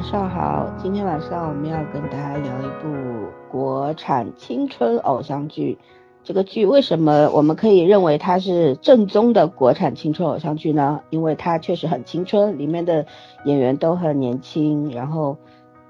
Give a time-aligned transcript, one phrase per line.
[0.00, 0.66] 晚上好。
[0.82, 5.76] 今天晚上我们要跟大家聊一部国产青春偶像剧。
[6.24, 11.02] 这个剧为什么我们可以认为它是正宗的国产青春偶像剧呢？
[11.10, 13.04] 因为它确实很青春，里面的
[13.44, 15.36] 演员都很年轻，然后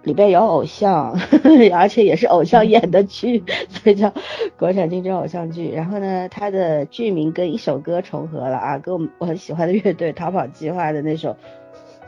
[0.02, 1.16] 里边有偶像，
[1.73, 4.12] 而且也是偶像演的剧，所以叫
[4.59, 5.70] 国产青春偶像剧。
[5.70, 11.37] 然后呢，它的剧名跟一首歌重合了啊，跟我们我很喜欢的乐队逃跑计划的那首。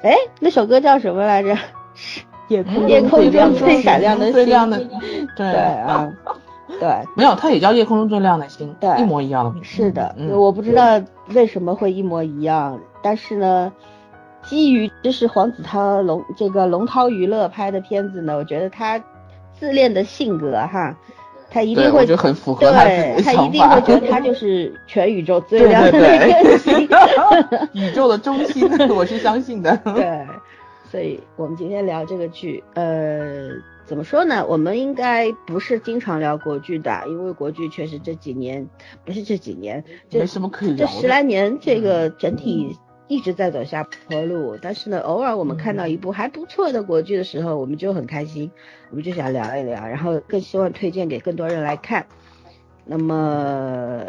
[0.02, 1.56] 哎，那首歌叫什么来着？
[2.48, 4.78] 夜空夜空中最闪亮的最亮的，
[5.36, 6.12] 对啊，
[6.80, 9.68] 对，没有，它也叫夜空中最亮的星，对，一模一样的名字。
[9.68, 11.00] 是的，我不知道
[11.34, 13.72] 为什么会一模一样，但是呢，
[14.42, 19.02] 基于这是黄子韬龙这个龙涛娱乐拍的片子呢，我觉得他
[19.58, 20.96] 自恋的性格哈。
[21.54, 22.84] 他一定会，就很符合他
[23.22, 26.88] 他一定会觉得 他就是全宇宙最亮的那个星，
[27.74, 29.76] 宇宙的中心，我是相信的。
[29.84, 30.26] 对，
[30.92, 33.48] 所以我们今天聊这个剧，呃，
[33.86, 34.46] 怎么说呢？
[34.46, 38.68] 我们应该不是经常聊国剧的，因为国剧确实这几年
[39.06, 40.86] 不是这几年，没什么可以聊。
[40.86, 42.76] 这十来年，这个整体。
[43.08, 48.50] 一直在走下坡路，但是呢，偶尔我们看到一部还不错的国剧的时候，我们就很开心，
[48.88, 52.06] 我们就想聊一聊，然后更希望推荐给更多人来看。
[52.86, 54.02] 那么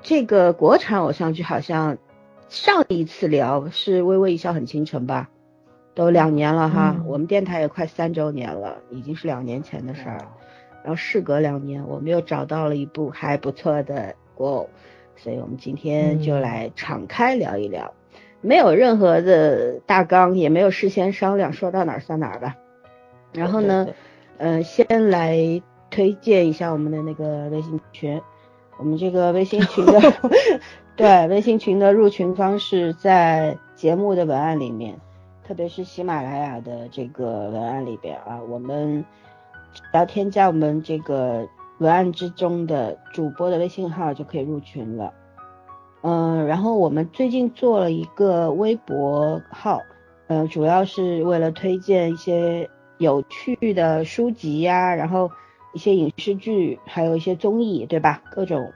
[0.00, 1.98] 这个国产偶像剧好像
[2.48, 5.28] 上一次聊是《微微一笑很倾城》吧？
[5.94, 10.18] 都两年了哈，我们电台也快三周年了，已经是两年前的事儿。
[10.82, 14.70] 然后事隔两年，我们又找到了一部还不错的国偶。
[15.14, 17.92] 所以我们今天就来敞开聊一聊，
[18.40, 22.56] 没有任何的大纲，也没有事先商量，说到哪儿算哪儿吧。
[23.32, 23.86] 然后呢，
[24.38, 28.20] 嗯，先来推荐一下我们的那个微信群，
[28.78, 30.00] 我们这个微信群的，
[30.96, 34.98] 对，微信群的入群方式在节目的文案里面，
[35.46, 39.04] 特别是喜马拉雅的这个文案里边啊，我们
[39.72, 41.48] 只要添加我们这个。
[41.78, 45.12] 文案之中的主播的微信号就可以入群了，
[46.02, 49.80] 嗯，然后我们最近做了一个微博号，
[50.28, 55.28] 嗯，主要是为了推荐一些有趣的书籍呀，然后
[55.74, 58.22] 一些影视剧，还有一些综艺，对吧？
[58.30, 58.70] 各种，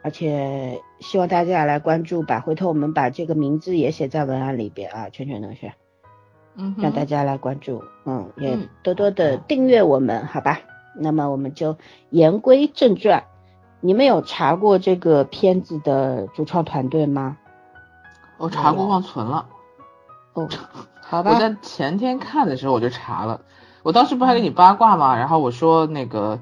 [0.00, 2.40] 而且希望大家来关注吧。
[2.40, 5.74] 回头我们把这个名字也写在文案里边啊，圈圈同学，
[6.56, 10.58] 嗯，让大家来关注，嗯，也多多的订阅我们，好吧？
[10.98, 11.76] 那么我们就
[12.10, 13.24] 言归正传，
[13.80, 17.36] 你们有查过这个片子的主创团队吗？
[18.38, 19.46] 我查过，忘存了。
[20.34, 20.48] 哦，
[21.00, 21.32] 好吧。
[21.34, 23.40] 我在前天看的时候我就查了，
[23.82, 25.16] 我当时不还给你八卦吗？
[25.16, 26.38] 然后我说那个，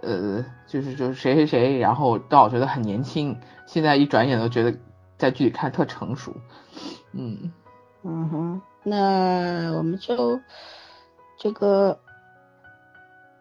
[0.00, 4.74] 呃，就是就是谁谁谁，然后到我觉得很年轻，现在一转眼都觉得
[5.18, 6.32] 在剧里看特成熟。
[7.12, 7.52] 嗯
[8.02, 10.40] 嗯哼，那我们就
[11.38, 11.98] 这个。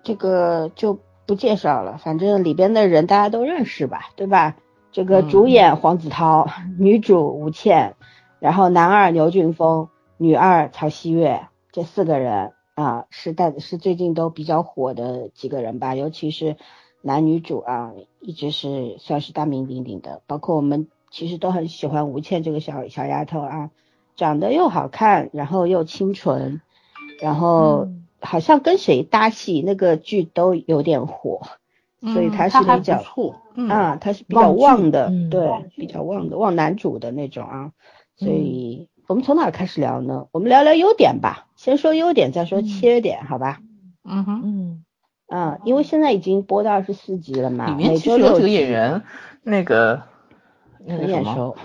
[0.03, 0.97] 这个就
[1.28, 4.57] 不介绍了，反正里边的人大家都认识吧，对吧？
[4.91, 6.47] 这个主演黄子韬，
[6.80, 7.94] 女主吴倩，
[8.40, 16.57] 然后男二牛俊峰，女二曹曦月，这四个人啊，是带是最近都比较火的几个人吧，尤其是
[17.03, 23.69] 男女主啊，一直是算是大名鼎鼎的，包括我们其实都很喜欢吴倩这个小小丫头啊，
[24.22, 26.62] 长得又好看，然后又清纯，
[27.22, 27.90] 然后。
[28.24, 31.42] 好像跟谁搭戏，那个剧都有点火，
[32.14, 33.04] 所以他是比较
[33.68, 37.72] 啊，他是比较旺的，对，比较旺的，旺男主的那种啊。
[38.16, 40.28] 所以我们从哪开始聊呢？
[40.31, 43.60] 我们聊聊优点吧，先说优点，再说缺点，好吧？
[44.04, 44.86] 嗯哼，嗯，
[45.26, 49.02] 啊，因为现在已经播到二十四集了嘛，里面其实有几个演员，
[49.42, 50.04] 那个
[50.88, 51.58] 很眼熟，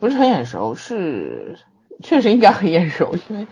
[0.00, 1.56] 不是很眼熟，是
[2.02, 3.46] 确实应该很眼熟，因为。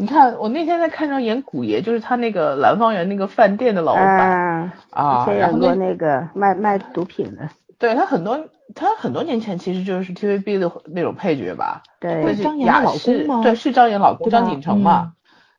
[0.00, 7.48] 你看，我那天在看上演古爷，就是他那个兰芳园那个饭店的老板啊，然后那个卖卖毒品的，
[7.80, 8.46] 对他很多，
[8.76, 13.42] 他很多年前其实就是 TVB 的那种配角吧，对，是老公吗？
[13.42, 15.14] 对，是张岩老公张锦成嘛，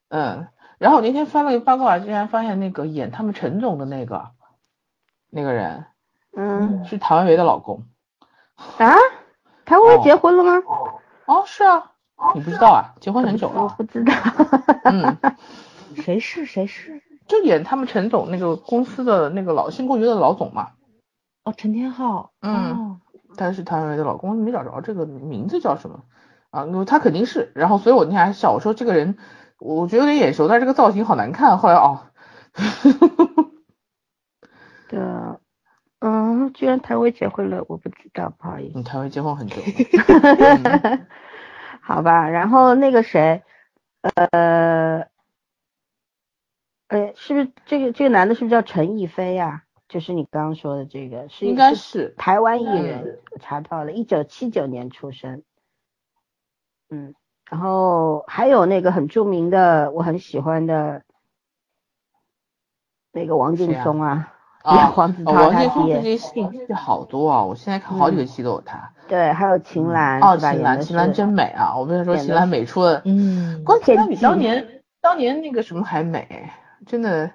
[0.08, 0.48] 嗯，
[0.78, 4.30] 然后我那天翻了个八卦，竟然发现那个演他们陈总的那个
[5.30, 5.84] 那个人，
[6.38, 7.84] 嗯，是谭维维的老公
[8.78, 8.96] 啊，
[9.66, 10.64] 谭维维结婚了吗？
[11.26, 11.92] 哦，是啊。
[12.36, 12.94] 你不知道啊？
[13.00, 13.64] 结婚很久了。
[13.64, 14.14] 我不知道。
[14.84, 15.18] 嗯，
[15.96, 17.02] 谁 是谁是？
[17.28, 20.70] 就演他们陈总那个公司的那个老新公寓的老总嘛。
[21.44, 22.32] 哦，陈天浩。
[22.42, 23.00] 嗯。
[23.38, 26.04] 他是谭维维的老公，没找着这个名字叫什么
[26.50, 26.66] 啊？
[26.86, 27.52] 他肯定是。
[27.56, 29.18] 然后，所以我那天还笑，我说这个人，
[29.60, 31.58] 我觉得有点眼熟，但这个造型好难看。
[31.58, 32.02] 后来哦。
[34.90, 35.38] 对啊。
[36.00, 38.78] 嗯，居然谭维结婚了，我不知道，不好意思。
[38.78, 39.62] 你谭维结婚很久。
[41.90, 43.42] 好吧，然后那个谁，
[44.02, 45.08] 呃，
[46.88, 49.64] 哎，是不是这个这个男的是不是叫陈逸飞呀？
[49.88, 55.42] 就是你刚刚说的这个，是应该是台湾艺人，查到了，一九七九年出生。
[56.92, 57.16] 嗯，
[57.50, 61.02] 然后还有那个很著名的，我很喜欢的
[63.12, 68.92] 那个王劲松啊，啊，黄子韬王劲松这些戏好多啊，我现在看好几个戏都有他。
[69.08, 71.76] 对，还有秦岚，哦，秦岚，秦岚真美啊！
[71.78, 76.52] 我跟你说，秦岚美出了，嗯，光秦岚比当年当年那个什么还美，
[76.86, 77.32] 真的。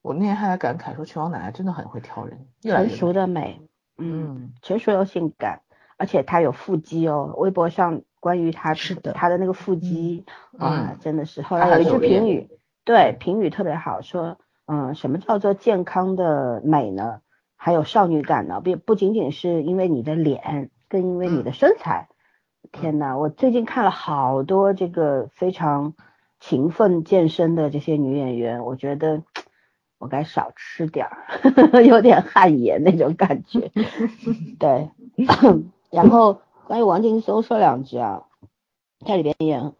[0.00, 3.60] 我那天还在感慨说，秦王奶奶真的很会挑人，成熟的美，
[3.98, 5.60] 嗯，成熟又性感，
[5.96, 7.32] 而且她有腹肌哦。
[7.36, 10.26] 微博上关于她是的，她的那个腹肌
[10.58, 11.40] 啊，真的是。
[11.42, 12.50] 后来有一句评语，
[12.84, 17.20] 对评语特别好，说，嗯，什么叫做健康的美呢？
[17.56, 18.60] 还有少女感呢？
[18.60, 22.08] 不不仅仅是因为你的脸，更因为你的身材。
[22.70, 25.94] 天呐，我最近看了好多这个非常
[26.40, 29.22] 勤奋健身的这些女演员，我觉得。
[29.98, 33.70] 我该少吃点儿， 有点汗颜那种感觉。
[34.58, 34.90] 对，
[35.92, 38.24] 然后关于王劲松说两句啊，
[39.06, 39.74] 他里边演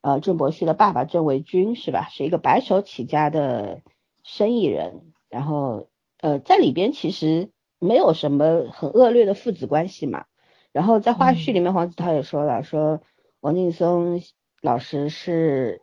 [0.00, 2.08] 呃郑伯旭的爸爸郑维军是吧？
[2.10, 3.82] 是一个白手起家的
[4.28, 5.12] 生意人。
[5.30, 5.88] 然后
[6.20, 10.26] 呃在里边其实没有什么很恶劣的父子关系嘛。
[10.72, 13.00] 然后在花絮里面黄子韬也说了，说
[13.40, 14.20] 王劲松
[14.60, 15.80] 老师是。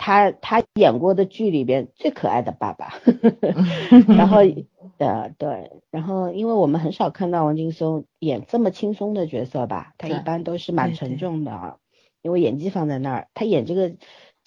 [0.00, 3.00] 他他演过的剧里边最可爱的爸爸，
[4.06, 4.42] 然后
[4.98, 11.78] 呃对，然后因为我们很少看到王劲松演这么轻松的角色吧，他一般都是蛮沉重的啊，
[12.22, 13.96] 因为演技放在那儿，他演这个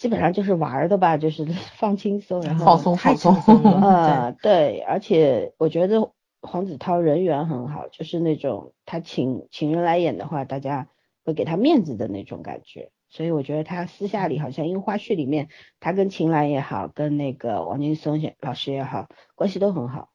[0.01, 1.45] 基本上就是玩的吧，就是
[1.77, 3.35] 放轻松，然后放松放松
[3.83, 6.11] 呃对，而且我觉得
[6.41, 10.87] 黄子韬人缘很好，就是那种他请请人来演的话，大家
[11.23, 12.89] 会给他面子的那种感觉。
[13.09, 15.49] 所以我觉得他私下里好像，因为花絮里面
[15.79, 20.09] 他跟秦岚也好，跟那个王劲松老师也好，关系都很好。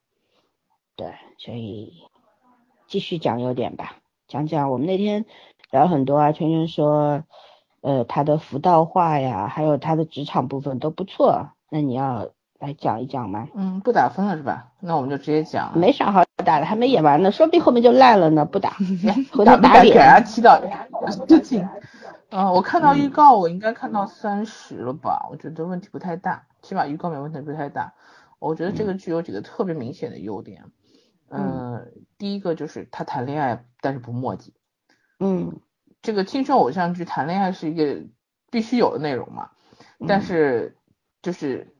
[0.97, 1.93] 对，所以
[2.87, 5.25] 继续讲优点吧，讲讲我们那天
[5.71, 7.23] 聊很多啊，圈圈说，
[7.87, 12.27] 呃，他的辅导话呀，还有他的职场部分都不错，那你要
[12.59, 13.47] 来讲一讲吗？
[13.55, 14.73] 嗯，不打分了是吧？
[14.81, 15.71] 那我们就直接讲。
[15.79, 18.71] 没啥好打的，还没演完呢，说不定后面就烂了呢，不打，
[19.31, 19.93] 回头打脸。
[19.93, 20.61] 给人 踢到，
[21.29, 21.65] 真行。
[22.29, 25.25] 嗯，我看到预告，我应该看到三十了吧？
[25.31, 27.93] 我觉得问题不太大，起码预告没问题不太大。
[28.39, 30.65] 我觉得这个剧有几个特别明显的优点。
[31.29, 31.87] 嗯，
[32.17, 34.53] 第一个就是他谈恋爱，但是不墨迹。
[35.19, 35.59] 嗯，
[36.01, 38.03] 这个青春偶像剧谈恋爱是一个
[38.49, 39.49] 必须有的内容嘛？
[40.07, 40.77] 但是
[41.21, 41.75] 就是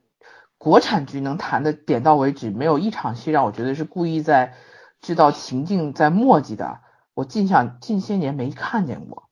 [0.58, 4.54] 国产剧能谈的点到为止，没有一场戏让我觉得是故意在
[5.00, 6.80] 制造情境在墨迹的。
[7.14, 9.28] 我近想近些年没看见过。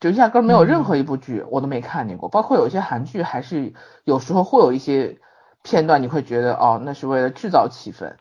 [0.00, 3.72] 就压根没有任何一部剧我都没看见过，包括有些韩剧还是
[4.02, 5.20] 有时候会有一些
[5.62, 8.16] 片段，你会觉得哦，那是为了制造气氛。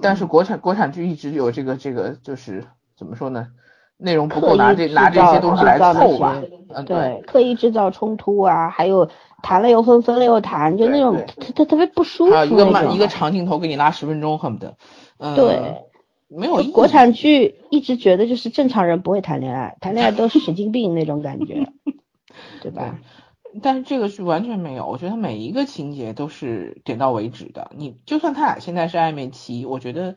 [0.00, 2.64] 但是国产国产剧一直有这个这个就是
[2.96, 3.48] 怎么说呢？
[4.00, 6.42] 内容不够拿这拿这些东西来凑吧。
[6.74, 9.08] 嗯，对，刻意制造冲突啊，还有
[9.42, 12.32] 谈了又分，分了又谈，就那种他他特别不舒服。
[12.32, 14.76] 还有一个慢一个长镜头给你拉十分钟，恨不得。
[15.18, 15.86] 嗯，对。
[16.32, 21.66] 没有国产剧一直觉得就是正常人不会谈恋爱，谈恋爱都是神经病那种感觉，
[22.62, 23.00] 对 吧？
[23.60, 27.72] 但是这个是完全没有，我觉得每一个情节都是点到为止的。
[27.76, 30.14] 你就算他俩现在是暧昧期，我觉得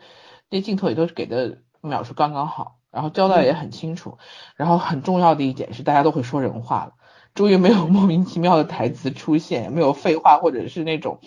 [0.51, 4.17] 那镜头也都是给的秒数刚刚好，然后交代也很清楚。
[4.55, 6.93] 然后很重要的一点是，大家都会说人话了，
[7.33, 11.19] 终于没有莫名其妙的台词出现，没有废话或者是那种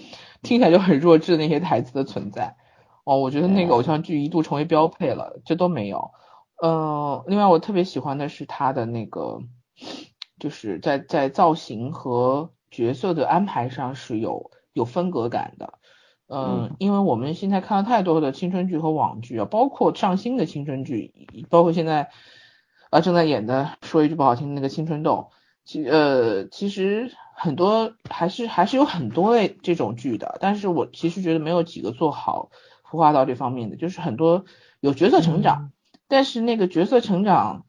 [0.42, 2.56] 听起来就很弱智的那些台词的存在。
[3.04, 6.12] 哦，我觉得那个偶像剧一度成为标配了，这都没有。
[6.62, 9.40] 嗯，另外我特别喜欢的是他的那个，
[10.38, 15.74] 就是在在造型和角色的安排上是有有分隔感的。
[16.28, 21.12] 嗯，因为我们现在看了太多的青春剧和网剧啊，包括上新的青春剧，
[21.48, 22.10] 包括现在
[22.90, 25.30] 啊正在演的，说一句不好听的那个青春痘，
[25.64, 32.50] 其呃其实很多还是还是有很多类这种剧的，但是我其实觉得没有几个做好。
[32.88, 34.44] 孵化到这方面的，就是很多
[34.78, 35.72] 有角色成长，
[36.06, 37.66] 但是那个角色成长，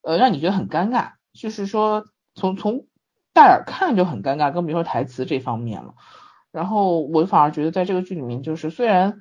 [0.00, 2.86] 呃，让你觉得很尴尬，就是说从从
[3.34, 5.96] 大眼看就很尴尬，更别说台词这方面了。
[6.54, 9.20] 然后我反而觉得在这个剧里面，就是虽然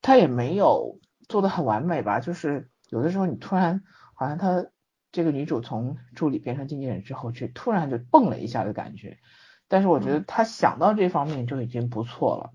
[0.00, 3.82] 他也没有做的很完美吧，就是有的时候你突然
[4.14, 4.66] 好像他
[5.10, 9.18] 这个女主从助理变成经纪人之后，却突然就蹦了一下的感觉，
[9.66, 12.50] 但是我觉得他想到这方面就已经不错了，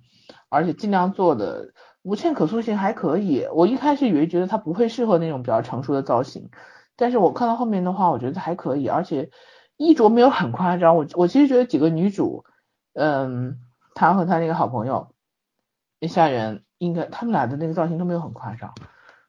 [0.47, 1.73] 而且尽量做的。
[2.03, 6.49] 无欠可塑性还可以，我一开始以为觉得他不会适合那种比较成熟的造型，
[6.95, 9.29] 但是我看到后面的话，我觉得还可以，而且
[9.75, 10.95] 衣着没有很夸张。
[10.95, 12.45] 我我其实觉得几个女主，
[12.93, 13.59] 嗯，
[13.97, 15.09] 她和他那个好朋友
[15.99, 18.75] 一下人，应该他们俩的那个造型都没有很夸张。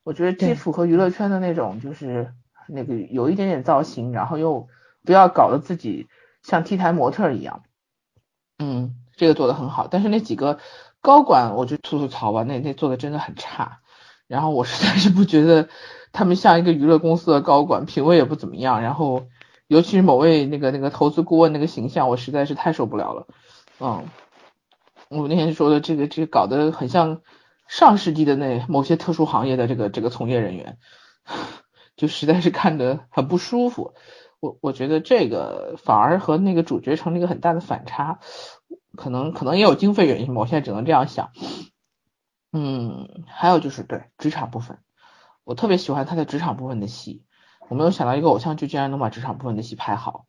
[0.05, 2.35] 我觉得既符合娱乐圈的那种，就是
[2.69, 4.69] 那个有一点点造型，然后又
[5.07, 6.07] 不要搞得自己
[6.43, 7.63] 像 T 台模特一样。
[8.59, 9.89] 嗯，这个做的很好。
[9.91, 10.59] 但是那几个
[11.01, 13.81] 高管，我就吐吐槽吧，那那做的真的很差。
[14.27, 15.71] 然后我实在是不觉得
[16.13, 18.83] 他们像一个娱乐公司的高管，品味也不怎么样。
[18.83, 19.29] 然后
[19.67, 23.27] 尤其是某位那个那个投资顾问那个形象，我实在是太受不了了。
[23.81, 24.05] 嗯，
[25.09, 27.21] 我那天说的这个这个搞得很像。
[27.71, 30.79] 上世纪的那某些特殊行业的这个这个从业人员，
[31.97, 33.93] 就实在是看得很不舒服。
[34.41, 38.21] 我我觉得这个反而和那个主角成了一个很大的反差，
[38.97, 41.31] 可能可能也有经费原因吧，我现在只能这样想。
[42.55, 44.79] 嗯，还有就是对职场部分，
[45.45, 47.23] 我特别喜欢他的职场部分的戏。
[47.69, 50.25] 我没有想到一个偶像剧竟然能把职场部分的戏拍好。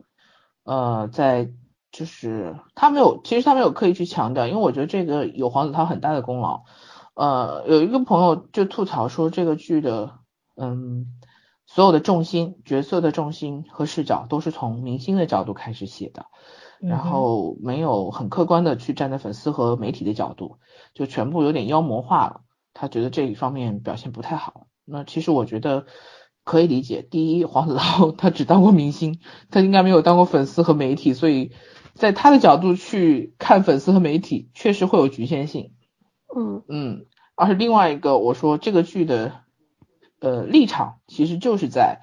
[0.63, 1.49] 呃，在
[1.91, 6.63] 就是他没有，其实他没有刻意去强调，因为我觉得这个有黄子韬很大的功劳。
[7.15, 10.19] 呃，有一个朋友就吐槽说，这个剧的，
[10.55, 11.07] 嗯，
[11.65, 16.27] 所有的重心、角色的重心和视角都是从明星的角度开始写的，
[16.79, 20.59] 然后没有很客观的去站在粉丝和媒体的角度，
[20.93, 22.41] 就全部有点妖魔化了。
[22.73, 24.67] 他觉得这一方面表现不太好。
[24.85, 25.87] 那其实我觉得
[26.45, 27.01] 可以理解。
[27.01, 29.19] 第一，黄子韬 他只当过明星，
[29.51, 31.51] 他应该没有当过粉丝和媒体，所以
[31.99, 35.73] 在他的角度去看粉丝和媒体，确实会有局限性。
[36.35, 37.05] 嗯嗯。
[37.35, 39.43] 而是另外一个，我说这个剧的
[40.19, 42.01] 呃立场其实就是在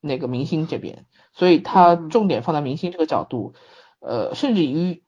[0.00, 3.54] 那个明星这边，所以他重点放在明星这个角度，
[3.98, 5.02] 呃，甚至于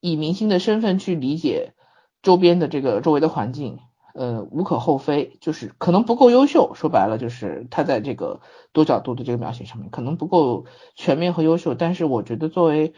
[0.00, 1.74] 以明星的身份去理解
[2.22, 3.80] 周边的这个周围的环境，
[4.14, 8.40] 呃，无可厚非，就是可能不够优秀，说白了就是他在这个
[8.72, 10.64] 多角度的这个描写上面可能不够
[10.96, 12.94] 全面和优秀，但是我觉得作为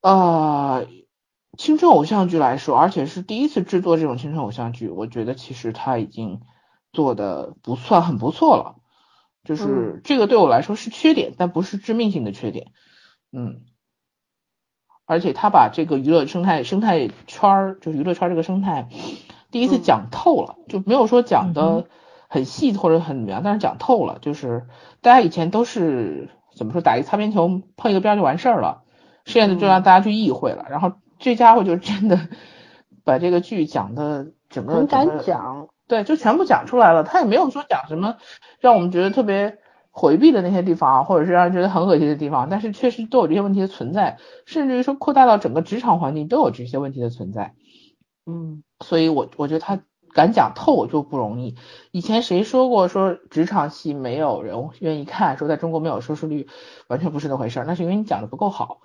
[0.00, 0.82] 啊。
[1.58, 6.40] 青春偶像剧来说，而且是第一次制作这种青春偶像剧，我觉得其实他已经
[6.94, 8.76] 做的不算很不错了。
[9.44, 12.68] 就是这个对我来说是缺点，但不是致命性的缺点。
[13.32, 13.66] 嗯，
[15.04, 18.88] 而且他把这个娱乐生态生态圈儿，就娱乐圈这个生态，
[19.52, 21.86] 第一次讲透了，就没有说讲的
[22.28, 24.18] 很细或者很怎么样，但是讲透了。
[24.20, 24.66] 就是
[25.00, 28.82] 大家以前都是怎么说，打一擦边球碰一个边就完事儿了，
[29.24, 30.94] 现在就让大家去意会了，然后。
[31.24, 32.18] 这家伙就真的
[33.06, 37.04] 把这个剧讲的整个很敢讲，对，就全部讲出来了。
[37.04, 38.16] 他也没有说讲什么
[38.58, 39.58] 让我们觉得特别
[39.92, 47.54] 回避的那些地方，或者是让人觉得很恶心的地方，但是确实都有这些问题的存在，甚至于说扩大到整个职场环境都有这些问题的存在。
[48.26, 49.80] 嗯，所以我我觉得他
[50.12, 51.56] 敢讲透就不容易。
[51.90, 56.48] 以前谁说过说职场戏没有人愿意看，说在中国没有收视率，
[56.88, 58.80] 完全不是那回事儿，那是因为你讲的不够好。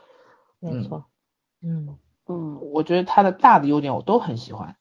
[0.60, 1.06] 没错，
[1.62, 1.98] 嗯。
[2.30, 4.76] 嗯，我觉得他的大的优点我都很喜欢，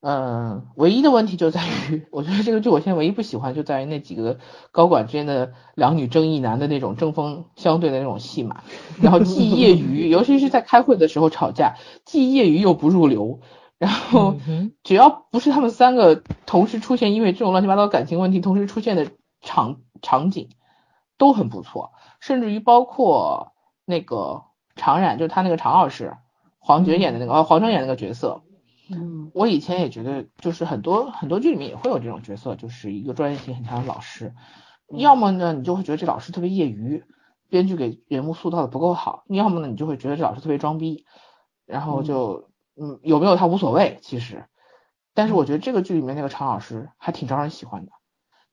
[0.00, 4.38] 嗯，唯一的问题就在于， 我觉得这个剧我现在唯一不喜欢就在于那几个
[4.70, 8.62] 高管之间的两女争一男的那种针锋相对的那种戏码，
[9.02, 11.74] 然后既业余，尤其是在开会的时候吵架，
[12.04, 13.40] 既业余又不入流，
[13.78, 14.36] 然后
[14.82, 20.50] 只要不是他们三个同时出现，因为这种乱七八糟感情问题同时出现的场场景
[21.16, 23.52] 都很不错，甚至于包括
[23.84, 24.44] 那个
[24.76, 26.16] 常染，就是他那个常老师。
[26.60, 28.42] 黄觉演的那个，哦，黄峥演那个角色，
[28.90, 34.34] 嗯，我以前也觉得，就是很多很多剧里面也会有这种角色，就是一个专业性很强的老师，
[34.88, 37.04] 要么呢，你就会觉得这老师特别业余，
[37.48, 41.06] 编剧给人物塑造的不够好，要么呢，你就会觉得这老师特别装逼，
[41.64, 44.44] 然后就，嗯，有没有他无所谓，其实，
[45.14, 47.92] 但是我觉得这个剧里面那个常老师还挺招人喜欢的，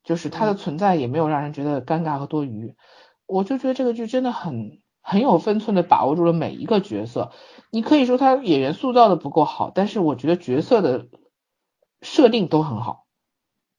[0.04, 2.76] 就是他的存在也没有让人觉得尴尬和多余，
[3.26, 4.80] 我就觉得这个剧真的很。
[5.08, 7.32] 很有分寸的把握住了每一个角色，
[7.70, 11.06] 你可以说他演员塑造的不够好，但是我觉得角色的
[12.02, 13.06] 设定都很好，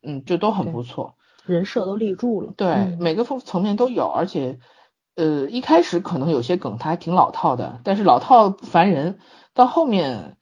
[0.05, 4.61] 嗯，就都很不错，人设都立住了，对，每个层层面都有，而且
[5.17, 9.19] 呃一开始可能有些梗他还挺老套的，但是老套烦人，
[9.57, 10.37] 到后面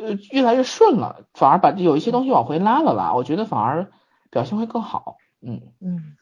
[0.00, 3.90] 呃越来越顺了，反而把有一些东西往回拉了拉，我觉得反而
[4.30, 6.16] 表现会更好，嗯嗯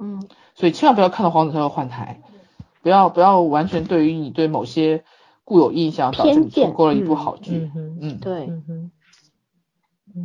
[0.00, 2.22] 嗯，所以千万不要看到黄子韬要换台。
[2.82, 5.04] 不要不要完全对于你对某些
[5.44, 7.70] 固有印象导致你错过了一部好剧。
[7.74, 8.46] 嗯，嗯对。
[8.46, 8.90] 嗯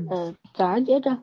[0.09, 1.17] 嗯，早上接着。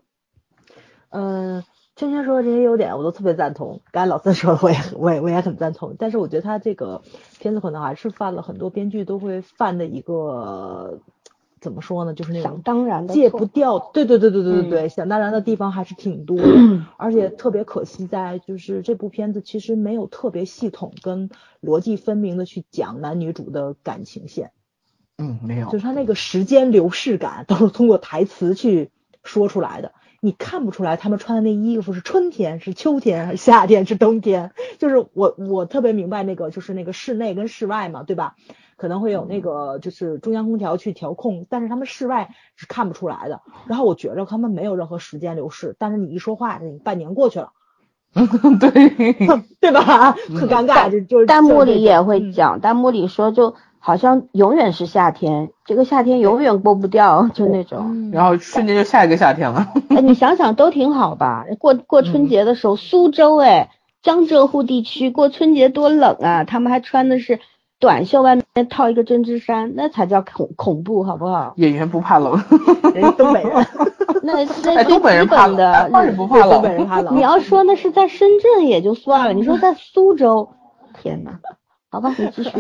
[1.09, 1.65] 嗯，
[2.03, 5.95] 芊芊说的这些优点我都特别赞同，刚才老四说的我也我也我也很赞同。
[5.97, 7.03] 但是我觉得他这个
[7.39, 10.99] 片子可能还是犯了很多编剧都会犯的一个
[11.61, 16.45] 怎么说呢，就是那种当然的戒不掉，对对对对对对对，想当然的地方还是挺多的，
[16.99, 21.31] 而且特别可惜在就是这部片子其实没有特别系统跟
[21.63, 24.51] 逻辑分明的去讲男女主的感情线。
[25.19, 28.91] 嗯，没有，就是他那个时间流逝感都是通过台词去
[29.23, 29.93] 说出来的，
[30.25, 34.53] 你看不出来他们穿的那衣服是春天是秋天还是夏天是冬天。
[34.79, 38.37] 就是我我特别明白那个就是那个室内跟室外嘛，对吧？
[38.77, 43.41] 可能会有那个就是中央空调去调控，但是他们室外是看不出来的。
[43.67, 47.51] 然后我觉着他们没有任何时间流逝，但是你一说话，你半年过去了，
[48.61, 48.71] 对
[49.61, 50.13] 对吧？
[50.39, 53.57] 很尴尬，就就是弹幕里也会讲，弹幕里说就。
[53.85, 58.13] 好像永远是夏天，这个夏天永远过不掉，就那种。
[58.13, 59.67] 然后瞬间就下一个夏天了。
[59.91, 61.45] 哎，你想想都挺好吧？
[61.59, 63.71] 过过春节的时候，苏州哎，
[64.01, 66.45] 江浙沪地区过春节多冷啊！
[66.45, 67.41] 他们还穿的是
[67.81, 71.55] 短袖，外面套一个针织衫，那才叫恐恐怖，好不好？
[71.57, 72.41] 演员不怕冷，
[72.95, 73.67] 人东北人。
[74.23, 76.51] 那那东北人怕冷的，那不怕冷。
[76.51, 77.17] 东北人怕冷。
[77.17, 80.51] 你要说那是在深圳也就算了，你说在苏州，
[81.03, 81.41] 天呐，
[81.91, 82.51] 好吧，你继续。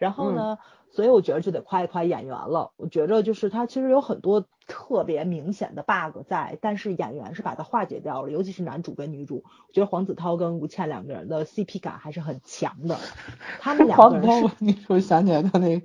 [0.00, 0.58] 然后呢？
[0.92, 2.72] 所以我觉得就得夸一夸演员了。
[2.76, 8.30] 我觉着就是他其实有很多特别明显的 bug 在，但是演员是把它化解掉了。
[8.32, 12.98] 尤其是男主跟女主，我觉得黄子韬跟吴倩两个人的 CP 感还是很强的。
[13.60, 15.80] 他们两个人是，你说想起来他那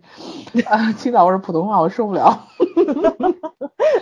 [0.66, 2.48] 啊，青岛味儿普通话我受不了。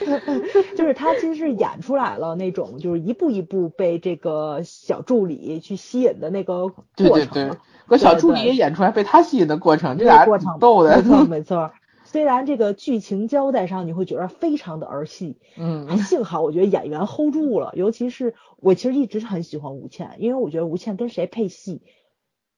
[0.78, 6.86] 就是他其实是演出来了那种，就是一步一步被这个小助理去吸引的那个过程。
[6.96, 7.58] 对对对。
[7.86, 11.72] 和小助理也演出来被他吸引的过程，这俩过程逗的，没错 没错。
[12.06, 17.72] 虽然这个剧情交代上你会觉得非常的儿戏，嗯，幸好我觉得演员 hold 住了。
[17.76, 21.82] 尤其是我其实一直很喜欢吴倩，因为我觉得吴倩跟谁配戏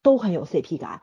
[0.03, 1.01] 都很有 CP 感。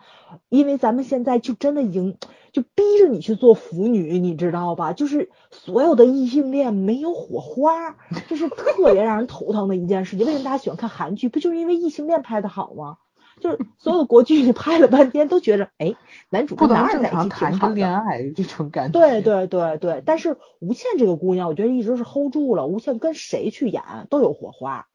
[0.51, 2.19] 因为咱们现在就真的已经
[2.53, 4.93] 就逼着你去做腐女，你知道吧？
[4.93, 7.97] 就是所有的异性恋没有火花，
[8.29, 10.27] 这是特别让人头疼的一件事情。
[10.27, 11.31] 为什么大家喜欢看韩剧？
[11.31, 12.99] 不就是因为异性恋拍的好吗？
[13.43, 15.97] 就是所有国剧你拍了半天都觉着，哎，
[16.31, 19.01] 男主不能正常谈个恋爱这种感觉。
[19.01, 22.67] 对对对对，但是吴倩这个姑娘，我觉得一直是 hold 住了。
[22.67, 24.87] 吴倩跟谁去演都有火花，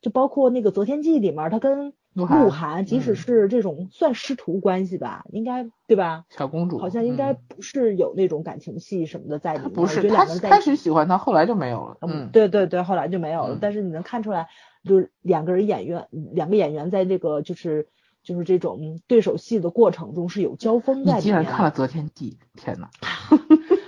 [0.00, 6.26] 就包括那个《择天记》里面，她跟鹿晗，即使是这种算师徒关系吧，应该对吧？
[6.30, 9.72] 小公主好像应该不是有那种感情戏什么的在里面。
[9.72, 11.96] 不是，他开始喜欢他，后来就没有了。
[12.02, 13.58] 嗯，对对对，后来就没有了。
[13.60, 14.46] 但是你能看出来，
[14.84, 17.88] 就是两个人演员，两个演员在这个就是。
[18.26, 21.18] 就是这种对手戏的过程中是有交锋在里面。
[21.18, 22.88] 你竟然看了《择天记》，天呐！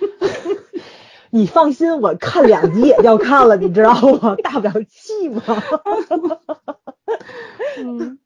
[1.31, 4.37] 你放心，我看两集也要看了，你知道吗？
[4.37, 5.43] 大不了气嘛。
[7.83, 8.21] 嗯。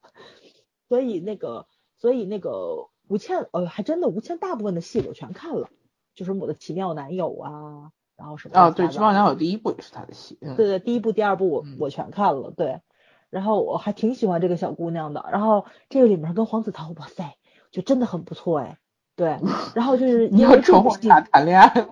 [0.91, 5.71] 所以那个，所以那个吴倩，呃，还真的吴倩大部分的戏我全看了，
[6.15, 8.61] 就是我的奇妙男友啊，然后什么。
[8.61, 10.37] 啊，对，奇妙男友第一部也是他的戏。
[10.41, 12.83] 对对，第一部、第二部我我全看了，对。
[13.33, 17.35] 然后我还挺喜欢这个小姑娘的，然后这个里面跟黄子韬，哇塞，
[17.71, 18.77] 就真的很不错哎，
[19.17, 19.39] 对，
[19.75, 21.89] 然后就是因为这部戏谈恋爱吗？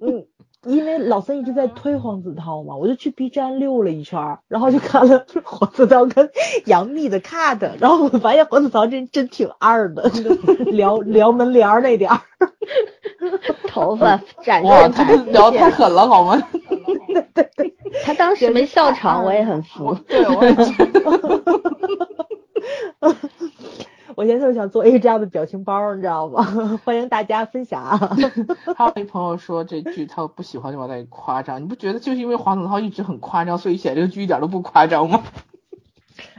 [0.00, 0.26] 嗯，
[0.64, 6.30] 因为老三一直在推黄子韬嘛，我就去 B 站溜了一圈，然后就看了黄子韬跟
[6.66, 10.08] 杨幂的 cut，然后我发现黄子韬真真挺二的，
[10.70, 12.20] 撩撩门帘那点儿，
[13.68, 16.40] 头发展哇，他聊太狠了好吗？
[16.68, 17.74] 对对对。
[18.04, 19.94] 他当时没笑场，我也很服。
[20.08, 20.54] 对，我也。
[24.16, 26.44] 我现在就想做一个这样的表情包，你知道吗？
[26.84, 27.98] 欢迎大家分享。
[28.76, 35.22] 还有一朋友说这剧他不喜欢就往那里夸张，你不觉得就是因为黄子韬一直很夸张，所以写这个剧一点都不夸张吗？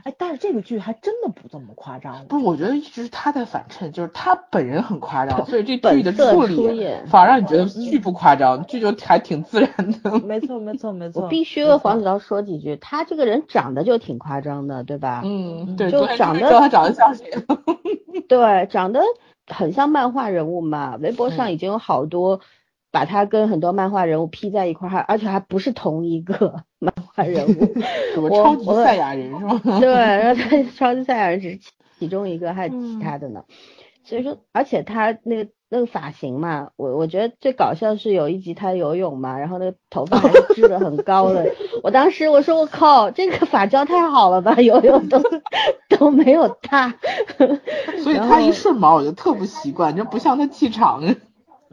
[0.03, 2.25] 哎，但是这个剧还真的不这么夸张。
[2.27, 9.69] 不是，我觉得一直是他在反衬，就是他本人很夸张，所以这剧的处理反而让你觉得剧不夸张，剧就还挺自然
[10.03, 10.19] 的。
[10.19, 11.23] 没错，没错，没错。
[11.23, 15.21] 我必须为黄子韬说几句，他这个人长得就挺夸张的，对吧？
[15.23, 17.25] 嗯，对，就长得他长得像谁？
[18.27, 19.01] 对，长得
[19.47, 20.97] 很像漫画人物嘛。
[20.97, 22.41] 微博上已经有好多。
[22.93, 27.73] 把他跟很多漫画人物 P 在一块儿，还而且还不是同一个 漫画人物，
[28.13, 29.59] 什么超级赛亚人是吗？
[29.79, 31.59] 对，然后他超级赛亚人只是
[31.97, 33.45] 其中一个，还有其他的呢。
[34.03, 41.51] 所以说，而且他那个那个发型嘛，我我觉得最搞笑是有一集他游泳嘛，然后那个头发还是 支的很高的。
[41.81, 45.19] 我当时我说我靠，这个发胶太好了吧，游泳都
[45.89, 46.93] 都没有塌。
[48.03, 51.01] 所以他一顺毛我就特不习惯，就不像他气场。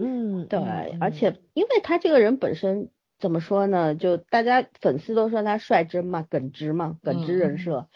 [0.00, 0.60] 嗯，对，
[1.00, 3.94] 而且因为他这个人本身怎么说呢？
[3.94, 7.88] 就大家粉丝都说他率真嘛，耿直嘛，耿直人设，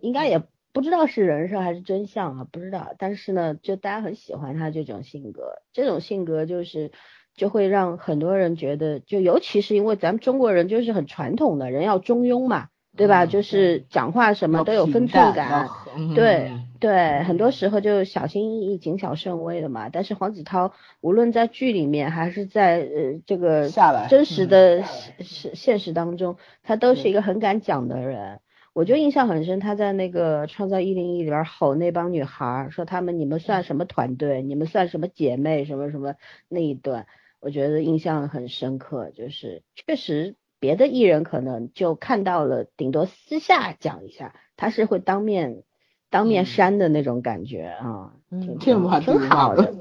[0.00, 0.42] 应该也
[0.72, 2.94] 不知道是人设还是真相啊，不知道。
[2.98, 6.92] 但是呢，就大家很喜欢他这种性格，这种性格就是
[7.34, 13.24] 就会让很多人觉得，就尤其是因为咱们中国人就是很传统的人要中庸嘛，对吧？
[13.26, 15.68] 就是讲话什么都有分寸感，
[16.14, 16.50] 对
[16.80, 19.88] 对，很多时候就小心翼翼、谨小慎微的嘛。
[19.88, 23.68] 但是黄子韬无论在剧里面还是在呃这个
[24.08, 24.82] 真实的
[25.20, 28.40] 现现实当中，他都是一个很敢讲的人。
[28.72, 34.42] 我就印象很深，他在那个《创造一零一》里边吼那帮女孩，说他们你们算什么团队？
[34.42, 35.64] 你们算什么姐妹？
[35.64, 36.14] 什么什么
[36.48, 37.06] 那一段，
[37.40, 39.10] 我觉得印象很深刻。
[39.10, 45.64] 就是确实别的艺人可能就看到了，顶多私下讲一下，他是会当面
[46.10, 48.78] 当面删的那种感觉啊，挺挺
[49.18, 49.74] 好的。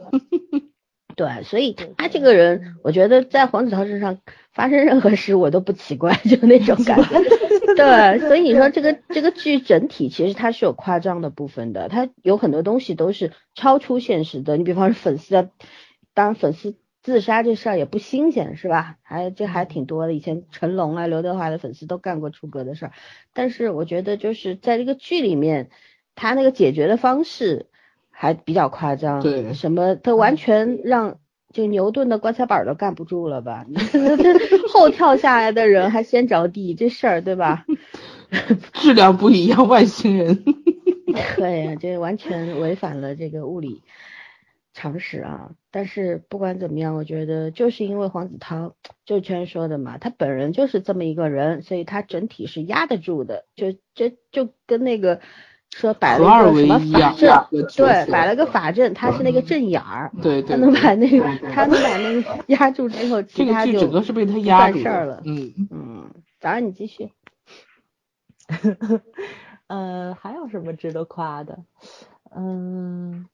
[1.15, 4.19] 对，所以他这个人，我觉得在黄子韬身上
[4.53, 7.19] 发生任何事我都不奇怪，就那种感觉。
[7.75, 14.55] 对，所以你说这个这个剧整体其实它是有夸张的部分的，它有很多东西都是超出现实的。
[14.55, 15.49] 你比方说粉丝的，
[16.13, 18.97] 当然粉丝自杀这事儿也不新鲜，是吧？
[19.01, 22.91] 还这还挺多的，以前成龙啊、刘德华的粉丝都干过出格的事儿。
[23.33, 25.69] 但是我觉得就是在这个剧里面，
[26.15, 27.67] 他那个解决的方式。
[28.21, 31.19] 还比较夸张，对，什么他完全让
[31.53, 33.65] 就牛顿的棺材板都干不住了吧？
[34.73, 37.65] 后跳下来的人还先着地，这事儿对吧？
[38.75, 40.43] 质量不一样，外星人。
[41.37, 43.83] 对呀，这完全违反了这个物理
[44.73, 45.51] 常识啊！
[45.71, 48.73] 但是不管怎么样，我觉得就是因为黄子韬，
[49.05, 55.19] 就圈说的嘛，他本人就是这么一个人，所以他整体是压得住的，就这就跟那个。
[55.71, 67.11] 说摆了一个什么法阵，对，摆了个法阵，他是那个阵眼儿，对对，他能把那个，他能把那个压住之后，其他就整个是被他压住了，嗯嗯，早上你继续，
[69.67, 71.59] 呃，还有什么值得夸的？
[72.35, 73.27] 嗯。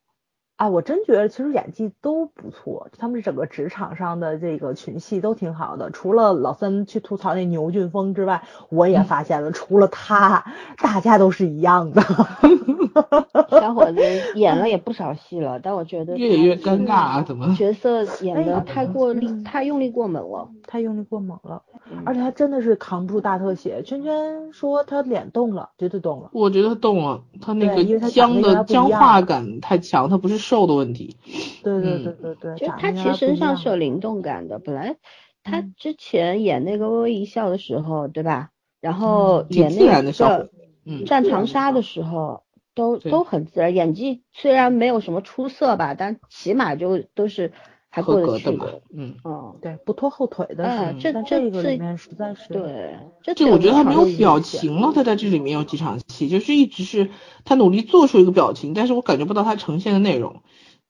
[0.57, 5.89] 啊，我真觉得其实演技都不错，他们整个职场上的这个群戏都挺好的。
[5.91, 10.45] 除了老三去吐槽那牛俊峰之外，我也发现了，除了他，
[10.77, 12.01] 大家都是一样的。
[13.51, 13.99] 小伙子
[14.35, 21.63] 演了也不少戏了，但我觉得越演越尴尬啊，怎么角色演的太过力，太用力过猛了，太用力过猛了，
[22.05, 23.83] 而且他真的是扛不住大特写。
[23.83, 26.29] 圈圈说他脸动了，绝对动了。
[26.31, 30.44] 我觉得他动了，他那个僵的僵化感太强，他不是。
[30.47, 31.17] 瘦的问题，
[31.63, 34.59] 对对对对对，就他其实身上是有灵动感的。
[34.59, 34.95] 本来
[35.43, 38.51] 他之前演那个《微微一笑》的时候，对吧？
[38.79, 40.13] 然后演那个
[41.05, 42.43] 《战长沙》的时候，
[42.75, 43.73] 都都很自然。
[43.73, 47.51] 演技虽然没有什么出色吧，但起码就都是
[47.95, 48.81] 还过得去的。
[48.93, 50.65] 嗯嗯，对，不拖后腿的。
[50.65, 52.97] 嗯，这这个里面实在是对。
[53.33, 57.09] 就我觉得他没有表情了，他在这里面有几场戏，就是一直是
[57.45, 60.41] 他努力做出一个表情，但是我感觉不到他呈现的内容。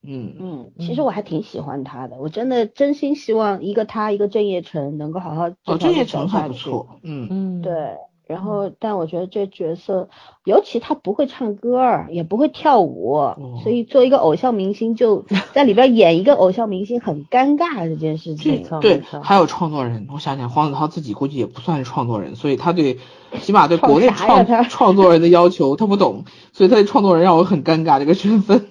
[0.02, 10.09] 嗯嗯，其实我还挺喜欢他的，我真的真心希望一个他一个郑业成能够好好哦，郑业成还不错，嗯嗯，对，然后但我觉得这角色，
[10.43, 13.19] 尤其他不会唱歌，也不会跳舞，
[13.63, 18.65] 所以做一个偶像明星就 在里边演一个偶像明星很尴尬这件事情。
[18.81, 22.99] 对，还有创作人，我想想，黄子韬自己估计也不算是创作人，所以他对
[23.41, 28.65] 起码对国内创 创作人的要求他不懂，所以他的创作人让我很尴尬这个身份。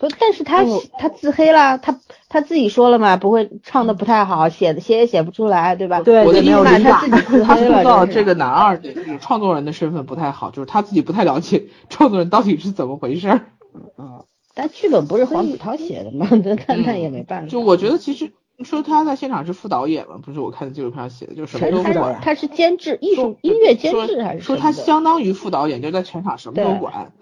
[0.00, 0.64] 不，但是他
[0.98, 6.00] 他自黑了，他他自己说了嘛，不会唱的不太好，写的写也写不出来，对吧？
[6.00, 7.78] 对，我的意思他自己自黑了。
[7.80, 13.40] 知道这个男二的创作人的身份不太好，就是他自己不太了解创作人到底是怎么回事儿。
[13.98, 17.48] 嗯，但剧本不是黄子韬写的嘛， 那那那也没办法。
[17.48, 18.32] 就我觉得其实
[18.64, 22.18] 说他在现场是副导演嘛，不是我看纪录片上写的，就什么都管。
[22.22, 24.40] 他是监制，艺术音乐监制还是？
[24.40, 27.12] 说他相当于副导演，就在全场什么都管。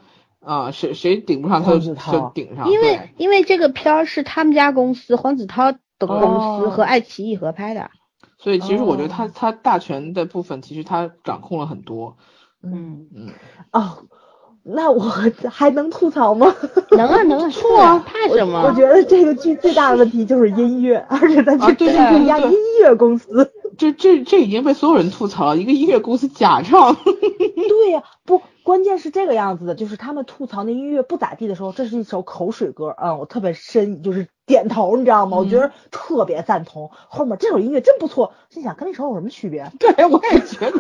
[0.49, 6.17] 啊，谁谁顶不上他就顶上，因为因为这个片儿是他们家公司黄子韬的公
[6.63, 7.91] 司和爱奇艺合拍的，
[8.39, 12.17] 所以其实我觉得他他大权的部分其实他掌控了很多。
[12.63, 13.09] 嗯。
[13.15, 13.31] 嗯。
[13.73, 14.07] 哦，
[14.71, 15.01] 那我
[15.51, 16.55] 还能吐槽吗？
[16.91, 18.63] 能 啊能啊，错啊，怕什么？
[18.67, 23.51] 我觉得这个剧最大的问题就是音乐，而且它这是一家音乐公司。
[23.77, 26.97] 这这这已经被所有人吐槽了，一个音乐公司假唱。
[27.69, 35.37] 对呀，不，关键是这个样子的，就是他们吐槽那音乐不咋地的时候，这是一首口水歌啊，我特别深，就是点头，你知道吗？
[35.39, 36.91] 我觉得特别赞同。
[37.09, 39.71] 后面这首音乐真不错，心想跟那首有什么区别？
[39.79, 40.79] 对，我也觉得。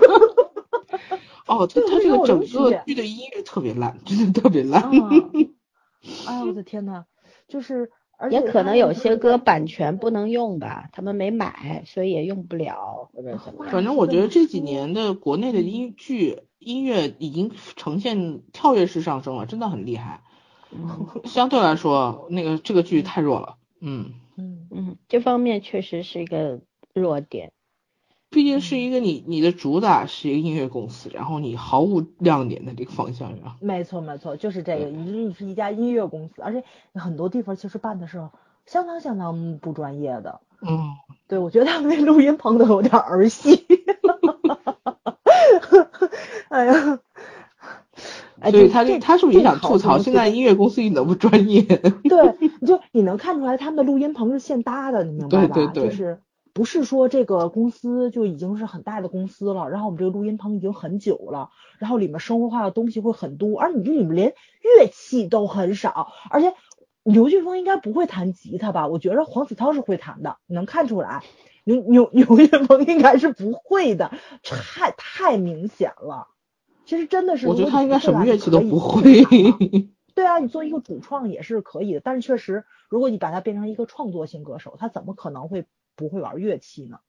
[1.49, 4.83] 哦，他他这个整个剧的音乐特别烂，真的特别烂。
[6.27, 7.07] 哎呀，我的天呐，
[7.49, 7.91] 就是。
[8.33, 13.65] 也可能有些歌版权不能用吧，他们没买，所以也用不了或者怎么。
[13.71, 20.25] 反正我觉得这几年的国内的音剧音乐已经呈现跳跃式上升了，真的很厉害。
[21.27, 23.55] 相对来说，那个这个剧太弱了。
[23.81, 24.67] 嗯嗯。
[24.73, 26.61] 嗯，这方面确实是一个
[26.93, 27.53] 弱点。
[28.31, 33.57] 毕竟是一个你你的主打是一个音乐公司，然后你毫无亮点的这个方向上。
[33.61, 36.63] 没错没错，就是这个，你是一家音乐公司，而且
[36.95, 38.29] 很多地方其实办的是
[38.67, 40.41] 相当相当不专业的。
[40.61, 40.91] 嗯，
[41.27, 43.65] 对，我觉得他们那录音棚都有点儿戏。
[46.51, 47.01] 哎呀，
[48.51, 51.63] 所以他他是不是也想吐槽现在音乐公司一点都不专业？
[51.63, 55.55] 对，你就你能看出来他们的录音棚是现搭的，你明白吧？
[55.55, 56.21] 对对对，就是。
[56.59, 66.53] 不是说这个公司就已经是很大的公司了，然后我们这个录音棚已经很久了，然后里面生活化的东西会很多，而你这里面连乐器都很少，而且
[67.05, 68.89] 刘俊峰应该不会弹吉他吧？
[68.89, 71.23] 我觉得黄子韬是会弹的，你能看出来。
[71.63, 74.11] 刘刘刘俊峰应该是不会的，
[74.43, 76.27] 太太明显了。
[76.87, 79.23] 其实真的是，我觉得他应该什么乐器都不会。
[80.17, 85.65] 对啊，你做一个主创也是可以的，但是确实，如果你把它变成一个创作型歌手，他怎么可能会？
[85.99, 87.01] 不会玩乐器呢，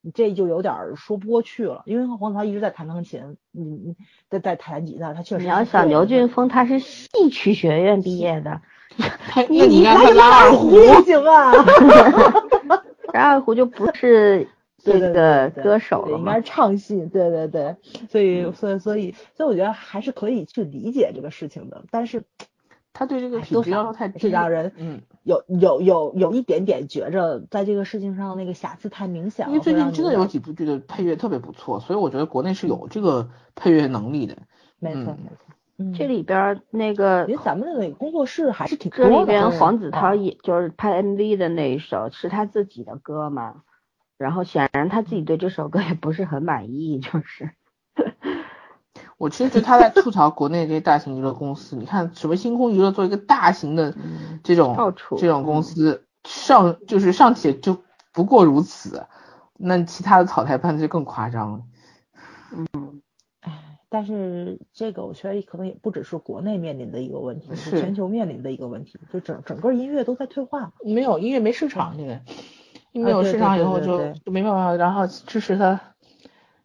[0.00, 1.84] 你这就有点说不过去了。
[1.86, 3.96] 因为黄子韬一直在弹钢琴，你你
[4.28, 5.44] 在在弹吉他，他确实。
[5.44, 8.60] 你要想刘俊峰，他是戏曲学院毕业的
[9.48, 11.52] 你你拉拉二胡也行啊。
[13.14, 17.06] 拉二胡就不是这个歌手了应该是唱戏。
[17.06, 17.76] 对对对，
[18.10, 22.24] 所以所以所以所以我觉得还是可以去理解这个事情的，但是。
[22.94, 29.52] 他对这个品质要求太低，让人嗯有有有有一点点觉着在这个事情上那个瑕疵太明显了。
[29.52, 34.36] 因为最近真的有几部剧的配乐特别不错，所以我觉得国内是有这个配乐能力的。
[34.78, 39.10] 没错没错，这里边那个，因为咱们那个工作室还是挺多的。
[39.10, 43.62] 这里边黄子韬也就是拍 MV 的那一首是他自己的歌嘛，
[44.18, 47.50] 然后显然他自己对这首歌也不是很满意，就是。
[49.22, 53.94] 我其实觉得他在吐槽国内这些大型娱乐公司，你看什么星空娱乐做一个大型的
[54.42, 59.06] 这种这种公司，尚就是尚且就不过如此，
[59.56, 61.60] 那其他的草台班子就更夸张了。
[62.52, 63.00] 嗯，
[63.42, 72.24] 哎，但是这个我觉得可能也不只是国内面临的一个问题，是全球面临的一个问题，就整整个音乐都在退化，没有音乐没市场现在，
[72.90, 75.80] 没有市场以后就就没办法，然后支持他。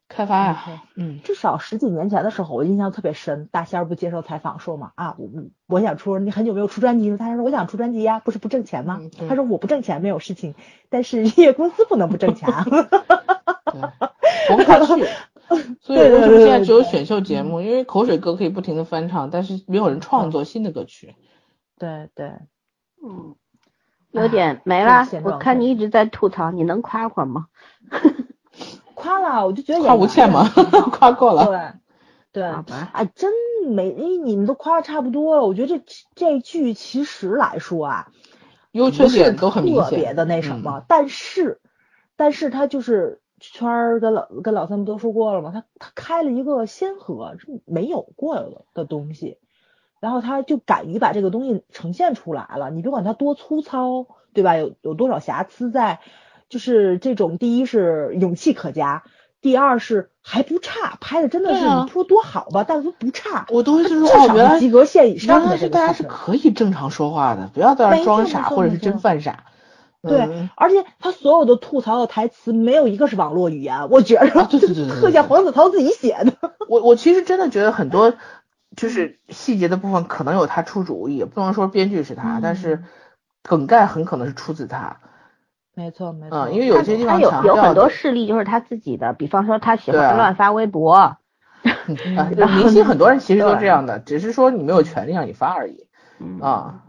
[0.10, 3.48] 开发呀，嗯，至少十几年前的时候，我印象特别深。
[3.52, 5.30] 大仙儿不接受采访说嘛，啊，我
[5.68, 7.18] 我想出，你很久没有出专辑了。
[7.18, 9.02] 大仙说我想出专辑呀，不是不挣钱吗？
[9.28, 10.56] 他说我不挣钱没有事情，
[10.90, 12.48] 但是音乐公司不能不挣钱。
[14.48, 15.06] 红不去，
[15.82, 17.60] 所以为什么现在只有选秀节目？
[17.60, 21.16] 因为口水歌可以不停的翻唱，但是没有人创作新的歌曲。
[21.78, 22.32] 对对，
[23.04, 23.36] 嗯，
[24.12, 25.06] 有点没了。
[25.24, 27.48] 我看你一直在吐槽，你能夸会儿吗？
[29.00, 30.50] 夸了，我就觉得夸吴倩嘛，
[30.92, 31.46] 夸过了。
[32.34, 33.32] 对，对，哎，真
[33.70, 35.46] 没，你们都夸的差不多了。
[35.46, 35.84] 我觉得这
[36.16, 38.12] 这剧其实来说啊，
[38.72, 39.84] 优缺点都很明显。
[39.84, 41.62] 特别的那什么，但是，
[42.16, 45.52] 但是他就是圈儿跟老跟老三不都说过了吗？
[45.54, 49.38] 他他开了一个先河，没有过的东西，
[50.00, 52.72] 然后他就敢于把这个东西呈现出来了。
[52.72, 54.58] 你别管它多粗糙，对吧？
[54.58, 56.00] 有有多少瑕疵在。
[56.50, 59.04] 就是这种，第一是勇气可嘉，
[59.42, 63.46] 第二是还不差，拍的真的是你说多好吧，但是不差。
[63.50, 65.58] 我都是说，至少及格线以上的。
[65.58, 69.44] 是大家是可以正常说话的，不要在那装傻或者是真犯傻。
[70.02, 76.34] 对，而且他所有的吐槽的台词没有一个是网络语言，我觉着，对对对， 特像黄子韬自己写的。
[76.70, 78.14] 我我其实真的觉得很多
[78.78, 82.84] 就是细节的部分可能有他出主意，不能说编剧是他，但是
[83.44, 85.02] 梗概很可能是出自他。
[85.78, 91.18] 没错，没错，嗯，因为有些地方他有有很多事例就是他自己的，比方说他喜欢乱发微博，
[91.88, 95.86] 明星很多人其实都这样的，只是说你没有权利让你发而已，
[96.42, 96.82] 啊，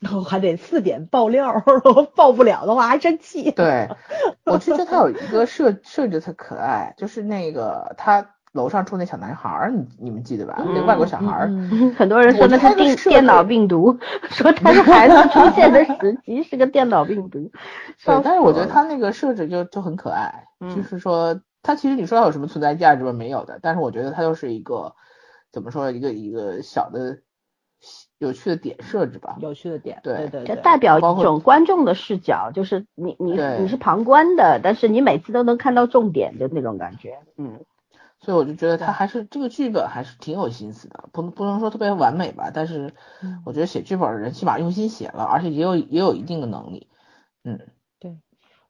[0.00, 1.64] 然后还得四点爆料，
[2.14, 3.50] 爆不了的话还生气。
[3.52, 3.88] 对，
[4.44, 8.34] 我其实他有一个设设置特可爱，就是那个他。
[8.52, 10.56] 楼上住那小男孩儿，你你们记得吧？
[10.66, 11.48] 那个外国小孩儿，
[11.96, 13.98] 很多人说那是电电脑病毒，
[14.30, 17.38] 说他是孩子出现的时机是个电脑病毒。
[18.04, 23.12] 对，但是我觉得他那个设置就就很可爱，就是说他其实你说他有什么存在价值吗？
[23.12, 24.94] 没有的，但是我觉得他就是一个
[25.52, 27.18] 怎么说一个一个小的
[28.18, 29.36] 有趣的点设置吧。
[29.40, 37.60] 有趣的点，对对，对代表一种观众的视角，就是你你你是旁观的，但是你每次都能看到重点的那种感觉，嗯。
[38.20, 42.92] 所以我就觉得他还是这个剧本还是挺有心思的，不不能说特别完美吧，但是
[43.44, 46.88] 我觉得写剧本的人起码用心写了，而且也有也有一定的能力，
[47.44, 47.60] 嗯，
[48.00, 48.18] 对，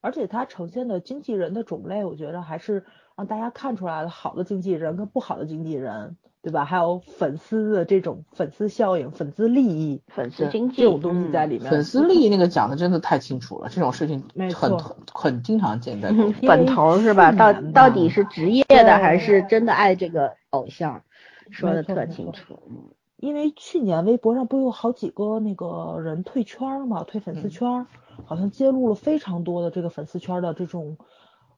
[0.01, 2.85] 而且他呈现的经纪人的种类，我觉得还是
[3.17, 6.65] 让大家看出来了好的经纪人跟不好的经纪人对吧？
[6.65, 11.71] 还有粉丝的这种粉丝效应、粉丝利益、粉丝经济这种东西在里面。
[11.71, 14.23] 粉丝利益那个讲的真的太清楚了，这种事情
[14.55, 16.49] 很很很经常见在嗯国内。
[16.49, 17.33] 本头是吧？
[17.33, 21.03] 到到底是职业的还是真的爱这个偶像，
[21.51, 22.59] 说的特清楚。
[22.69, 22.77] 嗯
[23.21, 27.87] 因为去年微博上不有好几个那个人退圈儿嘛，退粉丝嗯圈儿，
[28.27, 30.99] 好像揭露了非常多的这个粉丝圈儿的这种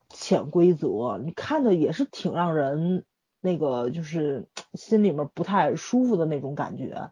[0.08, 3.04] 潜规则，你看的也是挺让人
[3.40, 7.10] 那个就是 心里面不太舒服的那种感觉。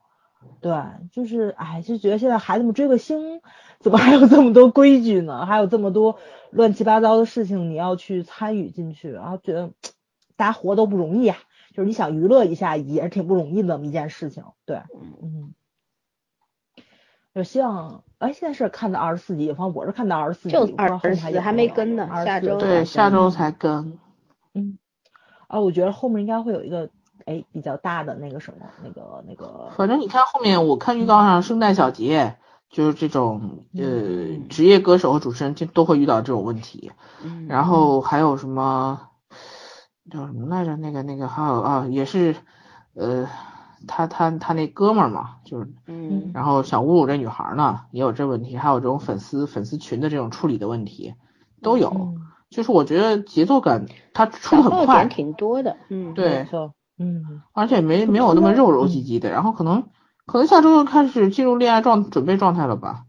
[0.61, 0.73] 对，
[1.13, 3.41] 就是哎，就觉得现在孩子们追个星，
[3.81, 5.47] 怎么还有这么多规矩呢？
[5.47, 6.19] 还有这么多
[6.51, 9.73] 乱七八糟的事情你要去参与进去，然后觉得
[10.37, 11.37] 大家活都不容易啊。
[11.75, 14.83] 就是你想娱乐一下也是挺不容易的一件事情，对，
[15.23, 15.55] 嗯，
[17.33, 23.99] 就希望，哎，现在是看到二十四集，反正我是看到二十四集，就我不知道后面24有还没跟呢下周对，下周才更。
[24.55, 24.79] 嗯，
[25.49, 26.89] 啊，我觉得后面应该会有一个，
[27.25, 32.37] 哎，比较大的那个什么，那个那个，反正你看后面，我看预告上圣诞小节，
[32.71, 36.93] 就是这种呃嗯职业歌手和主持人就都会遇到这种问题。
[37.25, 39.09] 嗯然后还有什么
[40.11, 40.77] 叫什么来着？
[40.77, 42.37] 那个那个还有啊，也是
[42.95, 43.27] 呃，
[43.87, 51.15] 他他他那哥们儿嘛，就是嗯然后想侮辱这女孩儿呢，也有这问题，还有这种粉丝粉丝群的这种处理的问题
[51.63, 51.89] 都有。
[51.89, 55.77] 嗯，就是我觉得节奏感它出的很快挺多的。
[55.91, 59.31] 嗯，对没错，嗯，而且没没有那么肉肉唧唧的。
[59.31, 59.89] 然后可能
[60.27, 63.05] 可能下周又开始进入恋爱状准备状态了吧？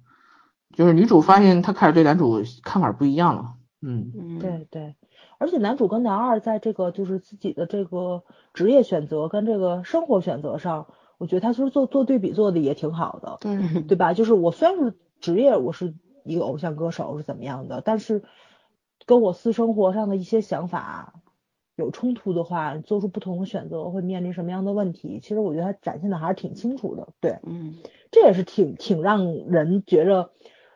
[0.75, 3.55] 就是女主发现她开始对男主看法不一样了。
[3.81, 4.95] 嗯，嗯，对对，
[5.37, 8.23] 而且男主跟男二在这个就是自己的这个
[8.53, 13.37] 职业选择跟这个生活选择上，我觉得他其实做做对比做的也挺好的。
[13.39, 14.13] 对，对吧？
[14.13, 18.23] 就是我虽然是职业，我是一个偶像歌手是怎么样的，但是
[19.05, 21.13] 跟我私生活上的一些想法
[21.75, 25.19] 有冲突的话，做出不同的选择会面临什么样的问题？
[25.21, 27.75] 其实我觉得他展现的还是挺清楚的，对，嗯
[28.11, 30.31] 这也是挺挺让人觉着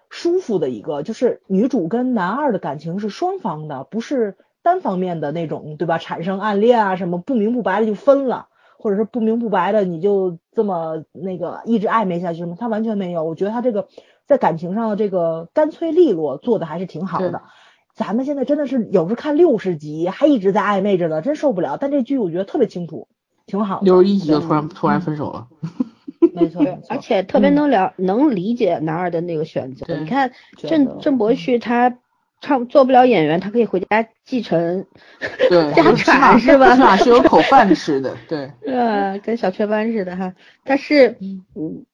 [0.09, 5.97] 舒服的一个，就是女主跟男二的感情是双方的，不是单方面的那种，对吧？
[5.97, 8.49] 产生暗恋啊什么不明不白的就分了。
[8.79, 12.57] 或者是不明不白的，你就这么那个一直暧昧下去什么？
[12.59, 13.87] 他完全没有，我觉得他这个
[14.25, 17.43] 在感情上的这个干脆利落做的还是挺好对的。
[17.95, 21.77] 咱们现在真的是有时候看六十集还一直在暧昧着呢，真受不了。
[21.79, 23.07] 但这剧我觉得特别清楚，
[23.45, 23.85] 挺好的。
[23.85, 25.47] 六十一集就突然突然分手了。
[26.33, 29.85] 没错，而且特别能了、能理解男二的那个选择。
[29.97, 31.99] 你看郑郑伯旭他
[32.41, 34.85] 唱做不了演员，他可以回家继承，
[35.49, 38.15] 对，家产是吧起码是有口饭吃的。
[38.27, 40.33] 对， 呃，跟小雀斑似的哈。
[40.63, 41.17] 但是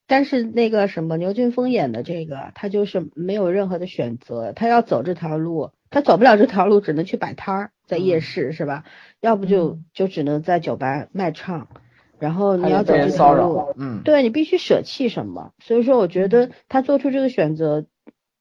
[0.07, 8.83] 但是那个什么牛俊峰演的这个，他就是没有任何的选择，他要走这条路，他走不了这条路，只能去摆摊儿，在夜嗯市是吧？
[9.19, 11.67] 要不就嗯就只能在酒吧卖唱，
[12.19, 13.73] 然后你要走这条路，。
[13.77, 15.53] 嗯，对你必须舍弃什么。
[15.59, 17.85] 所以说，我觉得他做出这个选择，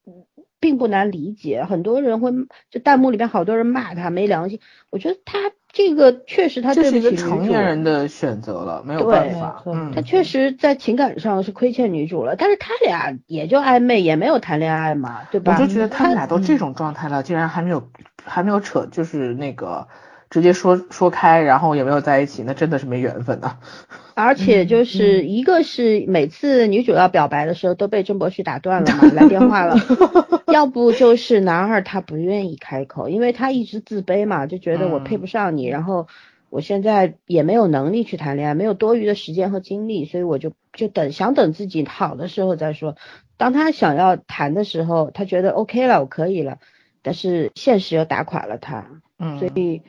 [0.06, 0.26] 嗯
[0.60, 1.64] 并不难理解。
[1.64, 2.32] 很多人会，
[2.68, 4.60] 就弹幕里边好多人骂他没良心。
[4.90, 5.38] 我觉得他
[5.78, 9.62] 这个确实他这对不起女是一个成年，人的选择了，没有办法。
[9.64, 12.34] 嗯，他确实在情感上是亏欠女主了。
[12.34, 15.56] 但是他俩也就暧昧，也没有谈恋爱嘛，对吧？
[15.56, 17.88] 我就觉得他们俩都嗯这种状态了，竟然还没有
[18.24, 19.86] 还没有扯，就是那个
[20.30, 23.58] 直接说说开，然后也没有在一起，那真的是没缘分呐。
[24.14, 29.76] 而且嗯就是一个是每次女主要表白的时候都被郑柏旭打断了嘛， 来电话了，
[30.52, 36.08] 要不就是男二他不愿意开口，因为他一直自卑嘛，就觉得我配不上你，然后
[36.50, 42.96] 我现在也没有能力去谈恋爱，没有多余的时间和精力，所以我就就等想等自己好的时候再说。
[43.36, 46.58] 当他想要谈的时候，他觉得 OK 了，我可以了，
[47.02, 48.86] 但是现实又打垮了他，
[49.20, 49.82] 嗯，所以，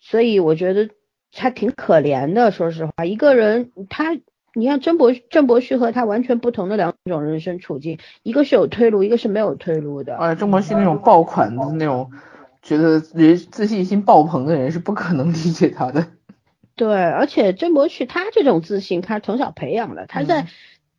[0.00, 0.90] 所以我觉得
[1.32, 2.50] 他挺可怜的。
[2.50, 4.18] 说实话，一个人他，
[4.54, 10.16] 你像郑伯郑伯旭和他完全不同的两种人生处境，一个是有退路，一个是没有退路的。
[10.16, 12.10] 呃，郑伯旭那种爆款的那种，
[12.62, 16.06] 觉得人自信心爆棚的人是不可能理解他的。
[16.74, 20.06] 对，而且郑伯旭他这种自信，他从小培养的。
[20.06, 20.46] 他在、嗯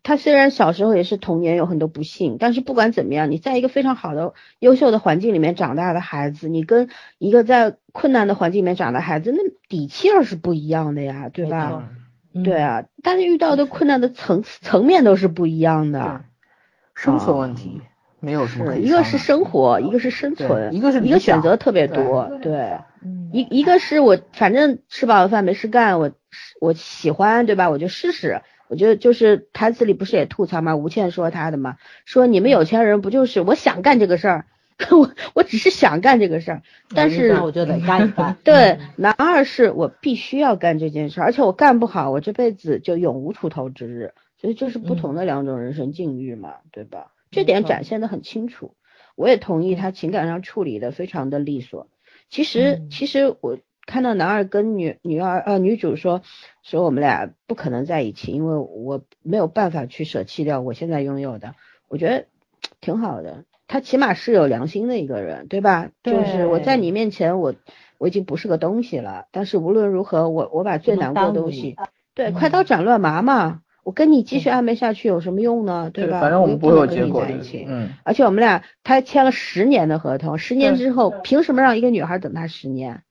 [0.04, 6.90] 他虽然小时候也是童年有很多不幸，但是不管怎么样，你在一个非常好的、优秀的环境里面长大的孩子，你跟
[7.20, 9.40] 一个在困难的环境里面长大的孩子，那
[9.70, 11.90] 底气儿是不一样的呀，对吧？
[12.34, 16.24] 嗯对啊，但是遇到的困难的层次层面都是不一样的。
[16.96, 17.82] 生存问题
[18.22, 26.12] 没有什么一个是生活，一个是生存，一个是一个选择特别多，对，嗯一一个是我反正吃饱了饭没事干，我
[26.62, 27.70] 我喜欢对吧？
[27.70, 28.42] 我就试试。
[28.72, 30.78] 我觉得就是台词里不是也吐槽吗？
[30.78, 34.46] 吴倩说他的嘛，说你们有钱人不就是我想干这个事儿，
[34.92, 36.62] 我我只是想干这个事儿，
[36.96, 38.38] 但是那我就得干一干。
[38.46, 44.14] 对，男二是我必须要干这件事儿，而且我干不好，我这辈子就永无出头之日。
[44.38, 47.12] 所以这是不同的两种人生境遇嘛，对吧？
[47.30, 48.74] 这点展现的很清楚。
[49.16, 51.90] 我也同意他情感上处理的非常的利索。
[52.30, 56.22] 其实，其实我看到男二跟女女二呃女主说
[56.64, 61.56] 说我们俩不可能在一起，因为我没有办法去舍弃掉我现在拥有的。
[61.88, 62.26] 我觉得
[62.80, 65.90] 挺好的，他起码是有良心的一个人，对吧？
[66.04, 67.54] 就是我在你面前，我
[67.98, 69.26] 我已经不是个东西了。
[69.32, 71.76] 但是无论如何，我我把最难过的东西，
[72.14, 73.62] 对，快刀斩乱麻嘛。
[73.84, 75.90] 我跟你继续暧昧下去有什么用呢？
[75.92, 76.22] 对吧？
[76.22, 77.34] 反正我们不会有结果的。
[77.66, 77.90] 嗯。
[78.04, 83.02] 而且我们俩他签了十年的合同，十年之后凭什么让一个女孩等他十年？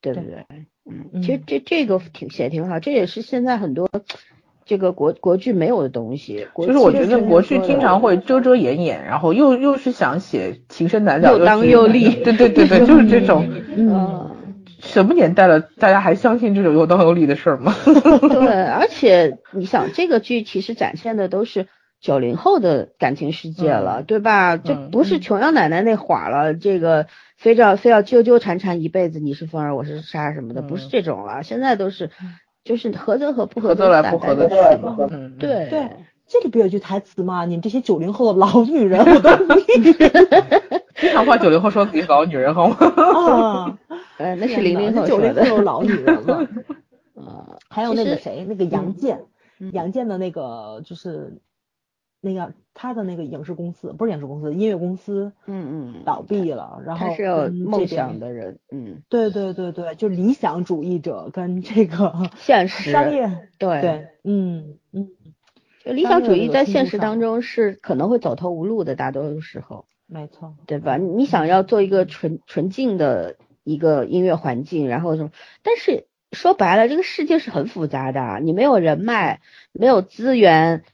[0.00, 0.44] 对不对？
[0.88, 3.88] 嗯，其实这这个挺写挺好，这也是现在很多
[4.64, 6.46] 这个国国剧没有的东西。
[6.56, 12.08] 就是我觉得国剧经常会遮遮掩掩，然后又又是想写情深难了，又当又立。
[12.22, 13.48] 对对对对， 就是这种。
[13.76, 14.30] 嗯。
[14.78, 17.74] 什么年代了，大家还相信这种有当有理的事儿吗？
[17.84, 21.66] 对，而且你想，这个剧其实展现的都是
[22.00, 24.58] 九零后的感情世界了，对吧？
[24.58, 27.06] 这不是琼瑶奶奶那会儿了，这个
[27.36, 31.42] 非要非要纠纠缠缠一辈子，你是风儿，我是沙什么的，不是这种了。
[31.42, 32.10] 现在都是
[32.64, 34.54] 就是合则合，不合则来，不合则去。
[35.38, 35.90] 对对，
[36.26, 37.44] 这里不有句台词吗？
[37.44, 39.30] 你们这些九零后的老女人，我都
[40.96, 42.76] 经常话九零后说自己老女人，好吗？
[42.78, 43.78] 啊。
[44.18, 46.48] 呃， 那是零零后九零后老女人了。
[47.14, 49.20] 呃， 还有那个谁，那个杨建，
[49.72, 51.38] 杨建的那个就是
[52.26, 56.82] 那个他的那个影视公司，不是影视公司，音乐公司，嗯嗯，倒闭了。
[56.84, 65.08] 然后他是有梦想的人，嗯，对对对对，就理想主义者跟这个 现实 商业，对对，嗯嗯，
[65.84, 70.96] 就理想主义在现实当中是可能会走投无路的，大多数时候，没错，对吧？
[70.96, 73.36] 你想要做一个纯纯净的。
[73.68, 75.30] 一个音乐环境，然后什么？
[75.64, 78.38] 但是说白了，这个世界是很复杂的。
[78.40, 79.40] 你没有人脉，
[79.72, 80.84] 没有资源，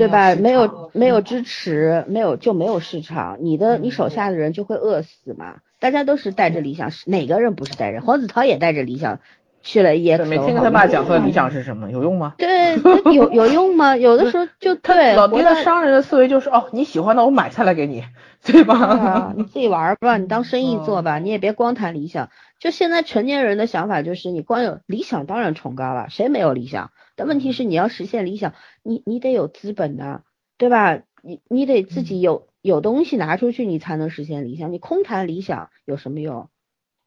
[0.00, 0.34] 对吧？
[0.34, 3.36] 没有没有支持，没有就没有市场。
[3.40, 5.56] 你的你手下的人就会饿死嘛。
[5.78, 8.00] 大家都是带着理想，哪个人不是带着？
[8.00, 9.20] 黄子韬也带着理想
[9.62, 10.24] 去了 EXO。
[10.24, 11.90] 没听他爸讲他的理想是什么？
[11.90, 12.34] 有用吗？
[12.38, 12.76] 对，
[13.14, 13.96] 有有用吗？
[13.96, 15.14] 有的时候就 对。
[15.14, 18.04] 老爹的商人的思维就是哦，你喜欢的我买下来给你。
[18.42, 19.32] 对吧？
[19.36, 22.30] 你自己玩吧，你当生意做吧，你也别光谈理想。
[22.58, 26.90] 就现在成年人的想法就是，你光有理想当然崇高了，谁没有理想？
[27.16, 30.24] 但问题是你要实现理想，你你得有资本的，
[30.58, 31.02] 对吧？
[31.22, 34.72] 你你得自己有有东西拿出去，你才能实现理想。
[34.72, 36.48] 你空谈理想有什么用？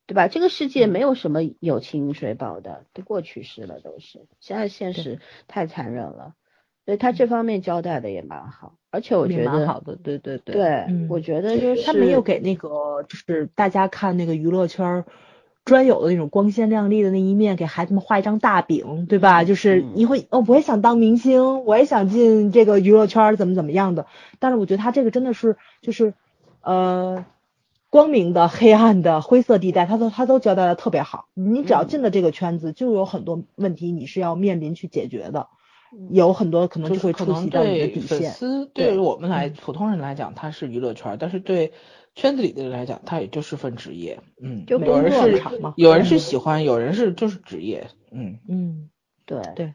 [0.06, 0.28] 对吧？
[0.28, 4.28] 这个世界没有什么有情水宝的，都过去式了，都是。
[4.40, 6.34] 现在现实太残忍了。
[6.86, 15.06] 所以他这方面交代的也蛮好，而且我觉得蛮好的，对对对，对，我觉得就是他没有给那个就是大家看那个娱乐圈
[15.64, 19.46] 专有的那种光鲜亮丽的那一面，给孩子们画一张大饼，对吧？
[19.46, 24.06] 就是你会哦，我也想当明星，我也想进这个娱乐圈，怎么怎么样的。
[24.40, 26.14] 但是我觉得他这个真的是就是
[26.62, 27.26] 呃
[27.90, 31.28] 光明的、黑暗的、灰色地带，他都他都交代的特别好。
[31.34, 35.48] 你只要进了这个圈子，就有很多问题你是要面临去解决的。
[36.10, 38.20] 有很多可能就会触及到你的底线。
[38.20, 41.74] 粉丝对于我们来普通人来讲，他是娱乐圈，但是对
[42.16, 44.20] 圈子里的人来讲，他也就是份职业。
[44.42, 45.42] 嗯，就有人是
[45.76, 47.88] 有人是喜欢，有人是就是职业。
[48.12, 48.90] 嗯嗯，
[49.26, 49.74] 对对。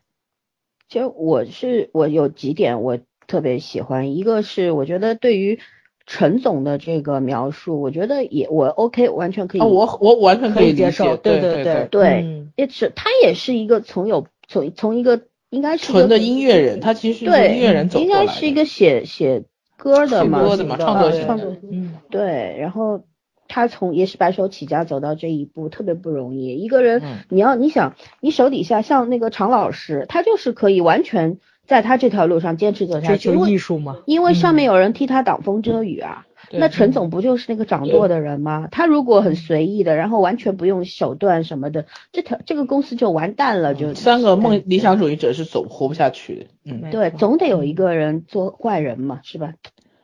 [0.88, 5.58] 其实我是我有几点我特别喜欢，一个是我觉得对于
[6.06, 9.60] 陈总的这个描述，我觉得也我 OK，完全可以。
[9.60, 11.16] 我我完全可以接受。
[11.16, 15.22] 对对对对，也是他也是一个从有从从一个。
[15.50, 19.44] 应该是纯的音乐人，他其实是音乐人走应该是一个写写
[19.76, 22.56] 歌的嘛，歌的嘛，创作创作，嗯，对。
[22.60, 23.02] 然后
[23.48, 26.54] 他从也是白手起家走到这一步，特别不容易。
[26.56, 33.98] 一个人，你要你想，你手底下像那个常老师，他就是可以完全在他这条路上坚持走下去，追求艺术嘛。
[34.04, 36.26] 因为上面有人替他挡风遮雨啊。
[36.50, 38.68] 那陈总不就是那个掌舵的人吗？
[38.70, 43.74] 他如果很随意的，然后完全不用手段什么的，这条这个公司就完蛋了。
[43.74, 46.46] 就三个梦理想主义者是走活不下去的。
[46.64, 49.54] 嗯，对，总得有一个人做坏人嘛，是吧？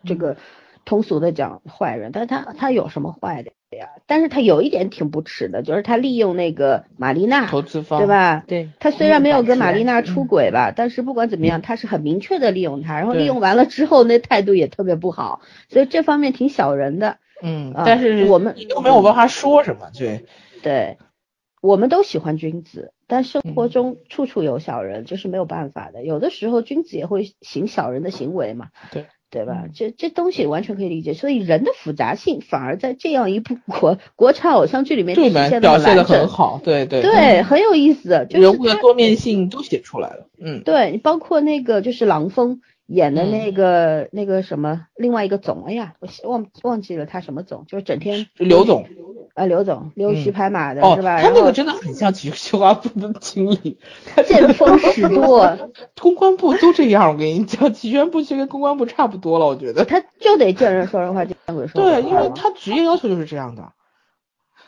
[0.04, 0.36] 这个
[0.84, 3.88] 通俗的讲坏人，但是他他有什么坏的呀？
[4.06, 8.44] 但是他有一点挺不耻的，就是他利用那个玛丽娜投资方，对吧？
[8.46, 17.18] 对，他虽然没有跟玛丽娜出轨吧，但是不管怎么样，他是很明确的利用她，然后利用完了之后，那态度也特别不好，所以这方面挺小人的。
[17.42, 20.24] 嗯，但是我们都没有办法说什么，对
[20.62, 20.98] 对，
[21.60, 26.04] 我们都喜欢君子，但生活中处处有小人，这是没有办法的。
[26.04, 28.68] 有的时候君子也会行小人的行为嘛。
[28.92, 29.06] 对。
[29.34, 29.64] 对吧？
[29.74, 31.12] 这这东西完全可以理解。
[31.12, 38.26] 所以人的复杂性反而在这样一部国 国产偶像剧里面体现表现的很好，对对对，很有意思。
[38.30, 42.60] 就是人物的多面性都写出来了，嗯，对你包括那个就是郎峰。
[42.86, 48.84] 演的那个那个什么，另外一个总，哎呀，我忘忘记了他什么总，就是整天刘总，
[49.34, 51.20] 啊刘总溜须拍马的是吧？
[51.20, 53.78] 他那个真的很像企企划部的经理，
[54.26, 55.70] 见风使舵，
[56.00, 59.84] 公关部都这样，我跟你讲，企宣部其实跟公关部差不多了，我觉得。
[59.84, 63.72] 他就得见人说人话，见鬼说鬼话对，因为他职业要求就是这样的。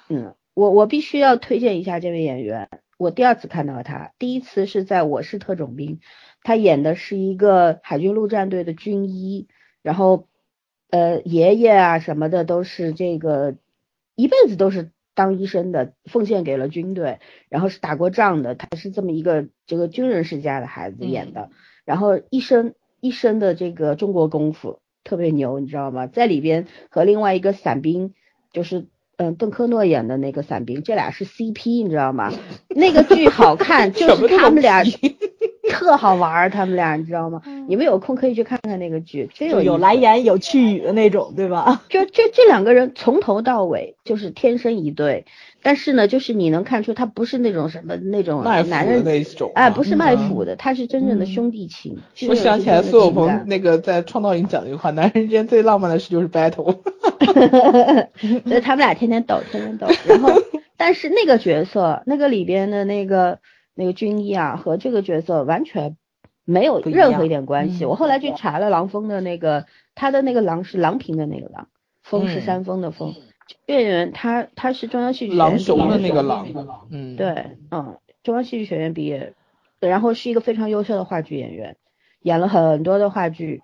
[0.09, 6.01] 嗯，我我必须要推荐一下这位演员，我第二次看到他，第一次是在我是特种兵。
[6.43, 9.49] 他演的是一个海军陆战队的军医，
[9.83, 10.29] 然后，
[10.91, 13.57] 呃，爷爷啊什么的都是这个
[14.17, 21.51] 一辈子都是当医生的，奉献给了军队，然后是打过仗的，他是这么一个这个军人世家的孩子演的，
[21.85, 26.07] 然后一身一身的这个中国功夫特别牛，你知道吗？
[26.07, 28.15] 在里边和另外一个伞兵，
[28.53, 28.87] 就是
[29.17, 32.33] 嗯邓科诺演的那个伞兵，这俩是 CP，你知道吗？
[32.69, 34.83] 那个剧好看， 就是他们俩。
[35.71, 37.43] 特好玩儿，他们俩你知道吗？
[37.69, 41.83] 你们有空可以去看看那个剧，真有有来言有去语的那种，对吧？
[41.89, 45.27] 就就这两个人从头到尾就是天生一对，
[45.63, 51.99] 但是呢，就是你能看出他不是那种什么那种男人那种，哎，不是卖腐的，他是真正的兄弟情。
[52.29, 56.77] 我想起来苏有朋那个在创造营讲的一句话：男人之间最浪漫的事就是 battle。
[58.47, 59.87] 所以他们俩天天斗，天天斗。
[60.07, 60.31] 然后，
[60.77, 63.39] 但是那个角色，那个里边的那个。
[63.77, 65.97] 那个军医啊，和这个角色完全
[66.45, 67.85] 没有任何一点关系。
[67.85, 71.69] 我后来去查了郎峰的那个，他的那个郎是郎平的那个郎，
[72.03, 73.15] 峰是山峰的峰。
[73.67, 76.49] 演员他他是中央戏剧学院郎雄的那个郎，
[76.91, 79.35] 嗯，对，嗯，中央戏剧学院毕业，
[79.79, 81.77] 然后是一个非常优秀的话剧演员，
[82.23, 83.63] 演了很多的话剧，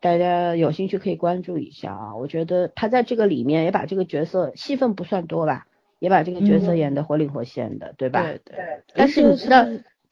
[0.00, 2.16] 大家有兴趣可以关注一下啊。
[2.16, 5.66] 我觉得他在这个里面也把这个角色戏份不算多吧。
[5.98, 8.22] 也把这个角色演得活灵活现的，对吧？
[8.22, 8.56] 对对。
[8.94, 9.66] 但是你知道，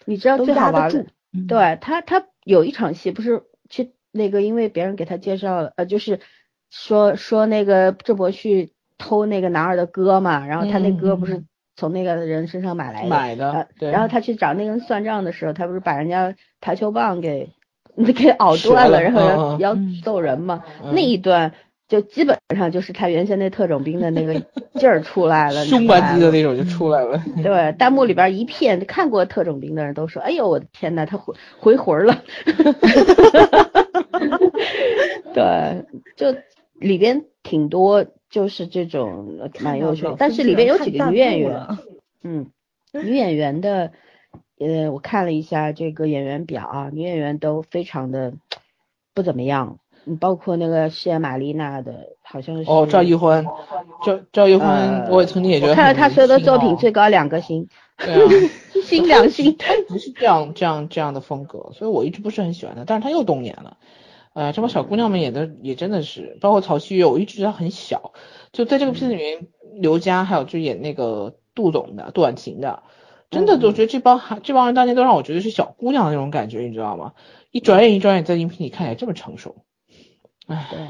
[0.05, 1.07] 你知道最好玩的，
[1.47, 6.21] 对他，他有一场戏不是去那个，因为别人给他介绍了，呃，就是
[6.71, 11.45] 说说那个郑伯旭偷那个男二的歌嘛，然后他那歌不是
[11.77, 13.91] 从那个人身上买来的，买的，对。
[13.91, 17.53] 然后他去找那个人算账的时候，他不是把人家台球棒给
[17.97, 19.21] 给咬断了，然后
[19.59, 21.53] 要要揍人嘛，那一段。
[21.89, 24.35] 就基本上就是他原先那特种兵的那个
[24.75, 27.23] 劲儿出来了，凶吧唧的那种就出来了。
[27.43, 32.25] 对，弹幕里边一片看过特种兵的人都说：“哎呦，我的天呐，他回回魂了。
[35.33, 35.85] ”对，
[36.17, 36.35] 就
[36.75, 41.67] 里边挺多就是这种蛮有趣，但是里边有几个女演员，
[42.25, 42.51] 嗯，
[42.93, 43.93] 女演员的，
[44.59, 48.33] 呃，我看了一下这个演员表啊，女演员都非常的
[49.15, 49.79] 不怎么样。
[50.07, 53.45] 嗯，包括那个饰演玛丽娜的，好像是哦，赵奕欢，
[54.05, 58.51] 赵赵奕欢，我曾经也觉得看了他所有的作品，最高两个星，对啊，
[58.85, 63.79] 星两星，他不是这样这样这样的风格，所以我一直不是很喜欢他，但是他又动演了，
[64.35, 68.13] 呃，这帮小姑娘们演的也真的是，包括曹曦月，我一直觉得很小，
[68.53, 69.49] 就在这个片子里面，
[69.81, 72.85] 刘佳还有就演那个杜总的杜婉晴的，
[73.29, 77.15] 真的，我觉得这帮还这帮人当年都让我觉得是小姑娘的那种感觉，你知道吗？
[77.51, 79.57] 一转眼一转眼，在荧屏里看起来这么成熟。
[80.47, 80.89] 哎，对，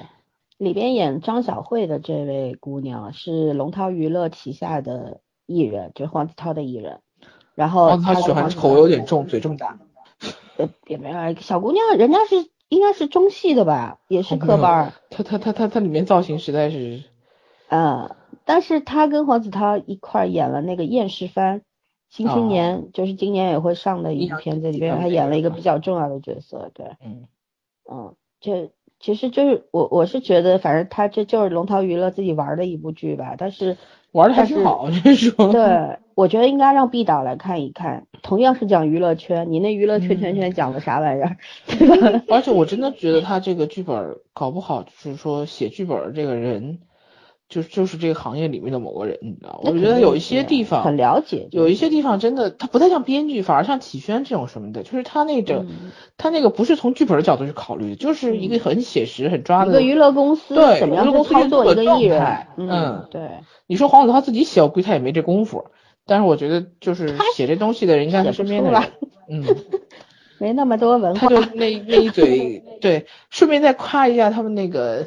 [0.59, 7.01] 里边演张小慧的这位姑娘是龙涛娱乐旗下的艺人，就是黄子韬的艺人。
[7.55, 9.79] 然后她喜欢口味有点重，嘴这么大。
[10.59, 14.93] 呃，也没有，小姑娘，人家是应该是中戏的吧，也是科班。
[15.09, 17.03] 她她她她她里面造型实在是。
[17.69, 21.61] 嗯，但是她跟黄子韬一块演了那个《厌世番》，
[22.11, 26.71] 新青年就是今年也会上的一部片子里边，他演了一个比较重要的角色。
[26.75, 27.27] 对，嗯
[27.91, 28.71] 嗯，这。
[29.01, 33.77] 其实就是我我是觉得，反正他这就是龙涛娱乐自己玩的一部剧吧，但是
[34.13, 35.53] 玩的还挺好，是说。
[35.53, 41.37] 对，我觉得应该让毕导来看一看，同样是讲娱乐圈，你那娱乐圈圈圈讲的啥玩意儿，
[41.67, 42.23] 对吧？
[42.29, 46.79] 而且我真的觉得他这个剧本搞不好，就是说写剧本这个人。
[47.49, 49.61] 就就是这个行业里面的某个人，你知道？
[49.63, 55.65] 我觉得有一些地方很了解，有一些地方真的他不太像编剧，反而像启轩这种什么的，就是他那个
[56.17, 59.71] 他那个不是从剧本的角度去考虑，就是一个很写实、很抓的。
[59.71, 62.47] 一个娱乐公司对，怎么样操作一个艺人？
[62.57, 63.23] 嗯，对。
[63.69, 65.67] 你说黄子韬自己写，我估计他也没这功夫。
[66.05, 68.83] 但是我觉得，就是写这东西的人应该是身边的人。
[69.31, 69.45] 嗯，
[70.39, 71.21] 没那么多文化。
[71.21, 75.07] 他就那那一嘴， 对，顺便再夸一下他们那个。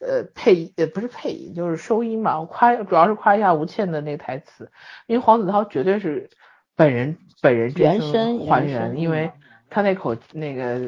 [0.00, 2.40] 呃，配呃不是配音，就是收音嘛。
[2.40, 4.70] 我夸主要是夸一下吴倩的那个台词，
[5.06, 6.28] 因为黄子韬绝对是
[6.74, 9.30] 本人本人原声还原，因为
[9.68, 10.78] 他那口那个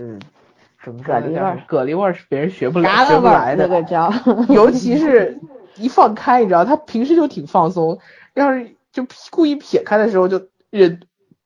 [0.82, 4.12] 什么蛤蜊味儿蛤蜊味儿是别人学不嘎来学了味儿那不来的，个叫，
[4.48, 5.38] 尤其是
[5.76, 7.98] 一放开，你知道，他平时就挺放松，
[8.34, 11.00] 要是就故意撇开的时候就忍，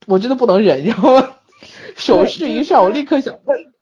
[0.07, 1.23] 我真的不能忍，然后？
[1.97, 3.35] 手势一上，我立刻想，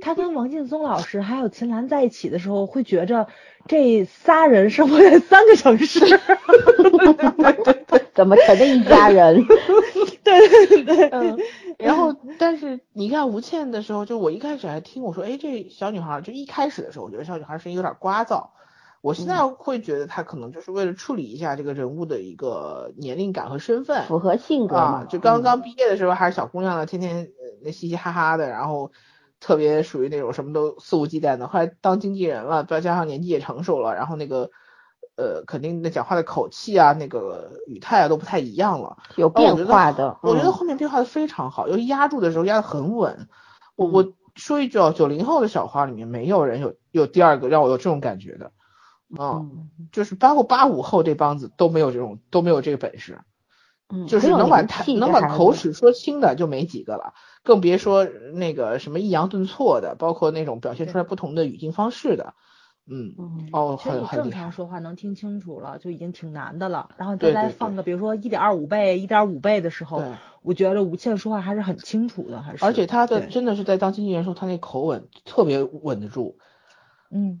[0.00, 3.28] 他跟王劲松老师还有秦岚在一起的时候，会觉着
[3.66, 6.00] 这仨人生活在三个城市。
[8.14, 9.44] 怎么成了一家人？
[10.24, 11.38] 对对对，嗯，
[11.78, 18.48] 然后但是你看吴倩的时候，就我一开始还听我说，哎，这小女孩儿就一开始的时候，我觉得小女孩儿声音有点聒噪。
[19.00, 24.82] 我现在会觉得她可能就是为了处理一下这个人物的一个年龄感和身份，符合性格嘛，？
[24.82, 27.30] 啊就刚刚毕业的时候还是小姑娘呢，天天呃
[27.64, 28.92] 那嘻嘻哈哈的，然后
[29.40, 31.48] 特别属于那种什么都肆无忌惮的。
[31.48, 34.50] 后来当经纪人了，再加上年纪也成熟了，然后那个
[35.16, 38.98] 呃肯定那讲话的口气啊，那个语态啊都不太一样了。
[39.16, 40.18] 有变化的。
[40.22, 43.28] 我觉得嗯后面变化的非常好，尤其压住的时候压得很稳。
[43.76, 48.52] 我嗯我说一句哦，九零后的小花里面没有人有有第二个让我有这种感觉的，
[49.18, 53.18] 嗯，就是包括八五后这帮子都没有这种都没有这个本事。
[53.92, 54.62] 嗯，就是能把
[54.98, 62.34] 能把口齿说清的就没几个了，更别说那个什么抑扬顿挫的，包括那种表现出来不同的语境方式的，
[62.86, 66.88] 嗯，嗯哦，很很正常，说话能听清楚了，就已经挺难的了。
[66.96, 70.12] 然后再来放个，比如说一点二五倍、一点五倍的时候对，，
[70.42, 72.64] 我觉得吴倩说话还是很清楚的，还是。
[72.64, 76.38] 而且她的真的是在当经纪人时候，她那口吻特别稳得住，
[77.10, 77.40] 嗯，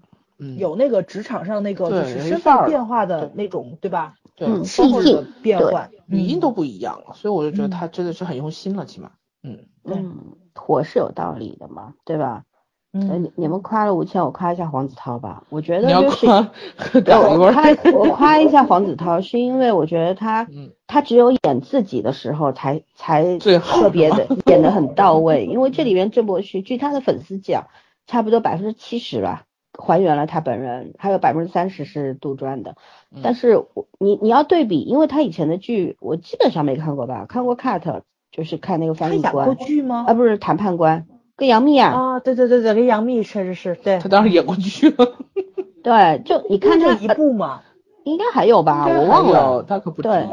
[0.58, 4.14] 有那个职场上那个就是身份变化的那种，对吧？
[4.36, 7.70] 对，嗯包气变换，嗯语音都不一样了，所以我就觉得嗯。
[7.70, 9.10] 他真的是很用心了，起码，
[9.42, 9.96] 嗯，对。
[9.96, 10.16] 嗯，
[10.54, 12.44] 火是有道理的嘛，对吧？
[12.92, 15.44] 呃嗯你你们夸了吴倩，我夸一下黄子韬吧。
[15.48, 16.50] 我觉得你要就是夸
[17.04, 17.62] 对我夸
[17.92, 27.68] 我夸一下黄子韬，是因为我觉得他嗯，他只有演自己的时候才才最好特别的演的很到位，因为这里面郑伯旭，据他的粉丝讲，
[28.08, 29.44] 差不多百分之七十吧
[29.80, 32.76] 还原了他本人，还有百分之三十是杜撰的。
[33.10, 40.14] 嗯但是我你你要对比，因为他以前的剧我基本上没看过吧，看过 cut，就是看那个翻译官过剧吗啊，？
[40.14, 41.06] 不是谈判官，
[41.36, 45.16] 跟杨幂啊，啊，对对对对，跟杨幂确实是对他，当时演过剧了，
[45.82, 47.62] 对，就你看这一部嘛。
[48.02, 50.26] 应该还有吧，我忘了，他可不对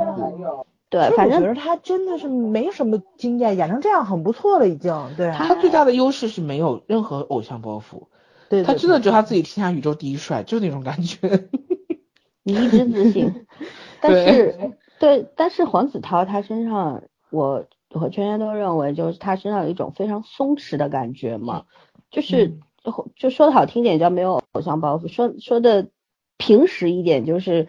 [0.90, 4.96] 对反正我觉得他真的是没什么经验，演成这样很不错了，已经。
[5.18, 8.04] 对，他最大的优势是没有任何偶像包袱，
[8.50, 11.48] 对他真的觉得他自己天下宇宙第一帅，就那种感觉。
[12.44, 13.46] 你一直自信，
[14.02, 21.64] 但是对，但是黄子韬他身上，我和圈圈都认为，就是他身上有一种非常松弛的感觉嘛，
[22.10, 25.90] 就是就就说的好听点叫没有偶像包袱，说说的
[26.38, 27.68] 平实一点就是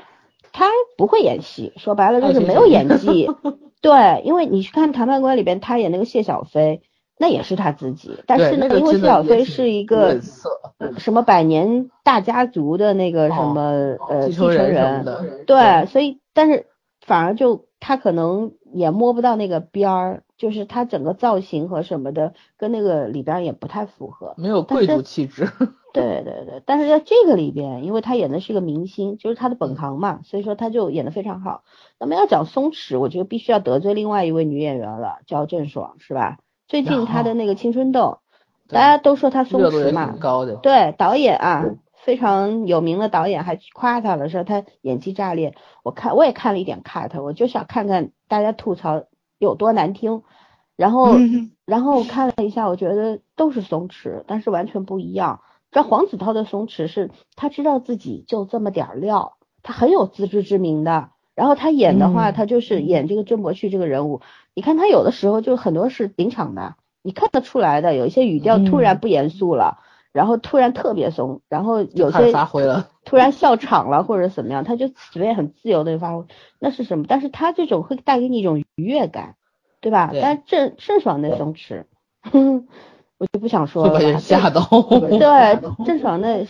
[0.52, 0.66] 他
[0.96, 3.28] 不会演戏，说白了就是没有演技。
[3.80, 6.82] 对，因为你去看《谈判官》里边，他演那个谢小飞，
[7.18, 10.20] 那也是他自己，但是呢，因为谢小飞是一个
[10.98, 15.04] 什么百年大家族的那个什么、呃继承人
[15.46, 16.66] 对，所以但是
[17.00, 24.34] 反而就他可能也摸不到那个边儿，就是他整个造型和什么的跟那个里边儿也不太符合。
[24.36, 25.48] 没有贵族气质。
[25.90, 31.62] 对对对，但是在这个里边，因为他演的是一个明星，就是他的本行嘛，所以说他就演的非常好。
[31.98, 36.38] 那么要讲松弛，我觉得必须要得罪另外一位女演员了，叫郑爽，是吧？
[36.68, 38.18] 最近他的那个《青春痘》，
[38.72, 40.56] 大家都说他松弛嘛，高的。
[40.56, 41.64] 对，导演啊，
[41.94, 45.54] 非常有名的导演还夸他了，说他演技炸裂。
[45.82, 49.04] 我看我也看了一点 cut，我就想看看大家吐槽
[49.38, 50.22] 有多难听。
[50.76, 51.16] 然后，
[51.64, 55.40] 然后我看了一下，我觉得都是松弛，但是完全不一样。
[55.70, 61.08] 这黄子韬的松弛是他知道自己就这么点儿料，他很有自知之明的。
[61.34, 64.20] 然后他演的话，嗯他就是演这个郑伯旭这个人物。
[64.58, 69.78] 你看他有的时候就很多是临场的，你看得出来的，有一些语调突然嗯不严肃了。
[70.10, 76.24] 然后突然特别松，然后有些发挥了，突然笑场了或者怎么样，他就随便很自由的发挥，
[76.58, 77.04] 那是什么？
[77.08, 79.36] 但是他这种会带给你一种愉悦感，
[79.80, 80.08] 对吧？
[80.10, 81.84] 对但郑郑爽的松弛，
[82.22, 82.66] 哼，
[83.16, 83.96] 我就不想说了。
[83.96, 84.62] 会吓到。
[84.90, 86.44] 对，郑爽的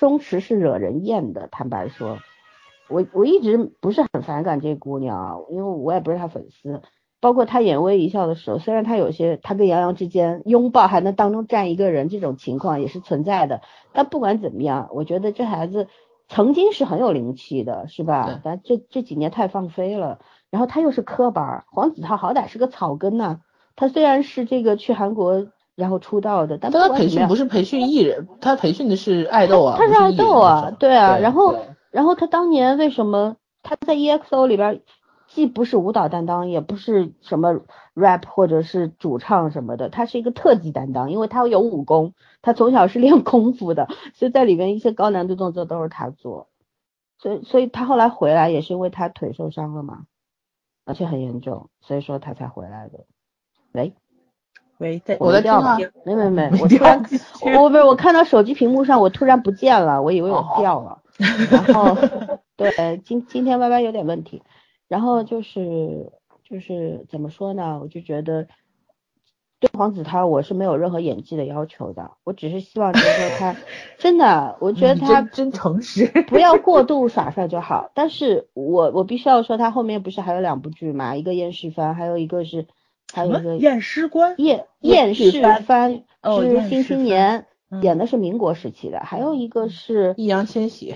[0.00, 2.18] 松弛是惹人厌的，坦白说，
[2.88, 6.82] 我我一直不是很反感这姑娘啊，因为我也不是她粉丝。
[7.20, 13.60] 包括他演《微一笑》的时候，虽然他有些他跟杨洋之间拥抱还能当中站一个人这种情况也是存在的，
[13.92, 15.88] 但不管怎么样，我觉得这孩子
[16.28, 18.40] 曾经是很有灵气的，是吧？
[18.44, 20.18] 但这这几年太放飞了，
[20.50, 23.40] 然后他又是科班儿，黄子韬好歹是个草根呐、
[23.74, 31.54] 他虽然是这个去韩国然后出道的，但他培训不是培训艺人，他培训的是爱豆啊，他是爱豆啊对啊对然后
[31.90, 34.82] 然后他当年为什么他在 EXO 里边
[35.28, 37.60] 既不是舞蹈担当，也不是什么
[37.94, 46.48] rap 或者是主唱什么的，他是一个特技担当，因为他有武功，他从小是练功夫的，所以在里面一些高难度动作都是他做。
[47.18, 50.04] 所以，所以他后来回来也是因为他腿受伤了嘛，
[50.84, 53.04] 而且很严重，所以说他才回来的。
[53.72, 53.92] 喂，
[54.78, 57.02] 喂，在我在听啊，没没没，我突然，
[57.56, 61.02] 我不是我看到手机屏幕上我突然不见了，我以为我掉了，
[61.50, 61.96] 然后
[62.56, 64.42] 对，今今天 Y Y 有点问题，
[64.88, 66.10] 然后就是
[66.42, 68.48] 就是怎么说呢，我就觉得。
[69.60, 73.56] 对黄子韬，我是没有任何演技的要求的，我只是希望就是说他
[73.98, 77.90] 真的，我觉得他真诚实，不要过度 耍帅就好。
[77.92, 81.16] 但是我我必须要说，他后面不是还有两部剧嘛？
[81.16, 82.68] 一个验尸番，还有一个是
[83.12, 87.46] 还有一个验尸官，验验尸番是新青年
[87.82, 90.94] 演的是民国时期的，还有一个是易烊千玺，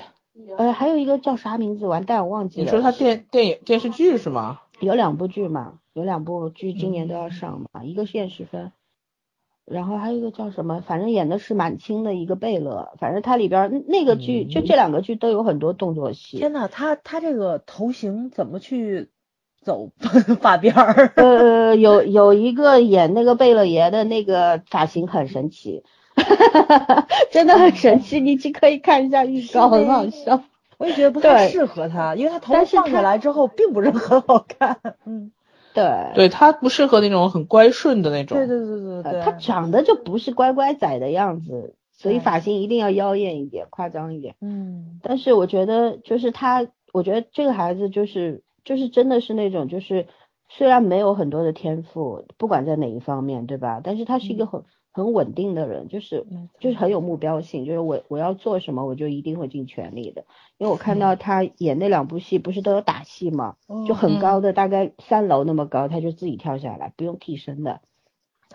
[0.57, 1.87] 呃，还有一个叫啥名字？
[1.87, 2.65] 完蛋，我忘记了。
[2.65, 4.61] 你说他电电影电视剧是吗？
[4.81, 5.79] 有两部剧嘛？
[5.93, 8.73] 有两部剧今年都要上嘛，一个是验尸分，
[9.67, 16.39] 然后还有一个叫什么，反正演的是满清的一个贝勒，反正他里边那个剧就这两个剧都有很多动作戏。
[16.39, 19.11] 天呐，他他这个头型怎么去
[19.61, 19.91] 走
[20.41, 21.13] 发辫儿？
[21.17, 25.85] 呃，有有一个演那个贝勒爷的那个发型很神奇，
[27.31, 30.43] 真的很神奇，你去可以看一下预告，很好笑。
[30.79, 34.79] 我也觉得不太适合他，因为他头发放下来之后并不是很好看。
[35.07, 35.31] 嗯。
[35.75, 38.37] 对，对他不适合那种很乖顺的那种。
[38.37, 44.35] 对对对对对，他长得就不是乖乖仔的样子，所以发型一定要妖艳一点，夸张一点。
[44.43, 45.01] 嗯。
[45.03, 50.09] 但是我觉得，就是他，我觉得这个孩子就是就是真的是那种，就是
[50.51, 53.81] 虽然没有很多的天赋，不管在哪一方面，对吧？
[53.83, 54.65] 但是他是一个很。
[54.93, 56.27] 很稳定的人，就是
[56.61, 60.25] 就是很有目标性，就是我我要做什么，我就一定会尽全力的。
[60.59, 63.57] 因为我看到他演那两部戏，不是都有打戏吗？
[63.89, 67.81] 就很高的，大概三楼那么高，他就自己跳下来，不用替身的。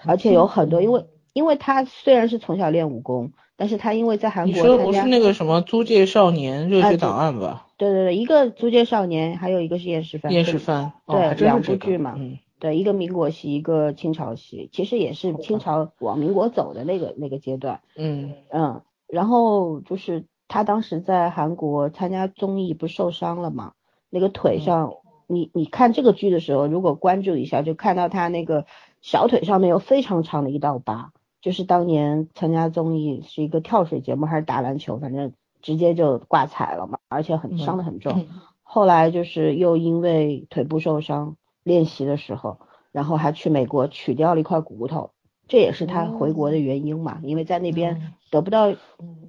[0.05, 7.65] 而且有很多，因为因为他虽然是从小练武功，但是他因为在韩国，你说不是那个什么租界少年热血档案吧？
[7.77, 10.31] 对对对，一个租界少年，还有一个是验尸番。
[10.31, 12.15] 验尸番，对，两部剧嘛。
[12.59, 17.81] 对，一个民国戏，一个清朝戏，其实也是清朝往民国走的那个那个阶段。
[17.95, 23.73] 嗯嗯，然后就是他当时在韩国参加综艺，不受伤了嘛？
[24.09, 24.93] 那个腿上，
[25.27, 28.65] 你你看这个剧的时候，如果关注一下，就看到他那个
[29.01, 35.31] 小腿上面有非常长的一道疤，就是当年参加综艺是一个跳水节目还是打篮球，反正
[35.61, 38.25] 直接就挂彩了嘛，而且很伤的很重。
[38.63, 41.35] 后来就是又因为腿部受伤。
[41.67, 42.57] 练习的时候，
[42.91, 45.11] 然后还去美国取掉了一块骨头，
[45.47, 48.73] 这也是他回国的原因嘛，因为在那边得不到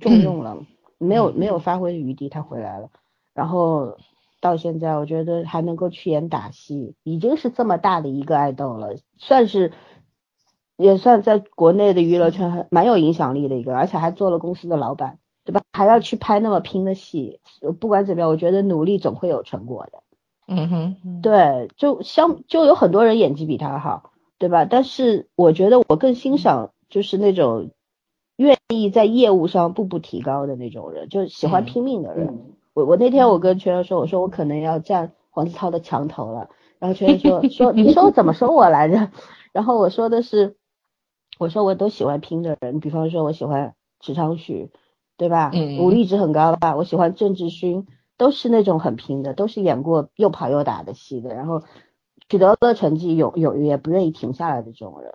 [0.00, 0.56] 重用了，
[0.98, 2.90] 没有没有发挥的余地，他回来了，
[3.34, 3.98] 然后
[4.40, 9.72] 到现在我觉得还能够去演打戏，已经是这么大的一个爱豆了，算是
[10.76, 15.60] 也算在国内的娱乐圈还蛮有影响力的一个，而且还做了公司的老板，对吧？
[15.72, 17.40] 还要去拍那么拼的戏，
[17.80, 20.02] 不管怎么样，我觉得努力总会有成果的。
[20.50, 24.64] 嗯哼，对，就相就有很多人演技比他好，对吧？
[24.64, 27.70] 但是我觉得我更欣赏就是那种
[28.36, 32.54] 愿意在业务上步步提高的那种人，就喜欢拼命的人。
[32.72, 36.48] 我我那天我跟全员说，我说我可能要站黄子韬的墙头了。
[36.78, 39.10] 然后全员说 说你说我怎么说我来着？
[39.52, 40.56] 然后我说的是，
[41.38, 44.70] 我说我都喜欢拼的人，比方说我喜欢池昌旭，
[45.18, 45.50] 对吧？
[45.52, 46.74] 嗯，武力值很高吧？
[46.74, 47.84] 我喜欢郑智薰。
[48.18, 51.62] 都是那种很拼的，都是演过又跑又打的戏的，然后
[52.28, 55.14] 取得了成绩，有有也不愿意停下来的这种人。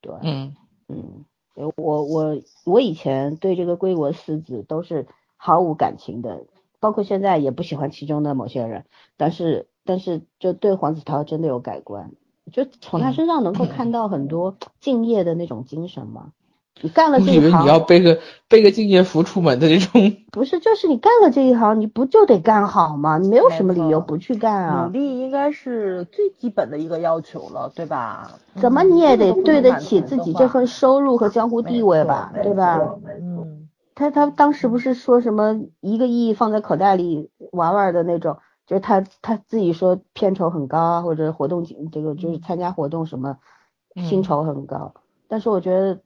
[0.00, 0.56] 对，嗯
[0.88, 1.24] 嗯，
[1.54, 6.46] 我我我以前对这个归国四子都是毫无感情的，
[6.80, 8.86] 包括现在也不喜欢其中的某些人，
[9.16, 12.12] 但是但是就对黄子韬真的有改观，
[12.52, 16.32] 就从他身上能够看到很多敬业的那种精神嘛。
[16.80, 18.18] 你干了这一行，你要背个
[18.48, 23.18] 背个敬业福出门的这种， 不是，就是你干了这一行，你不就得干好吗？
[23.18, 24.84] 你没有什么理由不去干啊。
[24.84, 28.30] 努力应该是最基本的一个要求了，对吧？
[28.56, 32.78] 怎么你也得对得起自己这份收入和江湖地位吧，对吧？
[33.20, 33.68] 嗯。
[33.94, 43.38] 他他当时不是说什么一个亿放在口袋里玩玩的那种，就是他他自己说片酬很高啊，或者活动这个就是参加活动什么
[43.96, 44.94] 薪酬很高，
[45.26, 45.98] 但是我觉得。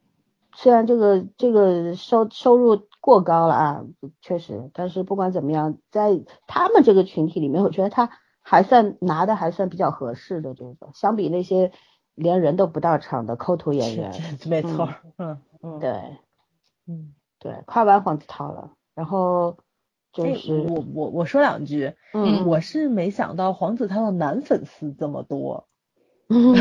[0.55, 3.85] 虽然这个这个收收入过高了啊，
[4.21, 11.73] 确实，但是不管怎么样，在他们这个群体里面，我觉得他还算拿的还算比较合适的这种，相比那些
[12.15, 14.13] 连人都不到场的抠图演员，
[14.47, 14.89] 没错，
[15.19, 15.91] 嗯嗯，对，
[16.87, 19.57] 嗯对，夸完黄子韬了，然后哎
[20.13, 25.67] 就是我我我说两句，嗯我是没想到黄子韬的男粉丝这么多。
[26.29, 26.55] 嗯，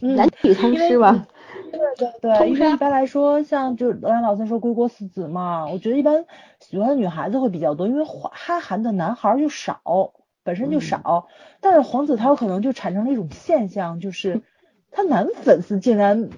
[0.00, 1.26] 嗯男女通吃吧，
[1.76, 6.24] 对对对，因为一般来说，像就是欧阳老三说归国四子嘛，我觉得一般
[6.60, 9.80] 喜欢的女孩子会比较多，因为哈哈韩的男孩儿就少，
[10.42, 11.28] 本身就嗯少。
[11.60, 14.42] 但是黄子韬可能就产生了一种现象，就是
[14.90, 16.30] 他男粉丝竟然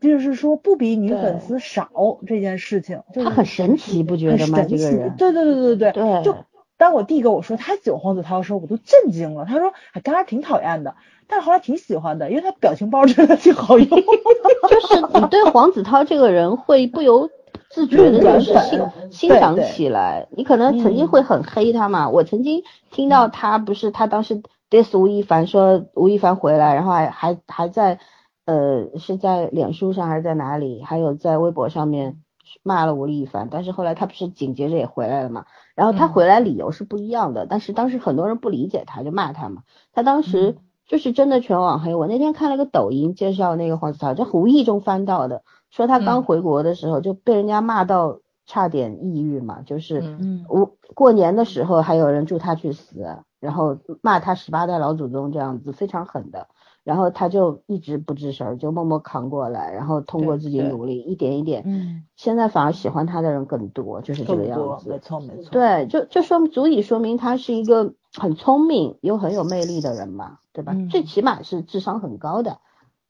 [0.00, 4.62] 就是说不比女粉丝少这件事情，就是他很神奇，不觉得吗？
[4.62, 6.36] 这个人，对对对对对对就
[6.76, 9.44] 当我弟跟我说他喜欢黄子韬的时候，我都震惊了。
[9.44, 10.94] 他说，哎，刚开始挺讨厌的，
[11.28, 13.88] 但是后来挺喜欢的，因为他表情包真的挺好用。
[14.68, 17.28] 就是你对黄子韬这个人会不由
[17.70, 20.26] 自觉的，就是欣欣赏起来。
[20.30, 27.98] 你可能曾经会很黑他嘛，我曾经听到他不是他当时 diss 吴亦凡说吴亦凡回来，然后还还还在
[28.46, 32.16] 呃是在脸书上还是在哪里，还有在微博上面
[32.62, 39.62] 骂了吴亦凡，但是后来他不是紧接着也回来了嘛，然后他回来理由是不一样的，但是当时很多人不理解他，就骂他嘛，
[39.92, 40.56] 他当时。
[40.88, 41.94] 就是真的全网黑。
[41.94, 53.06] 我那天看了个抖音介绍那个黄子韬，就无意中翻到的，说他刚回国的时候就被人家骂到差点抑郁嘛，就是嗯我过年的时候还有人祝他去死，
[53.38, 56.48] 然后骂他十八代老祖宗这样子，非常狠的。
[56.88, 61.62] 然后他就一直不吱声，就默默扛过来，然后通过自己努力，一点一点。
[61.66, 64.88] 嗯，现在反而喜欢他的人更多，就是这个样子。
[64.88, 65.50] 没错没错。
[65.50, 70.72] 对，就就说足以说明他是一个很聪明又很有魅力的人嘛，对吧？
[70.74, 72.56] 嗯、最起码是智商很高的。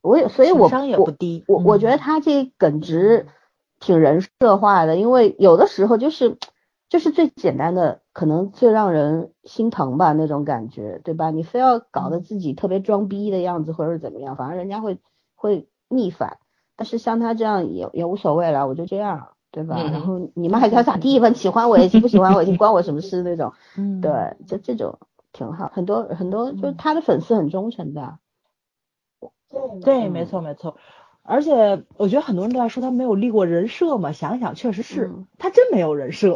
[0.01, 1.45] 我也，所以我商也不低。
[1.47, 3.27] 我我觉得他这耿直
[3.79, 6.37] 挺人设化的，因为有的时候就是
[6.89, 11.29] 就是最简单的，可能最让人心疼吧那种感觉，对吧？
[11.29, 14.97] 你非要搞得自己特别装逼的样子，或者怎么样，反而人家会
[15.35, 16.39] 会逆反。
[16.75, 19.75] 但是像他这样也也无所谓了，我就这样，对吧？
[19.77, 21.29] 嗯、然后你们还想咋地吧？
[21.31, 23.53] 喜欢我也行，不喜欢我也行， 关我什么事那种。
[23.77, 24.97] 嗯，对，就这种
[25.31, 28.17] 挺好，很多很多就是他的粉丝很忠诚的。
[29.83, 30.77] 对，没错没错。
[31.29, 36.35] 而且我觉得很多人都在说他没有立过人设嘛，想想确实是，嗯、他真没有人设，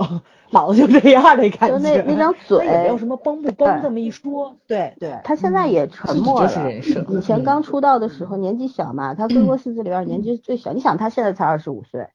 [0.51, 1.69] 老子就这样的感觉。
[1.69, 4.55] 就那那张嘴也没有什么崩不崩这么一说。
[4.67, 5.19] 对对。
[5.23, 6.47] 他现在也沉默了。
[6.47, 7.03] 就是人设。
[7.09, 10.73] 以前刚出道的时候年纪小嘛，他哥哥四子里边年纪最小。
[10.73, 12.07] 你想他现在才二十五岁，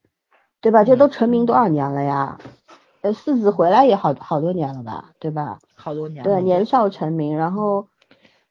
[0.60, 0.84] 对吧？
[0.84, 2.38] 这都成名多少年了呀？
[3.00, 5.58] 呃，四子回来也好好多年了吧，对吧？
[5.74, 6.22] 好多年。
[6.22, 7.88] 对，年少成名，然后。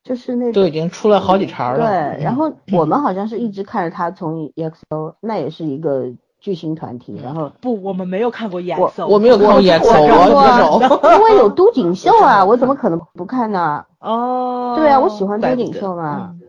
[0.07, 1.79] 就是那都已经出了好几茬了。
[1.79, 6.05] 对，然后我们好像是一直看着他从 EXO，那也是一个
[6.39, 7.19] 巨星团体。
[7.21, 11.01] 然后不，我们没有看过 EXO，我没有看过 EXO，我手。
[11.11, 13.83] 因为有都锦秀啊，我怎么可能不看呢？
[13.99, 16.33] 哦，对啊，我喜欢都锦秀嘛。
[16.39, 16.47] 嗯、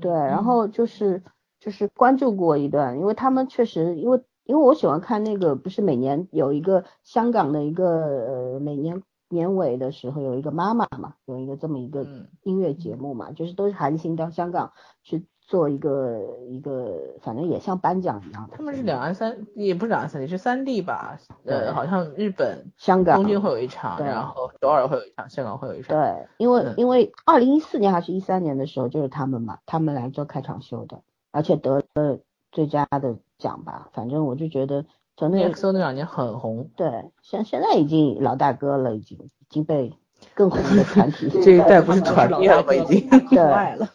[0.00, 1.22] 对，然后就是
[1.60, 9.02] 就是关注过一段，因为他们确实，因为因为我喜欢看那个，不是每年有一个香港的一个呃每年。
[9.28, 12.06] 年尾的时候有一个妈妈嘛，有一个这么一个
[12.42, 14.72] 音乐节目嘛，就是都是韩星到香港
[15.02, 18.56] 去做一个一个，反正也像颁奖一样的。
[18.56, 21.18] 他们是两岸三，也不是两岸三地，是三地吧？
[21.44, 25.96] 呃，好像日本、香港、东京会有一场，然后首尔会有一场，香港会有一场。
[25.96, 31.02] 对，因为、嗯、因为二零一四年还是一三年的时候，就是他们嘛，他们来做开场秀的，
[31.32, 32.18] 而且得了
[32.52, 33.88] 最佳的奖吧。
[33.92, 34.84] 反正我就觉得。
[35.16, 39.92] 从那 EXO 那两年很红，对，现现在已经老大哥了，已经已经被
[40.34, 42.74] 更红的团体这一代不是团灭了吗？
[42.74, 43.88] 已经对，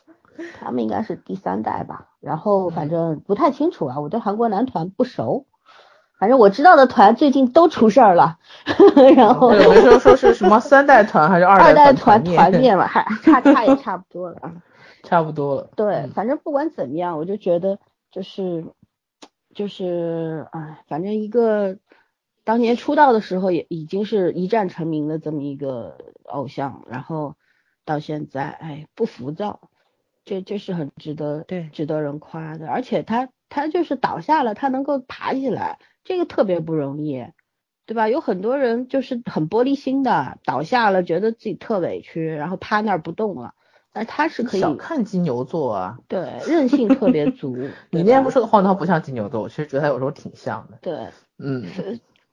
[0.58, 2.08] 他们应该是第三代吧。
[2.22, 5.46] 然后反正不太清楚啊，我对韩国男团不熟，
[6.18, 8.38] 反正我知道的团最近都出事儿了。
[9.18, 12.88] 然后有没说说是什么三代团还是二代团团灭了？
[12.88, 14.38] 还差差也差不多了，
[15.04, 15.70] 差不多了。
[15.76, 17.78] 对，反正不管怎么样，我就觉得
[18.10, 18.64] 就是。
[19.60, 21.80] 就是哎，反正一个
[22.46, 27.36] 当年出道的时候也已经是一战成名的这么一个偶像，然后
[27.84, 29.70] 到现在哎不浮躁，
[30.24, 32.70] 这这是很值得对值得人夸的。
[32.70, 37.26] 而且他他就是倒下了，他能够爬起来，这个特别不容易，
[37.86, 38.08] 对吧？
[38.08, 43.56] 有很多人就是很玻璃心的，倒下了觉得自己特委屈，然后趴那儿不动了。
[43.92, 47.56] 但他是可以小看金牛座啊，对，韧性特别足。
[47.92, 50.78] 你那天不说的话，他不像金牛座，我其实觉得他有时候挺像的。
[50.82, 51.66] 对，嗯，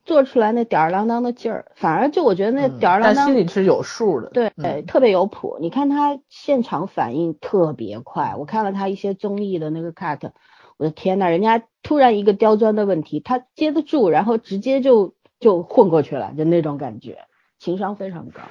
[0.05, 4.29] 做出来那吊儿郎当的劲儿，反而就我觉得那吊儿郎当，但心里是有数的。
[4.29, 5.57] 对，嗯、特别有谱。
[5.61, 10.31] 你看他现场反应特别快，我看了他一些综艺的那个 cut，
[10.77, 17.19] 我的天呐，人家突然一个刁钻的问题，他接得住，然后直接就就混过去了，就那种感觉，
[17.59, 18.43] 情商非常高。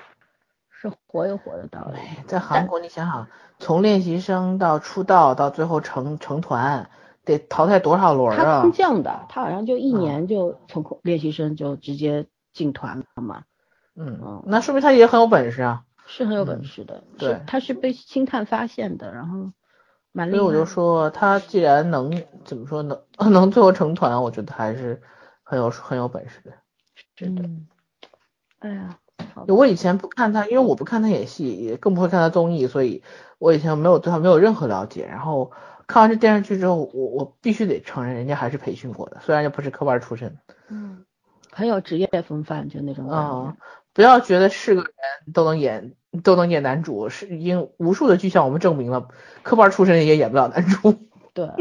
[0.89, 1.99] 是活有活的道理。
[2.27, 3.27] 在韩国，你想想，
[3.59, 6.89] 从练习生到出道，到最后成成团，
[7.23, 8.43] 得淘汰多少轮啊？
[8.43, 13.43] 他空降的，他好像就一年就从练习生就直接进团了嘛。
[13.95, 15.83] 嗯嗯，那说明他也很有本事啊。
[16.07, 19.51] 是很有本事的，对是他是被星探发现的，然后
[20.11, 20.37] 蛮厉害。
[20.37, 25.01] 所以我就说，他既然能怎么说能 能最后成团，我觉得还是
[25.41, 26.51] 很有很有本事的。
[27.15, 27.67] 是的，嗯
[28.59, 28.97] 哎呀，
[29.47, 33.03] 我以前不看他，因为我不看他演戏，也更不会看他综艺，所以
[33.37, 35.05] 我以前没有对他没有任何了解。
[35.05, 35.51] 然后
[35.87, 40.37] 看完这电视剧之后，我我必须得承认，人家还是培训过的，虽然也不是科班出身。
[40.69, 41.05] 嗯，
[41.51, 43.31] 很有职业风范，就那种感觉。
[43.31, 43.57] 嗯，
[43.93, 49.09] 不要觉得是个人都能演都能演男主，是已经无数的剧向我们证明了，
[49.43, 50.95] 科班出身也演不了男主。
[51.33, 51.55] 对啊，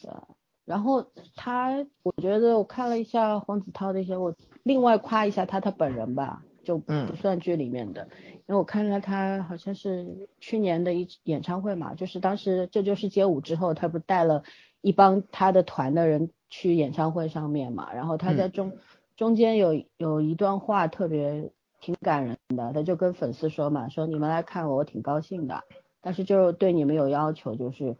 [0.00, 0.22] 对啊。
[0.64, 1.70] 然后他，
[2.02, 7.06] 我觉得我看了一下黄子韬的一些，我另外夸一下他他本人吧，就嗯。
[7.06, 14.42] 不算剧里面的，因为我看了他好像是去年的一演唱会嘛，就是当时这就是街舞之后，他不带了
[14.82, 18.74] 一帮他的团的人去演唱会上面嘛，然后他在中、
[19.16, 21.50] 中间有有一段话特别
[21.80, 25.64] 挺感人的，他就跟粉丝说嘛，说你们来看我，我挺高兴的，
[26.02, 27.96] 但是就是对你们有要求，就是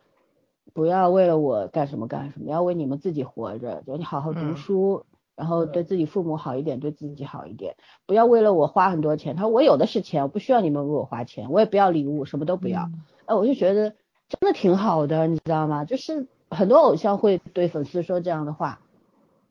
[0.74, 4.54] 不要为了我干什么干什么，要为你们自己活着，就你好好读嗯。
[4.54, 5.06] 书，
[5.38, 7.76] 然后对自己父母好一点，对自己好一点，
[8.06, 9.36] 不要为了我花很多钱。
[9.36, 12.90] 他说我有的是钱，我不需要你们为我花钱，我也不要礼物，什么都不要。
[13.24, 13.90] 哎，我就觉得
[14.28, 15.84] 真的挺好的，你知道吗？
[15.84, 18.80] 就是很多偶像会对粉丝说这样的话，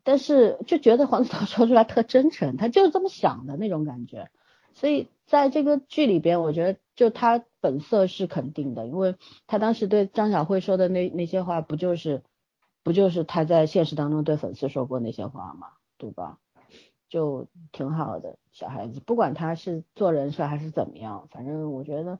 [0.04, 4.28] 但是就觉得黄子韬说出来特真诚，他就是这么想的那种感觉。
[4.74, 9.16] 所以在这个剧里边，我觉得就他本色是肯定的，因为
[9.46, 12.22] 他当时对张小慧说的那那些话，不就是
[12.84, 15.68] 不就是他在现实当中对粉丝说过那些话吗？
[15.98, 16.38] 对吧？
[17.08, 22.18] 就挺好的，小孩子不管他是做人设还是怎么样，反正我觉得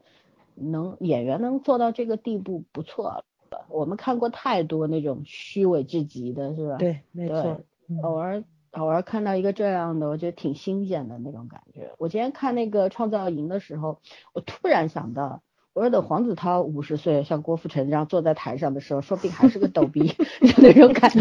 [0.54, 3.24] 能演员能做到这个地步不错了。
[3.68, 6.76] 我们看过太多那种虚伪至极的，是吧？
[6.76, 7.60] 对，没错
[8.02, 11.92] 偶尔偶尔看到一个这样的，我觉得挺新鲜的那种感觉。
[11.98, 14.00] 我今天看那个创造营的时候，
[14.32, 15.42] 我突然想到，
[15.78, 20.08] 我说等黄子韬五十岁像郭富城这样坐在台上的时候，说不定还是个逗逼，
[20.42, 21.20] 就那种感觉。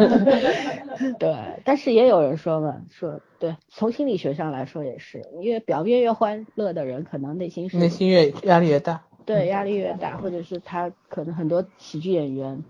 [1.20, 9.02] 对，但是也有人说嘛，说对，从心理学上来说也是，因为表面越欢乐的人，可能内心是内心越压力越大。
[9.26, 12.64] 对，压力越大，或者是他可能很多喜剧演员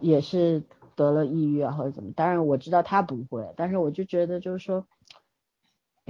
[0.00, 0.62] 也是
[0.94, 2.12] 得了抑郁啊，或者怎么。
[2.14, 4.86] 当然我知道他不会，但是我就觉得就是说，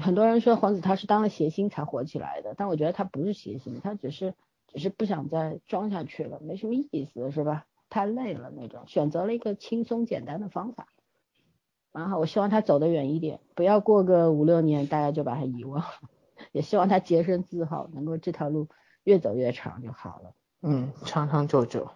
[0.00, 4.34] 很多人说黄子韬是当了谐星才火起来的，但我觉得他不是谐星，他只是
[4.66, 7.66] 只是不想再装下去了，没什么意思，是吧？
[7.90, 10.88] 太累了那种，选择了一个轻松简单的方法。
[11.90, 15.82] 然后我希望他走得远一点，不要过个五六年大家就把他遗忘，
[16.52, 18.68] 也希望他洁身自好，能够这条路
[19.04, 20.34] 越走越长就好了。
[20.60, 21.88] 嗯，长长久久。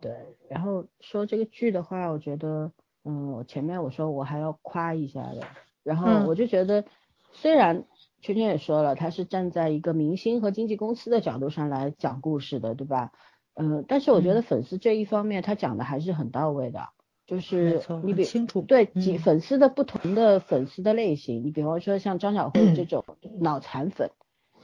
[0.00, 2.72] 对，然后说这个剧的话，我觉得，
[3.04, 5.42] 嗯，我前面我说我还要夸一下的，
[5.82, 6.84] 然后嗯我就觉得，
[7.32, 7.84] 虽然
[8.20, 13.12] 圈圈也说了，他是站在一个明星和经纪公司的角度上来讲故事的，对吧？
[13.54, 16.80] 嗯，但是我觉得粉丝这一方面他讲的还是很到位的，
[17.26, 18.62] 就是，你比清楚。
[18.62, 23.04] 对，嗯几粉丝的不同的粉丝的类型，你比方说像张小慧这种
[23.40, 24.10] 脑残粉，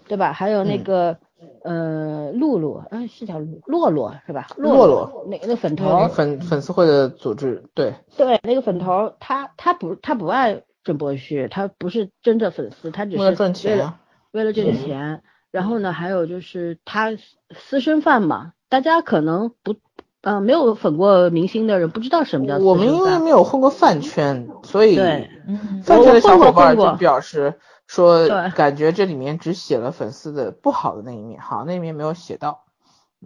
[0.07, 0.33] 对吧？
[0.33, 1.19] 还有那嗯个、
[1.63, 4.47] 呃露露，嗯、是叫露洛洛是吧？
[4.57, 14.01] 洛洛那那个粉头，粉粉丝会的组织，对，对，那个粉头儿，他他不他不爱郑伯旭，他不是真的粉丝，他只是为了赚为了钱啊。
[14.31, 15.23] 为了挣钱。
[15.51, 17.11] 然后呢，还有就是他
[17.51, 19.75] 私生饭嘛，大家可能不，
[20.21, 23.19] 呃，没有粉过明星的人不知道什么叫私生饭我们因为。
[23.19, 27.55] 没有混过饭圈，所以对，嗯，饭圈的小伙伴就表示
[27.87, 32.65] 说，感觉这里面只写了粉丝的不好的那一面，好那一面没有写到。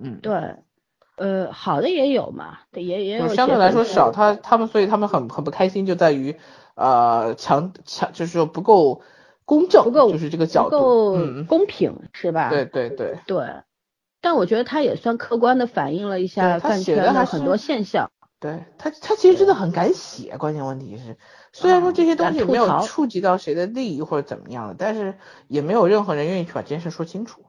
[0.00, 0.32] 嗯，对，
[1.16, 6.36] 呃，好的也有嘛，也也有相对来说少，他他们所以他们很很不开心，就在于
[6.80, 9.02] 呃强强就是说不够
[9.44, 12.48] 公正，不够就是这个角度不度，够嗯，公平是吧？
[12.48, 13.62] 对对对，对，
[14.20, 18.10] 但我觉得他也算客观的反映了一下对他饭圈写的还是很多现象。
[18.40, 21.18] 对他，他其实真的很敢写，关键问题是，
[21.52, 27.44] 虽然说这些东西没有触及到谁的利益或者怎么样的，但是也没有任何人愿意去把这件事说清楚。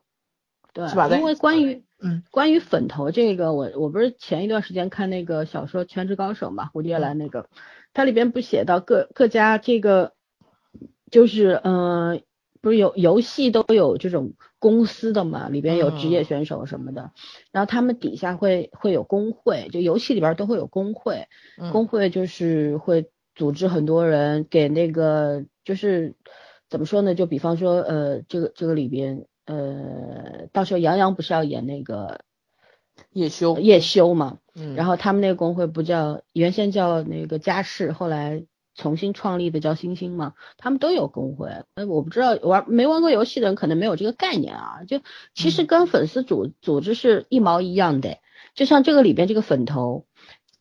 [0.73, 7.47] 对是吧，因为关于嗯关于粉头这个，我我不是前一段时间看那个小说《全职高手》嘛，蝴蝶兰那个，
[7.93, 10.13] 它里边不写到各各家这个，
[11.09, 12.21] 就是嗯、呃
[12.61, 17.11] 不是有游戏都有这种公司的嘛，里边有职业选手什么的，
[17.51, 21.27] 然后他们底下会会有工会，就游戏里边都会有工会，
[21.59, 26.13] 嗯工会就是会组织很多人给那个就是
[26.69, 27.15] 怎么说呢？
[27.15, 32.19] 就比方说呃，这个这个里边呃，到时候杨洋不是要演那个
[33.11, 38.43] 叶修，叶修嘛，嗯，然后他们那个工会不叫原先叫那个家事，后来
[38.75, 41.49] 重新创立的叫星星嘛，他们都有工会。
[41.75, 44.83] 呃，我不知道玩没玩过游戏的人可能没有这个概念啊。
[44.87, 45.01] 就
[45.33, 48.17] 其实跟粉丝组组织是一毛一样的，
[48.55, 50.05] 就像这个里边这个粉头，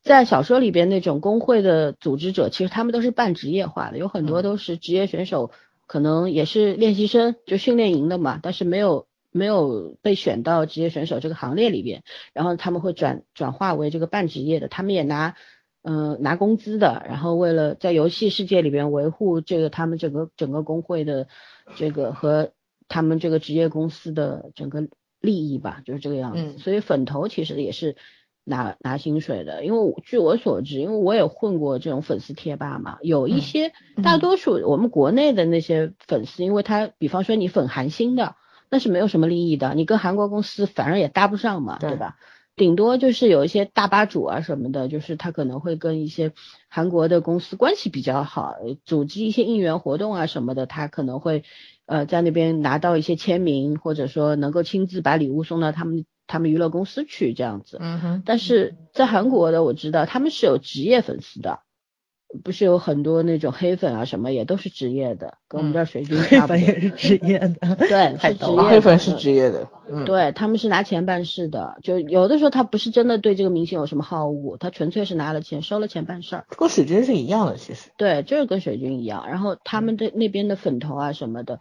[0.03, 5.51] 在小说里边那种工会的组织者，其实他们都是半职业化的，有很多都是职业选手，
[5.87, 12.03] 可能也是练习生，就训练营的嘛，但是没有没有被选到职业选手这个行列里边，
[12.33, 15.35] 然后他们会转转化为这个半职业的，他们也拿。
[15.83, 21.27] 嗯，拿工资的，然后为了在游戏世界里边维护这个他们整个整个工会的
[21.75, 22.51] 这个和
[22.87, 26.59] 他们这个职业公司的整个利益吧，就是这个样子。
[26.59, 27.95] 所以粉头其实也是
[28.43, 33.73] 拿拿薪水的，因为据我所知，因为我也混过这种粉丝贴吧嘛，有一些
[34.03, 38.35] 大多数我们国内的那些粉丝，因为他比方说你粉韩星的，
[38.71, 42.15] 那是没有什么利益的，你跟韩国公司反而也搭不上嘛，对吧？
[42.55, 46.33] 顶多就是有一些大吧主啊什么的，就是他可能会跟一些
[46.69, 48.55] 韩国的公司关系比较好，
[48.85, 51.43] 组织一些应援活动啊什么的，他可能会
[51.85, 57.77] 呃在那边拿到一些签名，或者说能够亲自把礼物送到他们他们娱乐公司去这样子。
[57.79, 58.23] 嗯哼。
[58.25, 61.59] 但是在韩国的我知道他们是有职业粉丝的。
[62.43, 66.57] 不是有很多那种黑粉啊，什么也都是职业的，跟我们这儿水军差不多。
[66.57, 68.61] 黑粉也是职业的，对， 是职业。
[68.61, 76.45] 黑粉是职业的，嗯，对，他们是拿钱办事的，就有的时候他不是真的对这个明星有什么好恶，他纯粹是拿了钱，收了钱办事儿。
[76.57, 77.89] 跟水军是一样的，其实。
[77.97, 79.27] 对，就是跟水军一样。
[79.27, 81.59] 然后他们的那边的粉头啊什么的，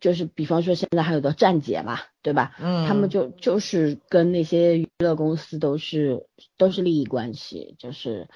[0.00, 2.52] 就是比方说现在还有的站姐嘛，对吧？
[2.60, 2.86] 嗯。
[2.86, 8.28] 他们就就是跟那些娱乐公司都是都是利益关系，就是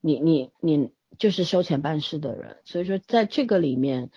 [0.00, 0.90] 你你你。
[1.18, 4.10] 就是收钱办事的人，所以说在这个里面，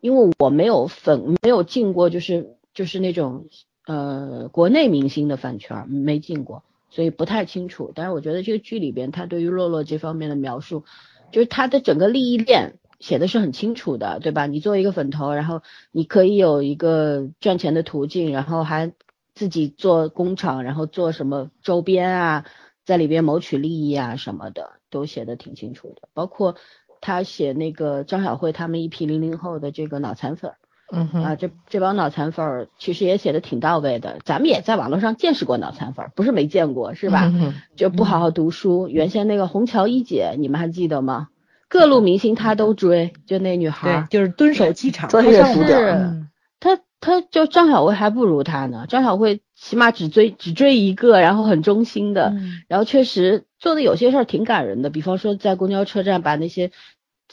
[0.00, 3.46] 因为我没有粉，没有进过，就是就是那种
[3.86, 7.92] 呃国内明星的饭圈没进过，所以不太清楚。
[7.94, 10.84] 但是我觉得这个剧里边，他对于洛洛这方面的描述，
[11.30, 14.46] 就是他的整个利益链写的是很清楚的，对吧？
[14.46, 18.92] 你作为一个粉头，然后你可以有一个赚钱的途径，然后还
[19.34, 22.46] 自己做工厂，然后做什么周边啊，
[22.86, 24.70] 在里边谋取利益啊什么的。
[24.88, 26.54] 都写的挺清楚的，包括
[27.02, 30.52] 他写那个张小慧他们一批零零后的这个脑残粉，
[30.90, 34.18] 嗯哼啊，这这帮脑残粉其实也写的挺到位的。
[34.24, 37.30] 咱们也在网络上见识过脑残粉，不是没见过，是吧？
[37.74, 38.88] 就不好好读书。
[38.88, 41.28] 原先那个虹桥一姐，你们还记得吗？
[41.68, 46.30] 各路明星他都追，就那女孩，就是蹲守机场，专业熟点。
[46.60, 52.34] 她她就张小慧还不如他呢，张小慧起码只追只追一个，然后很忠心的，
[52.68, 53.44] 然后确实。
[53.58, 56.72] 做的有些事儿挺感人的，比方说在公交车站把那些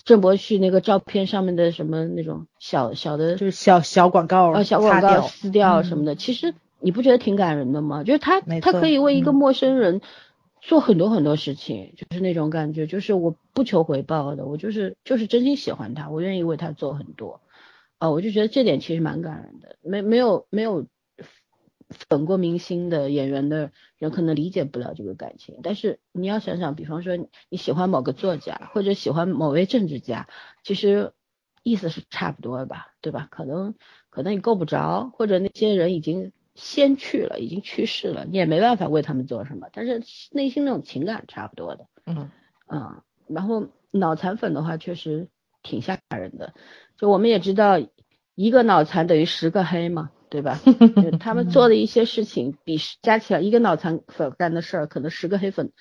[0.05, 8.05] 郑柏旭那个照片上面的什么那种小小的，就是小小广告啊，小广告撕掉什么的，其实你不觉得挺感人的吗？
[8.05, 9.99] 就是他他可以为一个陌生人
[10.61, 17.41] 做很多很多事情，就是那种感觉，就是我不求回报的，我就是就是真心喜欢他，我愿意为他做很多，
[18.03, 20.85] 啊，我就觉得这点其实蛮感人的，没没有没有。
[22.09, 27.15] 粉过明星的演员的人可能理解不了这个感情，但是你要想想，比方说
[27.49, 30.27] 你喜欢某个作家或者喜欢某位政治家，
[30.63, 31.13] 其实
[31.61, 33.27] 意思是差不多的吧，对吧？
[33.29, 33.75] 可能
[34.09, 40.01] 可能你够不着，或者那些人已经先去了，已经去世了，你也没办法为他们做什么，但是
[40.31, 42.31] 内心那种情感差不多的，嗯
[42.65, 45.27] 嗯，然后脑残粉的话确实
[45.61, 46.55] 挺吓人的，
[46.97, 47.77] 就我们也知道
[48.35, 50.11] 一个脑残等于十个黑嘛。
[50.29, 50.59] 对吧？
[51.21, 55.71] 他们做的一些事情，比加起来一个脑残粉干的事儿，可能十个黑粉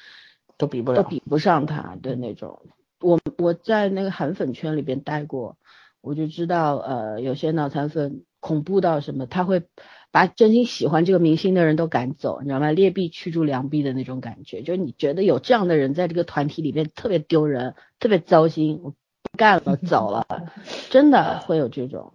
[0.58, 2.60] 都比不了，都比不上他的那种。
[3.00, 5.56] 我我在那个韩粉圈里边待过，
[6.02, 9.62] 我就知道，呃，有些脑残粉恐怖到什么，他会
[10.10, 12.70] 把真心喜欢这个明星的人都赶走，你知道吗？
[12.72, 20.26] 劣币驱逐良币的那种感觉，就是你觉得有这样的人在这个团体里边特别丢人，特别糟心，我不干了，走了，
[20.90, 22.12] 真的会有这种。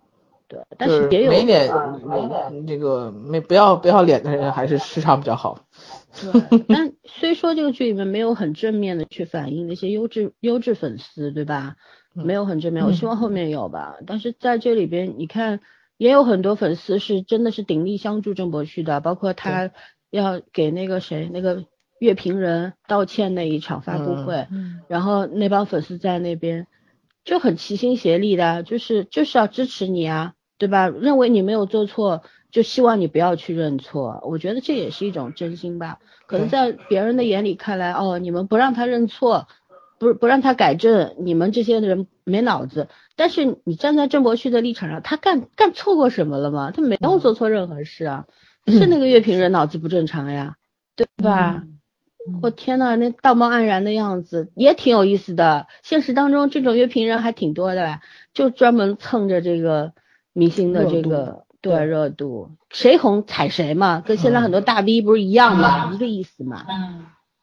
[0.48, 1.70] 对，但是也有没脸，
[2.66, 5.68] 这个没不要不要脸的人还是市场比较好。
[6.22, 11.76] 对， 但虽说这个剧里面没有很正面的去反映那些优质优质粉丝，对吧？
[12.14, 13.98] 没有很正面，我希望后面有吧。
[14.08, 15.60] 但是在这里边，你看
[15.98, 19.70] 也有很多粉丝是真的是鼎力相助郑博旭的，包括他
[20.10, 21.66] 要给那个谁那个
[22.00, 24.48] 乐评人道歉那一场发布会，
[24.88, 26.66] 然后那帮粉丝在那边
[27.24, 30.34] 就很齐心协力的，就是就是要支持你啊。
[30.58, 30.90] 对吧？
[30.90, 34.22] 认为你没有做错，就希望你不要去认错。
[34.24, 36.00] 我觉得这也是一种真心吧。
[36.26, 39.48] 可能在别人的眼里看来，哦，你们不让他认错，
[40.00, 42.88] 不不让他改正，你们这些人没脑子。
[43.16, 46.72] 但是你站在郑伯旭的立场上，他干干错过什么了吗？
[46.72, 48.26] 他没有做错任何事啊。
[48.68, 50.56] 是那个乐评人脑子不正常呀，
[50.96, 51.64] 对吧？
[52.42, 55.68] 我天呐，那道貌岸然的样子也挺有意思的。
[55.82, 58.02] 现实当中这种乐评人还挺多的，
[58.34, 59.94] 就专门蹭着这个
[60.38, 66.66] 明星的这个对热度，谁红踩谁嘛，跟现在很多大 V 不是一样嘛，一个意思嘛，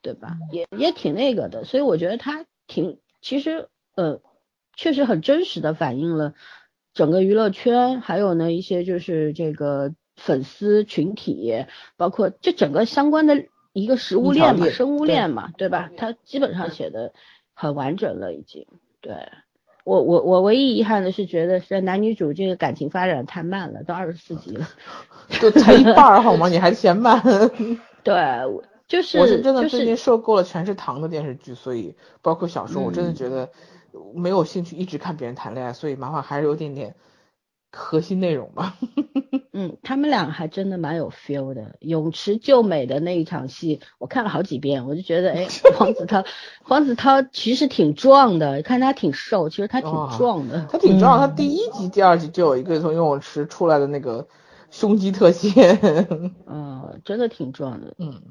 [0.01, 0.37] 对吧？
[0.53, 4.21] 也也挺那个的，所以我觉得他挺，其实呃，
[4.77, 6.35] 确实很真实的反映了
[6.93, 11.67] 整个娱乐圈，还有呢一些就是这个粉丝群体，
[11.97, 13.47] 包括这整个相关的。
[13.77, 15.91] 一个食物链嘛，生物链嘛，对吧？
[15.97, 17.13] 他基本上写的
[17.55, 18.69] 很完整了，已经。
[19.01, 19.13] 对
[19.85, 24.67] 我，我，我唯一遗憾的是，觉得是男女主这个感情发展太慢了，都二十四集了，
[25.41, 26.49] 就才一半好吗？
[26.49, 27.23] 你还嫌慢？
[28.03, 28.17] 对，
[28.89, 29.19] 就是。
[29.19, 33.51] 我是真的最近受够了全是糖的电视剧，所以包括小说，我真的觉得
[34.15, 36.95] 没有兴趣一直看别人谈恋爱，所以麻烦还是有点点。
[37.75, 38.77] 核心内容吧，
[39.53, 41.77] 嗯，他们俩还真的蛮有 feel 的。
[41.81, 45.47] 泳池救美的那一场戏，我看了好几遍，我就觉得，哎，
[45.77, 46.25] 黄子韬，
[46.63, 50.67] 黄子韬其实挺壮的，看他挺瘦，其实他挺壮的。
[50.71, 54.27] 他挺壮，他第一集、第二集就有一个从游泳池出来的那个
[54.71, 55.79] 胸肌特写。
[56.47, 57.95] 嗯，真的挺壮的。
[57.99, 58.23] 嗯，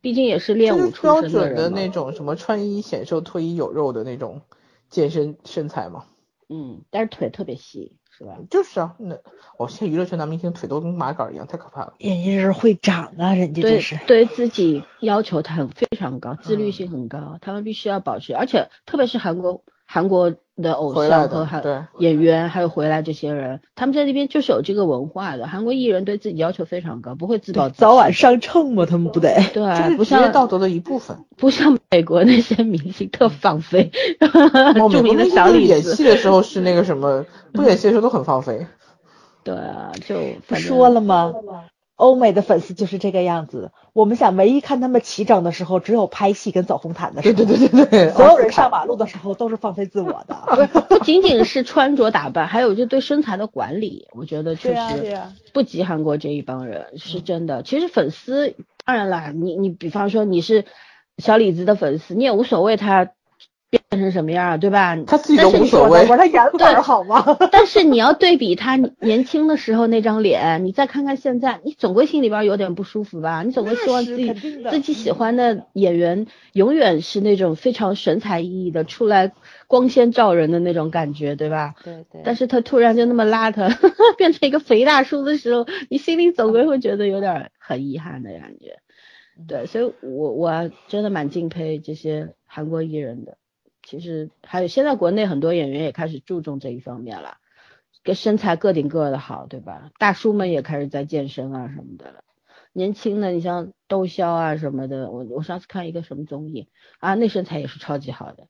[0.00, 4.42] 毕竟也是练武出身的标准的那种什么穿衣显瘦、脱衣有肉的那种
[4.90, 6.04] 健身身材嘛。
[6.48, 7.92] 嗯，但是腿特别细。
[8.16, 8.36] 是吧？
[8.50, 9.16] 就是啊，那
[9.58, 11.94] 我现在娱乐圈男明星腿都跟麻杆一样，太可怕了。
[11.98, 19.62] 人家是会长啊，人家这是对自己要求很非常高，自律性很高，他们必须要保持，而且特别是韩国。
[19.94, 21.62] 韩国的偶像和还
[21.98, 25.46] 演员，还有回来这些人，他们在那边就是有这个文化的。
[25.46, 27.80] 韩国艺人对自己要求非常高，不会自暴自弃。
[27.82, 29.34] 早晚上秤嘛，他们不得？
[29.52, 29.62] 对，
[29.98, 31.18] 不像道德的一部分。
[31.36, 33.90] 不像美国那些明星特放飞。
[34.90, 38.66] 著名的小李子演戏的时候是那个什么，不演戏的时候都很放飞。
[39.44, 40.16] 对啊，就
[40.48, 41.34] 不说了吗？
[42.02, 43.70] 欧美的粉丝就是这个样子。
[43.92, 47.34] 我们想，唯一看他们齐整的时候，只有拍戏跟走红毯的时候。
[47.34, 48.10] 对对对对对。
[48.10, 50.68] 所有人上马路的时候都是放飞自我的。
[50.72, 55.16] 不 不仅仅是穿着打扮，还有就对身材的管理，我觉得确实
[55.52, 57.62] 不及韩国这一帮人，是真的。
[57.62, 60.64] 其实粉丝当然啦，你你比方说你是
[61.18, 63.12] 小李子的粉丝，你也无所谓他。
[63.92, 64.96] 变成什么样，对吧？
[65.06, 66.06] 他自己都无所谓。
[66.06, 67.36] 他颜粉好吗？
[67.52, 73.42] 但是你要对比他年轻的时候那张脸，你再看看现在，你总归心里边有点不舒服吧？
[73.42, 74.32] 你总归希望自己
[74.70, 79.30] 自己喜欢的演员永远是那种非常神采奕奕的，出来
[79.66, 81.74] 光鲜照人的那种感觉，对吧？
[81.84, 82.22] 对对。
[82.24, 83.70] 但是他突然就那么邋遢，
[84.16, 88.78] 变成一个肥大叔的时候，你心里总归会觉得有点很遗憾的感觉。
[89.46, 93.36] 对，所以我我真的蛮敬佩这些韩国艺人的。
[93.82, 97.38] 其实还有，现在国内很多演员也开始注重这一方面了，
[98.04, 99.90] 跟身材个顶个的好，对吧？
[99.98, 102.24] 大叔们也开始在健身啊什么的了。
[102.72, 106.68] 年轻的，你像窦骁啊什么的，我我上次看一个什么综艺
[107.00, 108.46] 啊，那身材也是超级好的。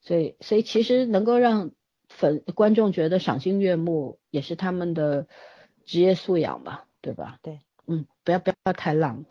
[0.00, 1.70] 所以，所以其实能够让
[2.08, 5.28] 粉观众觉得赏心悦目，也是他们的
[5.84, 7.38] 职业素养吧，对吧？
[7.42, 9.24] 对，嗯，不要不要太浪，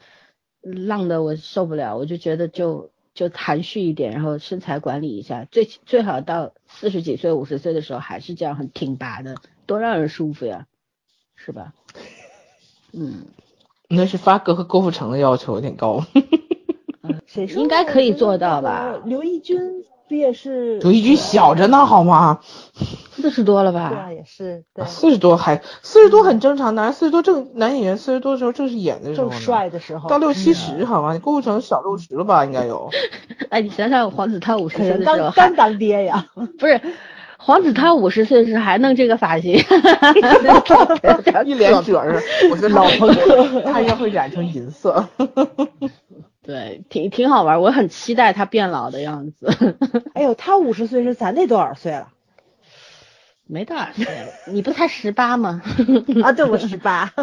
[0.62, 2.93] 浪的我受不了，我就觉得就。
[3.14, 10.68] 就含蓄一点，然后身材管理一下，最最好到四十几岁、五十岁的时候还是这样很挺拔的，多让人舒服呀，
[11.36, 11.74] 是吧？
[12.92, 13.26] 嗯，
[13.88, 16.06] 那是发哥和郭富城的要求有点高。
[17.34, 17.62] 谁说？
[17.62, 18.96] 应该可以做到吧？
[19.06, 19.58] 刘奕君。
[20.06, 22.40] 不也是刘奕君小着呢，好吗？
[23.14, 23.90] 四十多了吧？
[23.90, 24.64] 对啊，也是。
[24.86, 30.10] 四十多还四十多很正常，男四十多正男演员四十多的时候正是演的时候，正帅的时候。
[30.10, 31.18] 到六七十好吗？
[31.20, 32.44] 郭富城小六十了吧？
[32.46, 32.90] 应该有。
[33.50, 36.28] 哎，你想想黄子韬五十岁的时候，刚当爹呀？
[36.60, 36.80] 不是，
[37.38, 39.54] 黄子韬五十岁时还弄这个发型，
[41.46, 42.22] 一脸褶儿。
[42.52, 45.08] 我觉得老朋友他应该会染成银色。
[46.44, 49.48] 对，挺挺好玩，我很期待他变老的样子。
[50.14, 52.10] 哎呦，他五十岁是咱得多少岁了？
[53.46, 54.06] 没多少岁，
[54.52, 55.62] 你不才十八吗？
[56.22, 57.14] 啊，对，我十八，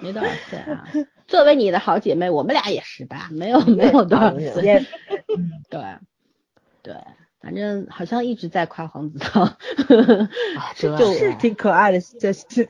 [0.00, 0.84] 没多少岁啊。
[1.28, 4.84] 作为你的好姐妹，我们俩也十八，没有没有多少岁。
[5.70, 5.80] 对，
[6.82, 6.94] 对，
[7.40, 9.56] 反正好像一直在夸黄子韬，
[10.76, 12.68] 就是挺可爱的，这是。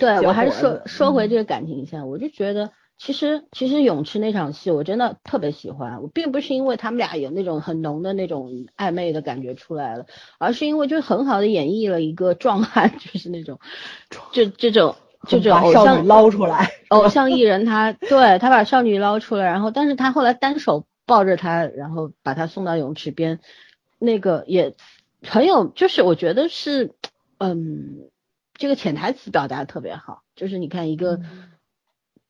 [0.00, 2.72] 对我还是说说回这个感情线，我就觉得。
[2.98, 6.00] 其实，其实泳池那场戏我真的特别喜欢。
[6.02, 10.06] 我并不是因为他们俩有那种很浓的那种暧昧的感觉出来了，
[10.38, 13.60] 而是因为就很好的演绎了一个壮汉， 就是那种，
[14.32, 14.96] 就这种
[15.28, 23.40] 这种偶像捞出来，偶像艺人他对他把少女捞出来，然后但是他后来单手抱着她，然后把她送到泳池边，
[23.98, 24.74] 那个也
[25.22, 26.94] 很有，就是我觉得是，
[27.38, 28.08] 嗯，
[28.54, 31.20] 这个潜台词表达特别好，就是你看一个。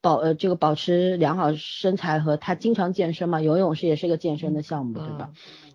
[0.07, 5.31] 保呃这个保持良好身材和他经常健身嘛，游泳是也是个健身的项目，对吧？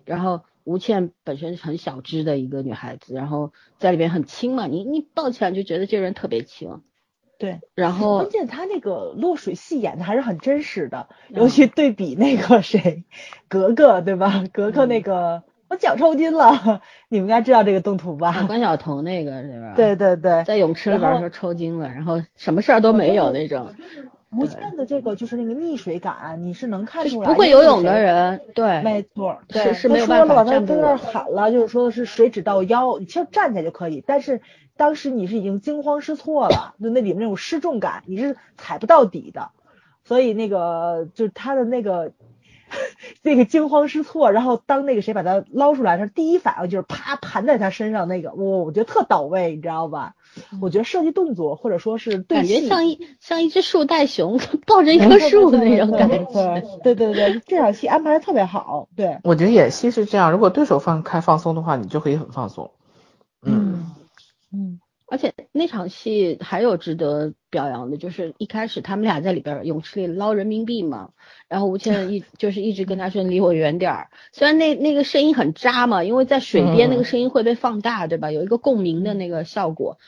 [0.06, 6.80] 然后吴倩本身很小只的一个女孩子，然后在里边很轻嘛，你你抱起来就觉得这人特别轻。
[7.38, 13.04] 对，然后关键他那个落水戏演的还是很真实的，尤其对比那个谁，
[13.48, 14.44] 格格对吧？
[14.50, 16.80] 格格那个我脚抽筋了，
[17.10, 18.44] 你们应该知道这个动图吧？
[18.46, 19.74] 关晓彤那个是吧？
[19.76, 23.74] 对对对，在泳池里边说抽筋了，然后什么事儿都没有那种。
[24.36, 27.28] 吴倩的这个就是那个溺水感，你是能看出来。
[27.28, 34.40] 不会游泳的人，对，没错，是是没有办法站他在那喊了，就是说是水只到腰，你其实站起来就可以，但是。
[34.74, 39.50] 当时你是已经惊慌失措了，就那里面那种失重感，你是踩不到底的，
[40.02, 42.12] 所以那个就是他的那个
[43.22, 50.14] 那个惊慌失措，然后当那个谁把他捞出来，他第一反应就是啪盘在他身上那个，我我觉得特到位，你知道吧？
[50.62, 58.88] 我觉得设计动作或者说是感觉像一像一只树袋熊 抱着一棵树的那种感觉，对对对，这场戏安排的特别好。
[58.96, 62.70] 对，我觉得演戏是这样，如果对手放开放松的话，你就可以很放松。
[65.12, 71.10] 而且那场戏还有值得表扬的，就是一开始他们俩在里边泳池里捞人民币嘛，
[71.50, 78.30] 然后吴倩一 就是一直跟他说离我远点儿，虽然那那个声音很渣嘛，因为在水边那个声音会被放大，对吧？
[78.30, 79.98] 有一个共鸣的那个效果，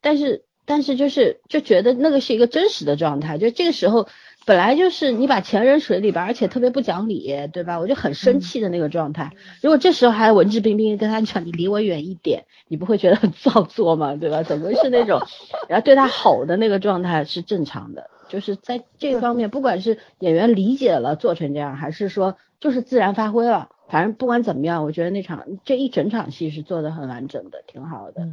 [0.00, 4.08] 但是但是就是就觉得那个是一个真实的状态，就这个时候。
[4.46, 7.78] 本来就是你把钱扔水里边，而且特别不讲理，对吧？
[7.78, 9.32] 我就很生气的那个状态。
[9.62, 14.16] 如果这时候还文质彬彬跟他讲你离我远一点，你不会觉得很造作吗？
[14.16, 14.42] 对吧？
[14.42, 15.22] 怎么是那种，
[15.68, 28.28] 然后对他吼的那个状态是正常的，就是在这方面，不管是演员理解了做成这样，还是说就是自然发挥了，反正不管怎么样，我觉得那场这一整场戏是做的很完整的，挺好的。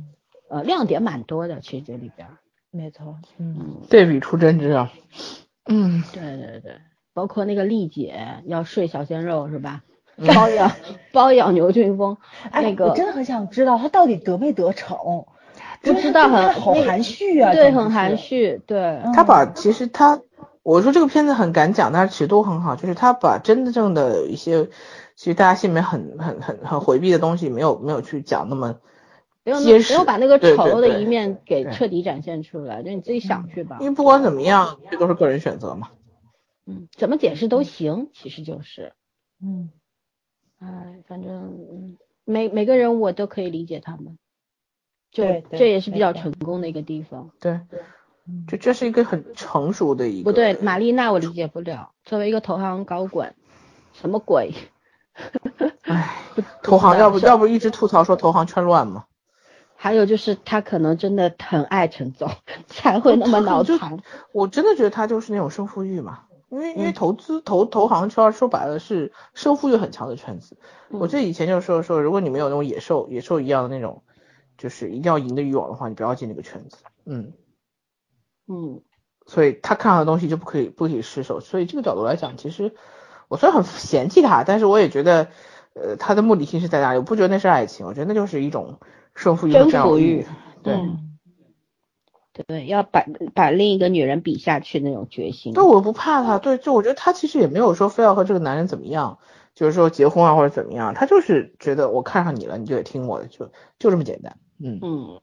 [0.49, 2.27] 呃，亮点蛮多的，其实这里边。
[2.71, 4.91] 没错，嗯，对比出真知啊。
[5.65, 6.77] 嗯，对对对，
[7.13, 8.15] 包括那个丽姐
[8.45, 9.81] 要睡小鲜肉是吧？
[10.35, 10.71] 包养
[11.11, 12.17] 包养牛俊峰，
[12.53, 15.25] 那个我真的很想知道他到底得没得逞？
[15.81, 18.99] 不知道，很好含蓄啊，对，很含蓄，对。
[19.15, 20.19] 他把其实他，
[20.61, 24.65] 我说这个片子很敢讲，但是尺度很好，就是他把真正的一些，
[25.15, 28.75] 其实大家心里面很很很很回避的东西，没有没有去讲那么。
[29.43, 33.77] 没有没有把那个丑陋的一面给彻底展现出来，就你自己想去吧。
[33.79, 35.89] 因为不管怎么样，这都是个人选择嘛。
[36.67, 38.93] 嗯，怎么解释都行，其实就是，
[39.43, 39.71] 嗯，
[40.59, 44.19] 哎，反正每每个人我都可以理解他们，
[45.11, 45.23] 就
[45.57, 47.31] 这也是比较成功的一个地方。
[47.39, 47.61] 对，
[48.47, 50.31] 就这是一个很成熟的一个。
[50.31, 53.33] 不对，玛丽娜我理解不了，作为一个投行高管，
[53.93, 54.53] 什么鬼？
[55.81, 56.15] 哎，
[56.61, 59.05] 投行要不要不一直吐槽说投行圈乱嘛。
[59.83, 62.29] 还有就是他可能真的很爱陈总，
[62.69, 63.97] 才会那么脑残。
[64.31, 70.55] 我真的觉得他就是那种胜负欲嘛，因为因为投资投投行圈说白了是胜负欲很强的圈子。
[70.91, 74.03] 我记得以前就说说，如果你没有那种野兽野兽一样的那种，
[74.55, 76.77] 就是一定要赢的欲望的话，你不要进那个圈子。
[77.05, 77.33] 嗯
[78.47, 78.83] 嗯，
[79.25, 81.39] 所以他看到的东西就不可以不可以失手。
[81.39, 82.75] 所以这个角度来讲，其实
[83.29, 85.29] 我虽然很嫌弃他，但是我也觉得，
[85.73, 86.99] 呃，他的目的性是在哪里？
[86.99, 88.79] 我不觉得那是爱情，我觉得那就是一种。
[89.15, 90.25] 胜负欲，征服欲，
[90.63, 90.79] 对，
[92.47, 95.53] 对，要把把另一个女人比下去那种决心。
[95.53, 99.19] 对，我不怕他，对，就我觉得他其实也没有说非要和这个男人怎么样，
[99.53, 104.37] 就是说结婚啊或者怎么样，他就是觉得我看上你了，你就得听我的，就就这么简单。
[104.63, 105.21] 嗯嗯，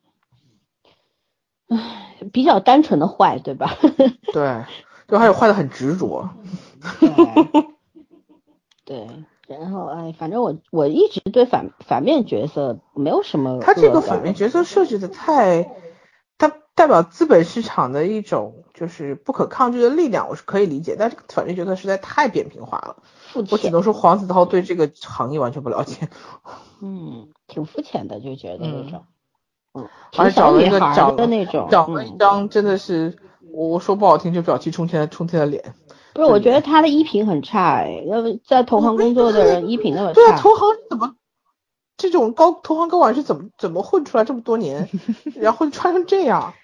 [1.69, 3.77] 唉，比较单纯的坏，对吧？
[4.33, 4.65] 对，
[5.07, 6.29] 就还有坏的很执着。
[8.85, 9.07] 对。
[9.49, 13.61] 然后哎，反正我我一直对反反面角色没有什么。
[13.61, 15.71] 他这个反面角色设计的太，
[16.37, 20.97] 他代表资本市场的一种就是不可抗拒的力量，我是可以理解。
[20.99, 22.97] 但这个反面角色实在太扁平化了，
[23.51, 26.11] 我只能说黄子韬对这个行业完全不了解。
[26.83, 29.05] 嗯，挺肤浅的，就觉得那种，
[29.73, 29.89] 嗯，
[30.19, 33.17] 而且找了一个找的那种，找了一张真的是
[33.51, 35.75] 我我说不好听就表情冲天冲天的脸。
[36.15, 40.15] 不是，我觉得他的衣品很差哎，要不在投行工作的人 衣品那么差。
[40.15, 41.15] 对啊，投行怎么
[41.97, 44.89] 这种高投行高管是怎么怎么混出来这么多年，
[45.37, 46.55] 然后穿成这样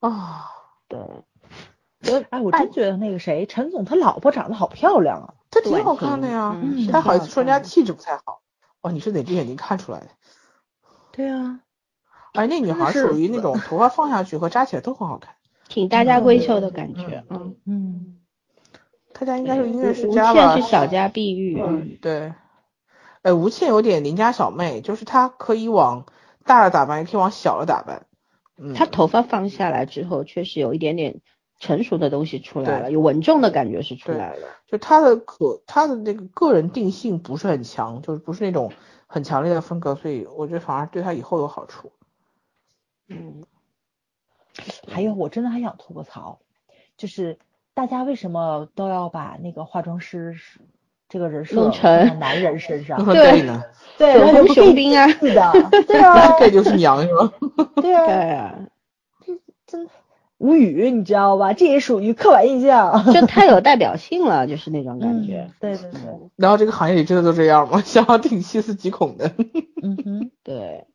[0.00, 0.50] 啊？
[0.88, 6.56] 对，我哎，我真觉得那个谁，陈总他老婆长得好漂亮啊，她挺好看的呀，
[6.90, 8.40] 他好意思说人家气质不太好。
[8.82, 10.08] 哦，你是哪只眼睛看出来的？
[11.12, 11.60] 对啊，
[12.34, 15.36] 哎，那女孩属于那种头发放下去和扎起来都很好看，
[15.68, 18.18] 挺大家闺秀的感觉，嗯嗯。
[19.24, 20.52] 他家应该是音乐世家吧？
[20.52, 21.60] 吴倩是小家碧玉。
[21.60, 22.32] 嗯，对。
[23.22, 26.06] 哎，吴倩有点邻家小妹，就是她可以往
[26.44, 28.06] 大了打扮，也可以往小了打扮。
[28.56, 28.74] 嗯。
[28.74, 31.20] 她头发放下来之后，确实有一点点
[31.60, 34.48] 成熟的东西出来了，有稳重的感觉是出来了。
[34.66, 38.72] 就她的可她的那个个人定性不是很强，就是不是那种
[39.06, 41.92] 很强烈的风格，所以我觉得反而对她以后有好处。
[43.08, 43.44] 嗯，
[44.88, 46.40] 还有，我真的还想吐个槽，
[46.96, 47.38] 就是
[47.74, 50.60] 大家为什么都要把那个化妆师是
[51.08, 53.62] 这个人设弄成男人身上 对呢？
[53.98, 55.52] 对，粉红然后不熊兵啊是的，
[55.86, 57.32] 对那啊，gay 就是娘是吗？
[57.76, 58.54] 对对啊，
[59.24, 59.32] 这，
[59.66, 59.88] 真
[60.38, 61.52] 无语，你知道吧？
[61.54, 63.12] 这也属于刻板印象。
[63.12, 65.46] 就太有代表性了，就是那种感觉。
[65.48, 66.00] 嗯对对对，
[66.36, 67.80] 然后这个行业里真的都这样吗？
[67.84, 69.32] 想要挺细思极恐的。
[69.82, 70.30] 嗯哼。
[70.42, 70.86] 对，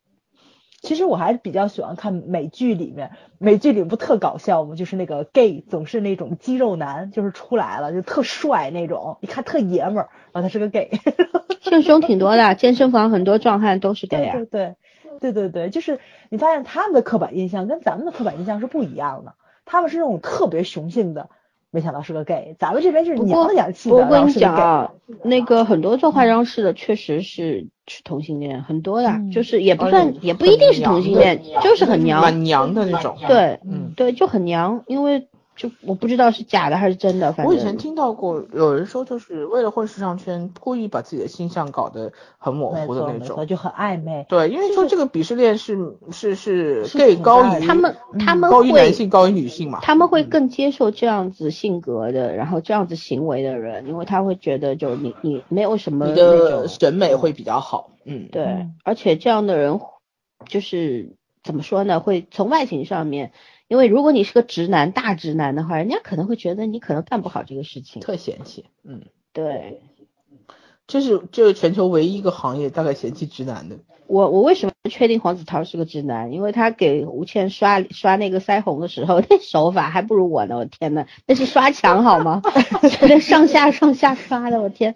[0.88, 4.74] 其实我还是比较喜欢看美剧里面，美剧里不特搞笑吗？
[4.78, 10.90] 就是那个 gay 总是那种肌肉男，就是出来了就特帅那种，一看特爷们儿，然后他是个 gay。
[11.60, 14.76] 现胸挺多的，健身房很多壮汉都是 gay 啊对对。
[15.20, 16.00] 对对对对，就是
[16.30, 19.34] 你发现他们的刻板印象跟咱们的刻板印象是不一样的，
[19.66, 21.30] 他们是那种特别雄性的，
[21.78, 24.56] 没想到是个 gay，咱们这边是不过娘娘气的，我跟你讲。
[24.56, 24.92] 啊，
[25.24, 32.20] 那个很多做化妆师的确实是是同性恋，很多的，嗯就是也不算，也不一定是同性恋，就是很娘。
[32.20, 33.16] 蛮娘的那种。
[33.28, 33.92] 对嗯。
[33.96, 35.28] 对，就很娘，因为
[35.58, 43.46] 就我不知道是假的还是真的，反正我以前听到过有人说，就是为了混时尚圈，故意把自己的形象搞得很模糊的那种。
[43.48, 44.26] 就很暧昧。
[44.30, 49.80] 对，因为说这个鄙视链是是是是 gay 存在的高于他们他们高于男性高于女性嘛。
[49.82, 57.92] 他们会更接受这样子性格的，然后这样子行为的人，因为他会觉得就你你没有什么你的审美会比较好。
[58.04, 59.80] 嗯，对嗯，而且这样的人
[60.48, 62.00] 就是怎么说呢？
[62.02, 63.32] 会从外形上面，
[63.68, 68.02] 因为如果你是个直男大直男的话，人家可能会觉得你可能干不好这个事情。
[68.02, 68.66] 特嫌弃。
[68.84, 69.04] 嗯，
[69.34, 69.82] 对
[70.88, 73.80] 这是这是全球唯一一个行业大概嫌弃直男的。
[74.08, 76.32] 我我为什么确定黄子韬是个直男？
[76.32, 80.58] 因为他给吴倩刷刷那个腮红的时候， 那手法还不如我呢！
[80.58, 82.42] 我天呐，那是刷墙好吗？
[83.00, 84.96] 这上下上下刷的，我天！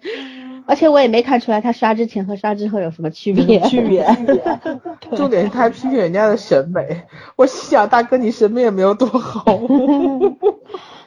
[0.64, 3.60] 而且我也没看出来他刷之前和刷之后有什么区别。
[3.62, 4.06] 区别。
[5.16, 7.02] 重点是他还批评人家的审美。
[7.36, 9.58] 我心想，大哥你审美也没有多好。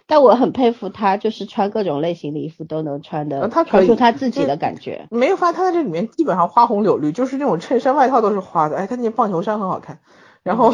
[0.07, 5.07] 但我很佩服他，就是穿各种类型的衣服都能穿的，呃他穿出他自己的感觉。
[5.09, 8.77] 没有发现他在这里面基本上花红柳绿，就是那种衬衫外套都是花的。
[8.77, 9.99] 哎，他那件棒球衫很好看。
[10.43, 10.73] 然后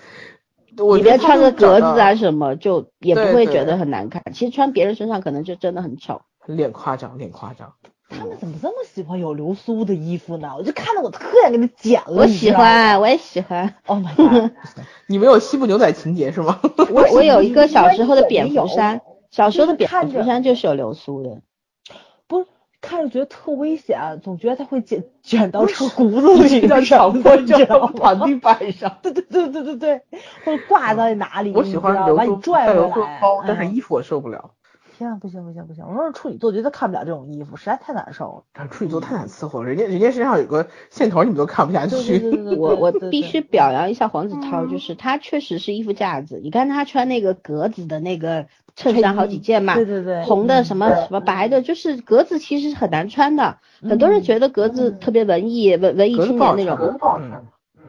[0.78, 4.22] 我里觉得他边穿个格子啊什么，就也不会觉得很难看。
[4.34, 6.20] 其实穿别人身上可能就真的很丑。
[6.46, 7.72] 脸夸张，脸夸张。
[8.10, 10.52] 他们怎么这么喜欢有流苏的衣服呢？
[10.58, 12.22] 我就看得我特想给他剪了。
[12.22, 13.74] 我喜欢，我也喜欢。
[13.86, 14.50] ，Oh my god！
[15.06, 16.60] 你没有西部牛仔情节是吗？
[16.92, 19.00] 我我有一个小时候的蝙蝠衫，
[19.30, 21.40] 小时候的蝙蝠衫就是有流苏的。
[22.26, 22.46] 不是
[22.80, 27.92] 看着觉得特危险，总觉得他会卷卷到车骨子里叫的强迫症你知道吗？
[27.96, 28.98] 躺 地板上。
[29.02, 30.02] 对对对对对对，
[30.44, 32.74] 或者挂在哪里，我喜欢流苏带拽回来。
[32.74, 34.50] 流苏包，但是哎衣服我受不了。
[35.00, 35.82] 天啊，不行不行不行！
[35.88, 38.66] 我说是处女座，绝对看不了这种衣服，实在太难受了。
[38.68, 42.20] 处女座太难伺候了，人家人家身上有个线头，你们都看不下去。
[42.58, 46.38] 我我必须表扬一下黄子韬，就是他确实是衣服架子。
[46.42, 48.46] 你看他穿那个格子的那个
[48.76, 53.56] 衬衫好几件嘛，对对对，红的什么嗯什么白的，就是格子其实很难穿的。
[53.82, 56.98] 很多人嗯觉得格子特别文艺、文文艺青年那种。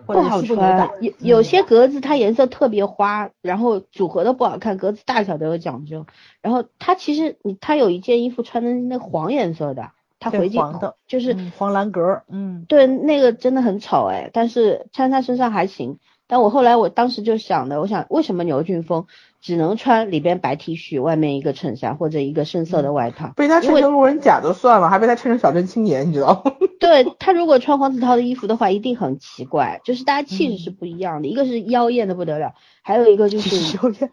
[0.05, 0.89] 或者不好穿。
[0.99, 6.05] 有有些格子它颜色特别花，然后组合的不好看，格子大小都有讲究。
[6.41, 15.99] 然后它其实你它有一件衣服穿的那黄颜色的，它回进黄的就是嗯黄蓝格，嗯，对，那个真的很丑哎，但是穿在身上还行。
[16.31, 19.05] 但我后来我当时就想的，我想为什么牛俊峰
[19.41, 23.33] 只能穿里边白 T 恤，外面一个衬衫或者一个深色的外套？
[23.35, 26.53] 被他因为衬成路人甲就算了，还被他衬成小镇青年，你知道吗？
[26.79, 34.09] 对他如果穿黄子韬的衣服的话，一定很奇怪，就是大家气质是不一样的，一个是妖艳的不得了，还有一个就是有点。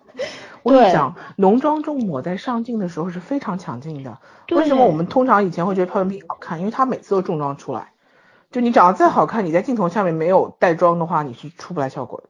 [0.65, 4.19] 我跟你对讲，浓妆重抹在上镜的时候是非常抢镜的。
[4.51, 6.59] 为什么我们通常以前会觉得朴元彬好看？
[6.59, 7.93] 因为他每次都重妆出来。
[8.51, 12.29] 就你长得再好看，你在镜头下面没有带妆的话，你是出不来效果的。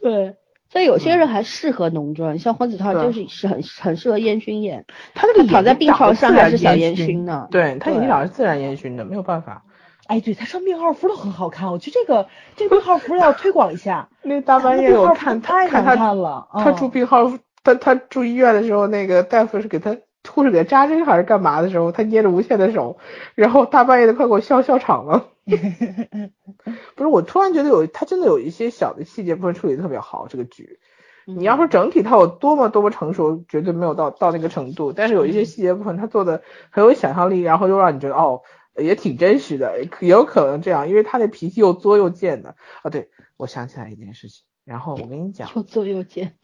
[0.00, 0.36] 对。
[0.70, 7.46] 所以有些人还适合浓妆，像黄子韬就是是很很适合烟熏眼，他那个躺在病床上还是小烟熏熏呢。
[7.50, 9.64] 对他眼睛长是自然烟熏的，没有办法。
[10.06, 14.08] 哎，对他穿病号服都很好看，我觉得这个这个病号服要推广一下。
[14.24, 17.30] 那大半夜我看太难看了，他嗯住病号，
[17.62, 19.94] 他他住医院的时候，那个大夫是给他
[20.28, 22.98] 护士给他扎针还是干嘛的时候，他捏着无限的手，
[23.34, 25.28] 然后大半夜的快给我笑笑场了。
[26.94, 30.78] 不是，我突然觉得有他真的有一些小的细节部分处理的特别好，这个剧。
[31.24, 38.42] 你要说整体它有多么多么成熟，绝对没有到到那个程度，但是有一些细节部分他做的很有想象力，然后又让你觉得哦
[38.76, 42.56] 也挺真实的，也有可能这样，因为他那脾气又作又贱的。
[42.82, 44.44] 啊，对，我想起来一件事情。
[44.64, 46.34] 然后我跟你讲，又作又贱，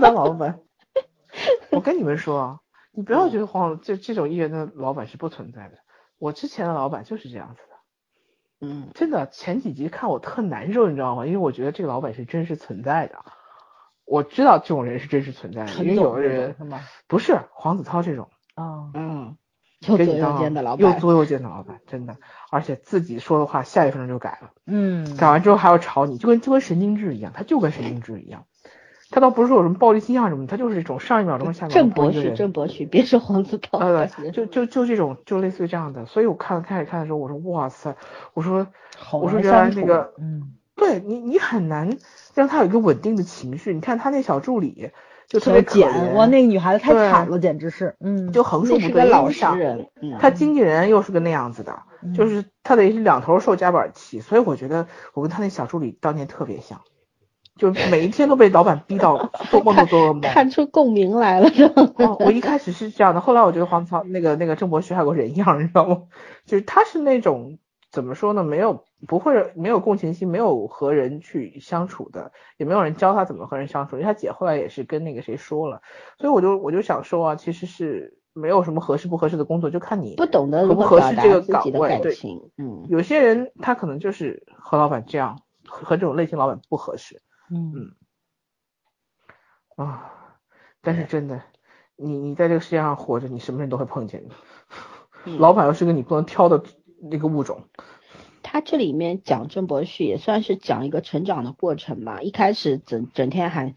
[0.00, 0.60] 当老板。
[1.72, 2.60] 我跟你们说啊，
[2.92, 5.78] 你不要觉得黄这这种艺人的老板是不存在的。
[6.18, 11.26] 我之前的老板就是这样子的，嗯，真的前几集看我特难受，你知道吗？
[11.26, 13.24] 因为我觉得这个老板是真实存在的。
[14.06, 16.56] 我知道这种人是真实存在的，因为有的人？
[17.08, 19.36] 不是黄子韬这种，啊，嗯，
[19.80, 22.16] 又给你当做又贱的老板，又作又贱的老板，真的，
[22.50, 28.46] 而且自己说的话下一分钟就改了，嗯，改完之后还要吵你，就跟就跟神经质一样，他就跟神经质一样。
[29.10, 37.96] 他倒不是说有什么暴力倾向什么，他就是这种上一秒钟下一秒郑博许，钟一个人郑博旭，别说黄子韬，呃，就就就这种，就类似于这样的，所以我看开始看的时候，我说哇塞，
[38.34, 38.66] 我说
[38.96, 41.96] 好我说原来那个，嗯，对你你很难
[42.34, 43.72] 让他有一个稳定的情绪。
[43.72, 44.90] 你看他那小助理
[45.28, 51.82] 就特别可简，怜，哇，那个女孩子太惨了，简直是，嗯，就横竖那不对，老实人，嗯，他经纪人又是个那样子的，
[52.14, 56.80] 就嗯是他得是两头受夹板气，所以我觉得我跟他那小助理当年特别像，
[57.56, 60.20] 就每一天都被老板逼到 做梦都做噩梦。
[60.20, 61.82] 看出共鸣来了，是吧？
[61.98, 66.02] 哦，我一开始是这样的，后来我觉得黄子韬那个那个郑博旭还有个人样，你知道吗？
[66.44, 67.58] 就是他是那种
[67.90, 73.96] 怎么说呢，没有不会没有共情心，没有和人去相处的，也没有人教他怎么和人相处。
[73.96, 75.80] 因为他姐后来也是跟那个谁说了，
[76.18, 81.98] 所以我就我就想说啊，其实是没有什么合适不合适的工作，就看你不懂得合不如何表达合适这个岗位。
[82.02, 87.94] 对，感情，嗯，有些人他可能就是和老板这样，和和这种类型老板不合适嗯，
[89.76, 90.12] 啊。
[90.80, 91.42] 但是真的，
[91.96, 94.34] 你你在这个世界上活着，你什么人都会碰见的。
[95.24, 96.62] 嗯 老板又是个你不能挑的
[97.10, 97.64] 那个物种，
[98.44, 102.20] 他这里面讲郑博旭也算是讲一个成长的过程吧。
[102.22, 103.74] 一开始整整天喊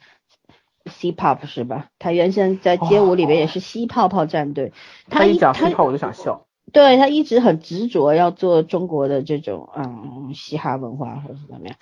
[0.86, 1.88] C pop 是吧？
[1.98, 4.72] 他原先在街舞里面也是吸泡泡战队，
[5.10, 6.46] 他一讲 C pop 我就想笑。
[6.72, 11.76] 对他一直很执着要做中国的这种嗯嘻哈文化或者是怎么样，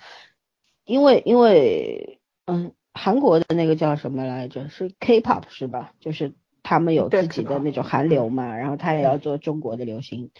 [0.88, 4.68] 因为因为嗯韩国的那个叫什么来着？
[4.70, 5.92] 是 K-pop 是吧？
[6.00, 6.32] 就是
[6.62, 10.30] 他们有自己的那种韩流嘛，然后他也要做中国的流行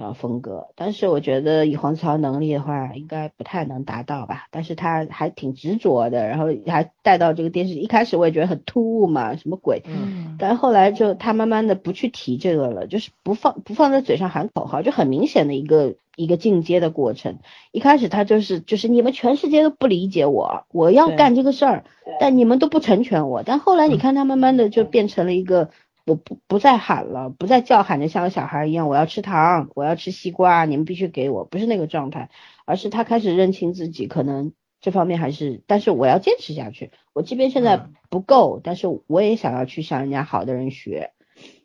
[0.00, 4.46] 啊风格，但是我觉得以黄子韬能力的话，应该不太能达到吧。
[4.50, 9.82] 但是他还挺执着的，然后还带到这个电视，一开始我也觉得很突兀嘛，什么鬼？
[9.86, 17.38] 嗯，但后来就他慢慢的不去提这个了，就是不放不放在嘴上喊口号，就很明显的一个一个进阶的过程。
[17.70, 21.84] 一开始他就是就是你们全世界都不理解我，我要干这个事儿，
[22.18, 23.42] 但你们都不成全我。
[23.44, 25.70] 但后来你看他慢慢的就变成了一个。
[26.06, 32.30] 我不不再喊了，不再叫喊着像个小孩一样，我要吃糖，我要吃西瓜，你们必须给我，不是那个状态，
[32.64, 36.90] 而是他开始认清自己，可能这方面还是，但是我要坚持下去。
[37.12, 41.12] 我即便现在嗯不够，但是我也想要去向人家好的人学，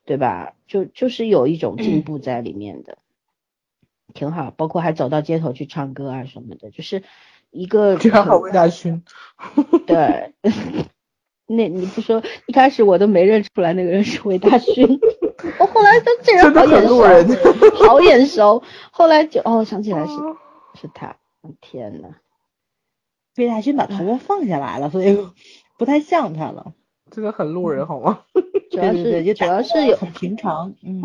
[0.05, 0.53] 对吧？
[0.67, 2.97] 就就是有一种进步在里面的，
[4.13, 4.51] 挺好。
[4.51, 7.03] 包括还走到街头去唱歌啊什么的，就是
[7.51, 9.03] 一个居然还很魏大勋，
[9.87, 10.33] 对。
[11.47, 14.99] 那你不说一开始我都没认出来那个人是魏大勋，
[15.59, 16.87] 我后来说这人好眼。
[16.87, 17.09] 熟，
[17.75, 18.63] 好眼熟。
[18.91, 20.13] 后来就哦想起来是
[20.81, 21.17] 是他，
[21.61, 22.09] 天呐。
[23.37, 25.17] 魏大勋把头发放下来了，所以
[25.77, 26.73] 不太像他了。
[27.11, 28.23] 这个很路人好吗？
[28.71, 31.03] 主要对对对，是主要是有很平常，嗯，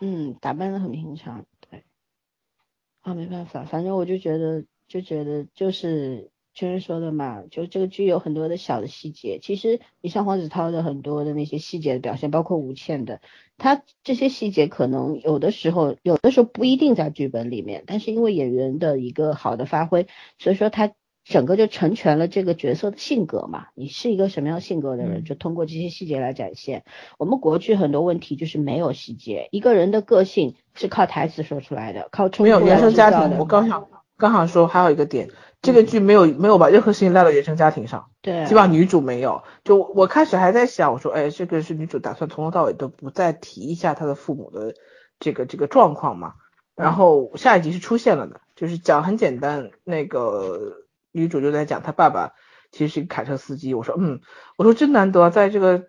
[0.00, 1.82] 嗯，打扮的很平常，对。
[3.00, 9.38] 啊，没办法，反正我就觉得，就觉得就是圈圈说的嘛，就这个剧有很多的小的细节。
[9.40, 13.20] 其实你像黄子韬的很多的那些细节的表现，包括吴倩的，
[13.56, 20.06] 他这些细节可能有的时候，有的时候不一定在剧本里面，但是因为演员的一个好的发挥，
[20.38, 20.92] 所以说他
[21.24, 23.68] 整个就成全了这个角色的性格嘛。
[23.74, 26.84] 你是一个什么样性格的人，嗯就通过这些细节来展现。
[27.16, 33.88] 我们国剧很多问题就是没有细节，一个人的个性是靠台词说出来的，靠冲没有原生家庭，的我刚想
[34.18, 35.30] 刚想说还有一个点，
[35.62, 39.44] 这个剧没有没有把任何事情赖到原生家庭上，对啊，基本上女主没有。
[39.62, 44.74] 就我开始还在想，我说，哎，这个是女主打算从头到尾都不再提一下她的父母的
[45.20, 46.34] 这个这个状况嘛？
[46.74, 50.78] 然后下一集是出现了的，就是讲很简单，那个
[51.12, 52.32] 女主就在讲她爸爸
[52.72, 53.72] 其实是一个卡车司机。
[53.72, 54.20] 我说，嗯，
[54.56, 55.84] 我说真难得，在这个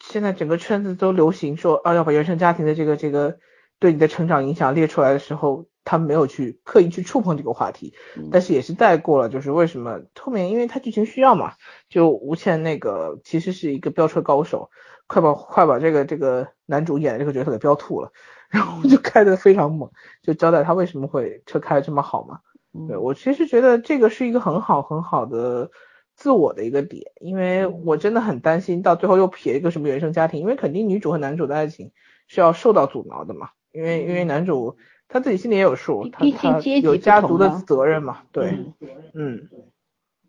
[0.00, 3.36] 现在整个圈子都流行说啊要把原生家庭的这个这个
[3.78, 8.28] 对你的成长影响列出来的时候，他没有去刻意去触碰这个话题，嗯。
[8.30, 11.54] 但是也是带过了，就是为什么后面因为他剧情需要嘛，
[11.88, 14.68] 就吴倩那个其实是一个飙车高手，
[15.06, 18.12] 快把快把这个这个男主演的这个角色给飙吐了，
[18.50, 19.90] 然后就开得非常猛，
[20.22, 22.40] 就交代他为什么会车开得这么好嘛。
[22.74, 22.88] 嗯。
[22.88, 25.70] 对我其实觉得这个是一个很好很好的
[26.16, 31.92] 自我的一个点，因为我真的很担心到最后又撇一个什么原生家庭，因为肯定女主和男主的爱情
[32.26, 38.74] 是要受到阻挠的嘛，因为因为男主他自己心里也有数，他他有家族的责任嘛，对，嗯
[39.14, 39.48] 嗯，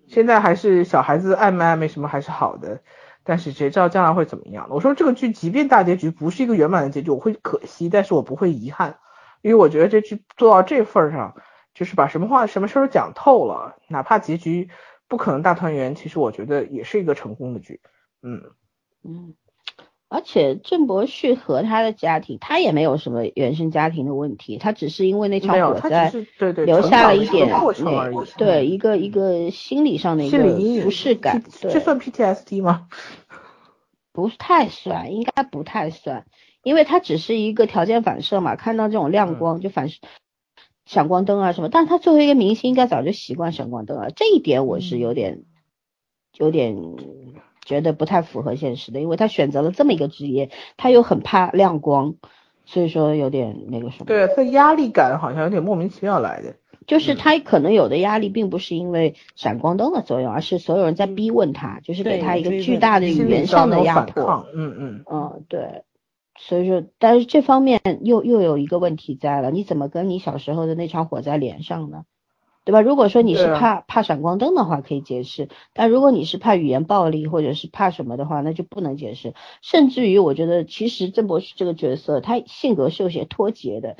[0.07, 2.81] 现在还是小孩子暧昧暧昧什么还是好的，
[3.23, 4.67] 但是谁知道将来会怎么样？
[4.69, 8.99] 我说这个剧即便大结局不是一个圆满的结局，我会可惜，但是我不会遗憾，
[9.41, 11.35] 因为我觉得这剧做到这份儿上，
[11.73, 14.69] 就是把什么话什么事儿都讲透了，哪怕结局
[15.07, 17.81] 不可能大团圆，其实我觉得也是一个成功的剧。
[18.21, 18.43] 嗯
[19.03, 19.33] 嗯。
[20.09, 30.37] 而且郑伯旭和他的家庭，他也没有什么原生家庭的问题，他只是因为那场火灾，对对，留下了一点那对一个一个心理上的一个
[30.83, 31.43] 不适感。
[31.59, 32.87] 这算 PTSD 吗？
[34.13, 36.25] 不太算，应该不太算，
[36.63, 39.89] 因为他只是一个条件反射嘛，看到这种亮光就反
[40.85, 41.67] 闪光灯啊什么。
[41.67, 45.43] 但是他作为一个明星，应该早就习惯闪光灯了，这一点我是有点
[46.37, 46.77] 有点。
[47.67, 52.15] 觉得不太符合现实的，因为他选择了这么一个职业，他又很怕亮光，
[52.65, 54.05] 所以说有点那个什么。
[54.05, 56.55] 对，他压力感好像有点莫名其妙来的。
[56.87, 64.47] 就是他可能有的压力，并不是因为闪光灯的作用，而是所有人在逼问他，就是给他一个巨大的语言上的压迫。
[64.55, 65.83] 嗯嗯嗯，对。
[66.39, 72.03] 所以说，但是这方面又又有一个问题在了，你怎么跟你小时候的那场火灾连上呢？
[72.67, 72.81] 对吧？
[72.81, 79.33] 如果说你是怕怕闪光灯的话，可以解释；但如果你是怕语言暴力或者是怕什么的话，那就不能解释。
[79.61, 83.95] 甚至于，我觉得其实郑博士这个角色，他性格是有些脱节的。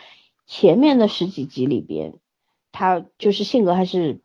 [0.46, 2.16] 前面的十几集里边，
[2.74, 4.20] 他就是性格还是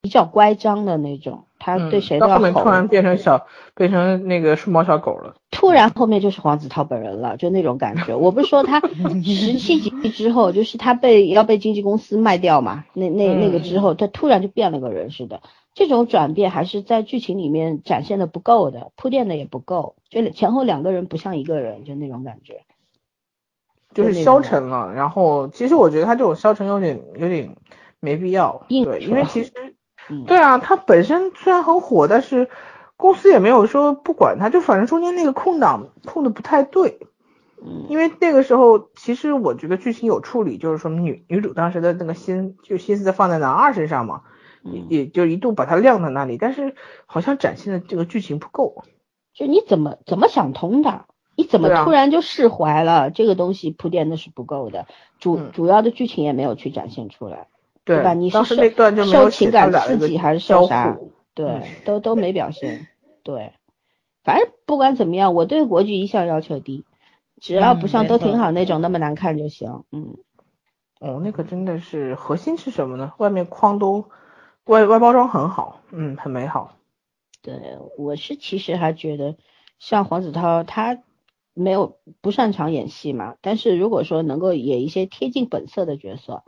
[0.00, 1.46] 比较乖张的那种。
[1.60, 3.46] 他对谁都要后面突然变成小，
[3.76, 5.36] 变成那个数码小狗了。
[5.50, 8.16] 突然后面就是黄子韬本人了，就那种感觉。
[8.16, 8.80] 我不是说他
[9.22, 15.42] 十七集之后，就是他被要被经纪公司卖掉嘛，那那那个之后，他突然就变了个人似的。
[15.74, 22.62] 这种转变还是在剧情里面展现的不够的，铺垫的也不够，就前后两个人不像一个人，就那种感觉。
[23.92, 27.54] 就是消沉了，然后其实我觉得他这种消沉有点有点
[28.00, 29.52] 没必要，对，因为其实。
[30.26, 32.48] 对啊，他本身虽然很火，但是
[32.96, 36.98] 公司也没有说不管他，就反正中间那个空档空的不太对。
[37.62, 44.22] 嗯，因为那个时候其实我觉得剧情有处理，就是说女女主当时的那个心就心思放在男二身上嘛，
[44.62, 46.74] 也也就一度把他晾在那里，但是
[47.06, 48.84] 好像展现的这个剧情不够。
[49.34, 51.04] 就你怎么怎么想通的？
[51.36, 53.10] 你怎么突然就释怀了？
[53.10, 54.86] 这个东西铺垫的是不够的，
[55.18, 57.46] 主主要的剧情也没有去展现出来。
[57.96, 58.14] 对吧？
[58.14, 60.96] 你是受受情感刺激还是受啥？
[61.34, 62.86] 对，都都没表现。
[63.24, 63.52] 对，
[64.22, 66.84] 反正不管怎么样，我对国剧一向要求低，
[67.40, 69.84] 只要不像都挺好那种那么难看就行。
[69.90, 70.16] 嗯。
[71.00, 73.12] 哦，那个真的是核心是什么呢？
[73.18, 74.04] 外面框都
[74.64, 76.76] 外外包装很好，嗯，很美好。
[77.42, 79.36] 对，我是其实还觉得
[79.78, 80.98] 像黄子韬他
[81.54, 86.44] 没有不擅长演戏嘛，但是如果说能够演一些贴近本色的角色。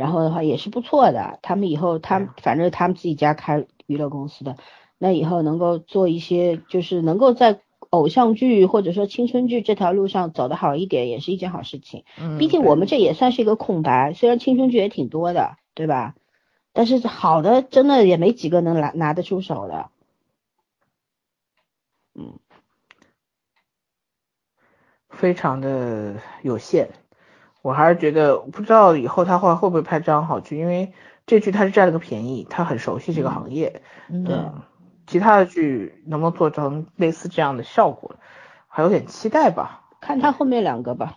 [0.00, 4.56] 然后的话也是不错的，他们以后他反正他们自己家开娱乐公司的，
[4.96, 7.60] 那以后能够做一些，就是能够在
[7.90, 12.04] 偶像剧或者说青春剧这条路上走得好一点，也是一件好事情。
[12.18, 16.14] 嗯，毕竟我们这也算是一个空白，虽然青春剧也挺多的，对吧？
[16.72, 19.90] 但是好的真的也没几个能拿拿得出手的。
[22.14, 22.38] 嗯，
[25.10, 26.88] 非常的有限。
[27.62, 30.92] 我还是觉得不知道以后他会会不会拍这样好剧，因为
[31.26, 33.82] 这剧他是占了个便宜，他很熟悉这个行业。
[34.08, 34.36] 对，
[35.06, 38.16] 其他的剧能不能做成类似这样的效果，
[38.66, 39.82] 还有点期待吧。
[40.00, 41.14] 看他后面两个吧。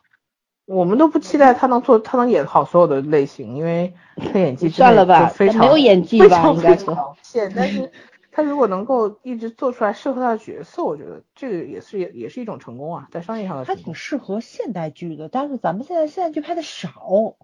[0.66, 7.16] 我们都不期待他能做，他能演好所有的类型，因为他演技算了吧，非常没有演技吧，应该说。
[7.56, 7.92] 但是。
[8.36, 13.66] 他如果能够一直做出来适合他的角色，我觉得这个也是也也是一种成功啊，在商业上的。
[13.66, 17.36] 他挺适合现代剧的，但是咱们现在现代剧拍的少。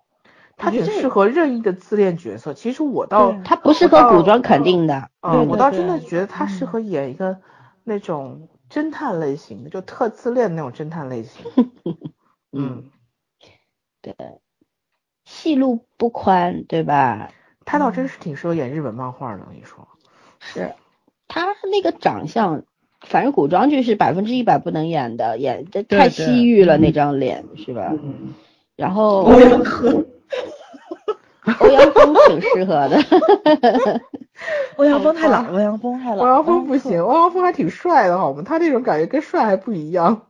[0.58, 5.10] 他挺适合任意的自恋角色，其实我倒他不适合古装肯定的。
[5.22, 7.40] 嗯，我倒真的觉得他适合演一个
[7.86, 11.46] 那种侦探类型的，就特自恋那种侦探类型。
[12.52, 12.90] 嗯，
[14.02, 14.14] 对，
[15.24, 17.32] 戏路不宽，对吧？
[17.64, 19.88] 他倒真是挺适合演日本漫画的，我跟你说。
[20.40, 20.74] 是。
[21.28, 22.64] 他那个长相，
[23.02, 27.94] 反正古装剧是百分之一百不能演的，演的太西域了那张脸是吧？
[28.76, 30.06] 然后欧阳锋，
[31.60, 32.98] 欧阳锋挺适合的，
[34.78, 38.42] 欧阳锋太老，欧阳锋太老，欧阳锋不行，欧阳锋还挺帅的好吗？
[38.46, 40.24] 他这种感觉跟帅还不一样，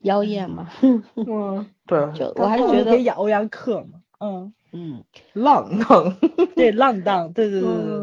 [0.00, 0.68] 妖艳嘛。
[0.82, 4.52] 嗯，对，就我还是觉得演欧阳克嘛，嗯。
[4.70, 5.02] 嗯，
[5.32, 6.14] 浪荡，
[6.54, 7.97] 对浪荡，对对对对。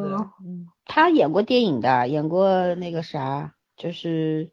[0.85, 4.51] 他演过电影的，演过那个啥，就是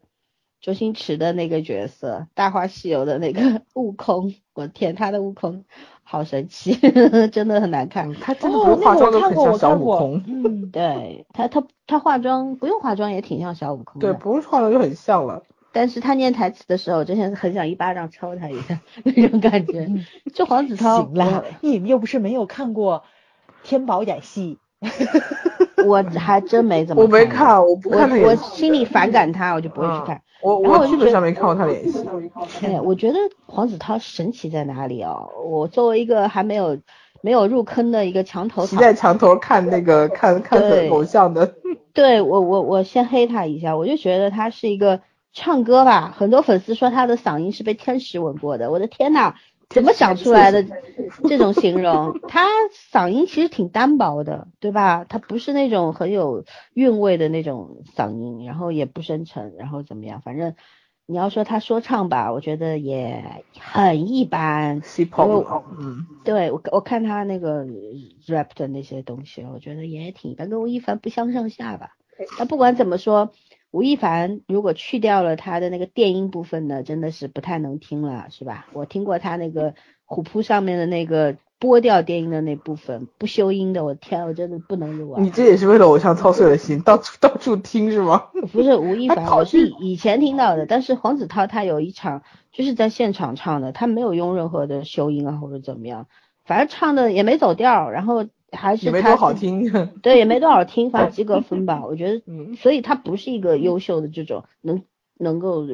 [0.61, 4.33] 周星驰的那个角色，《大话西游》的那个悟空。
[4.53, 5.65] 我天，他的悟空
[6.03, 6.75] 好神奇，
[7.31, 8.13] 真的很难看。
[8.13, 10.23] 他真的不用化妆都很像小悟空。
[10.27, 14.13] 嗯，对他他他化妆不用化妆也挺像小悟空的。
[14.13, 15.43] 对，不用化妆就很像了。
[15.71, 19.89] 但是他念台词的时候，真的很想一巴掌抽他一下 那种感觉。
[20.33, 23.03] 就黄子韬，行了，你们又不是没有看过
[23.63, 24.59] 天宝演戏。
[25.85, 30.21] 我还真没怎么，我没看，我不看他我心里反感他，我就不会去看。
[30.41, 32.05] 我我基本上没看过他演戏。
[32.61, 35.29] 哎，我觉得黄子韬神奇在哪里哦？
[35.45, 36.77] 我作为一个还没有
[37.21, 41.53] 没有入坑的一个墙头，骑在墙头看那个 看看偶像的。
[41.93, 44.99] 对我我我先黑他一下，我就觉得他是一个
[45.31, 48.69] 唱歌吧，很多粉丝说他的嗓音是被天使吻过的。
[48.71, 49.35] 我的天呐！
[49.73, 50.63] 怎么想出来的
[51.27, 52.19] 这种形容？
[52.27, 52.47] 他
[52.91, 55.03] 嗓音其实挺单薄的，对吧？
[55.07, 60.21] 他不是那种很有韵味的那种嗓音，然后也不深沉，然后怎么样？
[60.21, 60.55] 反正
[61.05, 64.81] 你要说他说唱吧，我觉得也很一般。
[65.79, 67.65] 嗯，对我我看他那个
[68.27, 71.91] rap 的那些东西，我觉得也挺一般，跟吴亦凡不相上下吧。
[72.37, 73.31] 那不管怎么说。
[73.73, 78.67] 吴亦凡如果去掉了他的那个电音部分呢，真的是不太能听了，是吧？
[78.71, 79.73] 我听过他那个
[80.05, 85.19] 虎扑上面的那个播掉电音的那部分，不修音的，我天，我真的不能入啊！
[85.19, 88.25] 你这也是为了偶像操碎了心，到处到处听是吗？
[88.53, 92.21] 不是吴亦凡，我是以前听到的，但是黄子韬他有一场
[92.51, 96.05] 就是在现场唱的，他没有用任何的修音啊或者怎么样，
[96.45, 98.27] 反正唱的也没走调，然后。
[98.53, 99.69] 还是没多好听，
[100.01, 101.83] 对，也没多少听，反正及格分吧。
[101.85, 102.21] 我觉得，
[102.55, 104.83] 所以他不是一个优秀的这种能
[105.17, 105.65] 能够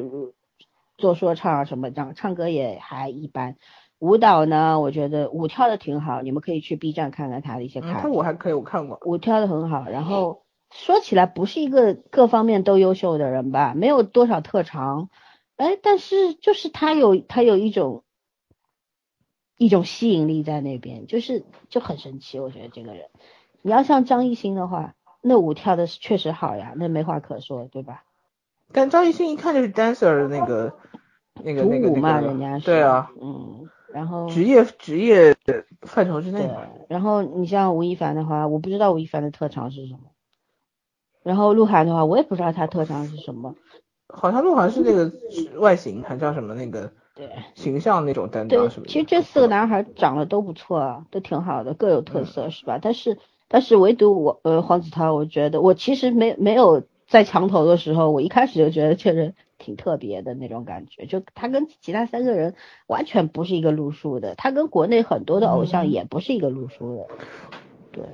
[0.98, 3.56] 做说唱啊什么这样，唱歌也还一般。
[3.98, 8.00] 舞蹈呢，我觉得舞跳的挺好，你们可以去 B 站看看他的一些看。
[8.02, 8.98] 他舞还可以，我看过。
[9.04, 10.42] 舞跳的很好，然后
[10.72, 15.10] 说起来不是一个各方面都优秀的人吧，没有多少特长，
[15.56, 18.04] 哎，但是就是他有他有一种。
[19.60, 22.40] 一种吸引力在那边，就是就很神奇。
[22.40, 23.10] 我觉得这个人，
[23.60, 28.04] 你要像张艺兴的话，那舞跳的确实好呀，那没话可说，对吧？
[28.72, 30.74] 但张艺兴一看就是 dancer 的那个
[31.44, 35.36] 那个那个嘛，人家是对啊，嗯，然后职业职业
[35.82, 36.40] 范畴之内。
[36.40, 36.56] 对，
[36.88, 40.00] 然后你像吴亦凡的话，我不知道吴亦凡的特长是什么。
[41.22, 43.54] 然后鹿晗的话，我也不知道他特长是什么。
[44.08, 45.12] 好像鹿晗是那个
[45.60, 46.90] 外形，还叫什么那个。
[47.20, 48.86] 对形象那种担当什么？
[48.86, 52.78] 其实这四个男孩长得都不错啊，都挺好的，各有特色，是吧？
[52.80, 53.18] 但是
[53.48, 62.54] 但是唯独我呃黄子韬，我觉得我其实没没有在墙头的时候，我一开始就觉得这人挺特别的那种感觉，就他跟其他三个人
[62.86, 67.06] 完全不是一个路数的，他跟国内很多的偶像也不是一个路数的，
[67.92, 68.04] 对。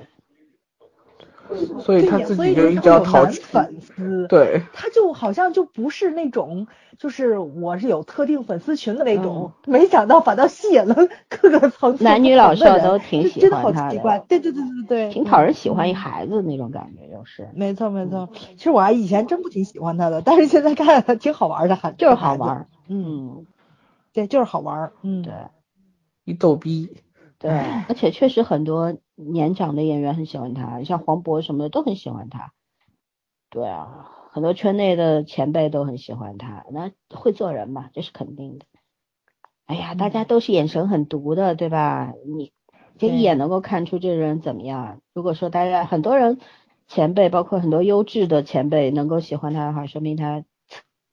[1.79, 6.67] 所以他自己就一直要逃粉丝，对，他就好像就不是那种，
[6.97, 10.95] 就是我是有特定粉丝群的那种，没想到反倒吸引了
[11.29, 17.49] 各个层男女老少都挺喜欢他的好奇怪，对对对对对，挺讨人喜欢一孩子那种感觉，就是。
[17.53, 23.45] 没错没错，其实我还以前真不挺喜欢他的，但是现在看挺好玩的，还就是好玩，嗯，
[24.13, 25.33] 对，就是好玩，嗯，对，
[26.25, 26.97] 一逗逼。
[27.39, 27.51] 对，
[27.87, 32.51] 而且确实很多年长的演员很喜欢他，像黄渤什么的都很喜欢他。
[33.49, 38.65] 对啊，很多圈内的前辈都很喜欢他，那会做人嘛，这是肯定的。
[39.67, 42.11] 哎呀，大家都是眼神很毒的，对吧？
[42.25, 42.51] 你
[42.97, 45.01] 这一眼能够看出这个人怎么样。
[45.13, 46.39] 如果说大家很多人
[46.87, 50.43] 前辈，包括很多优质的前辈能够喜欢他的话，说明他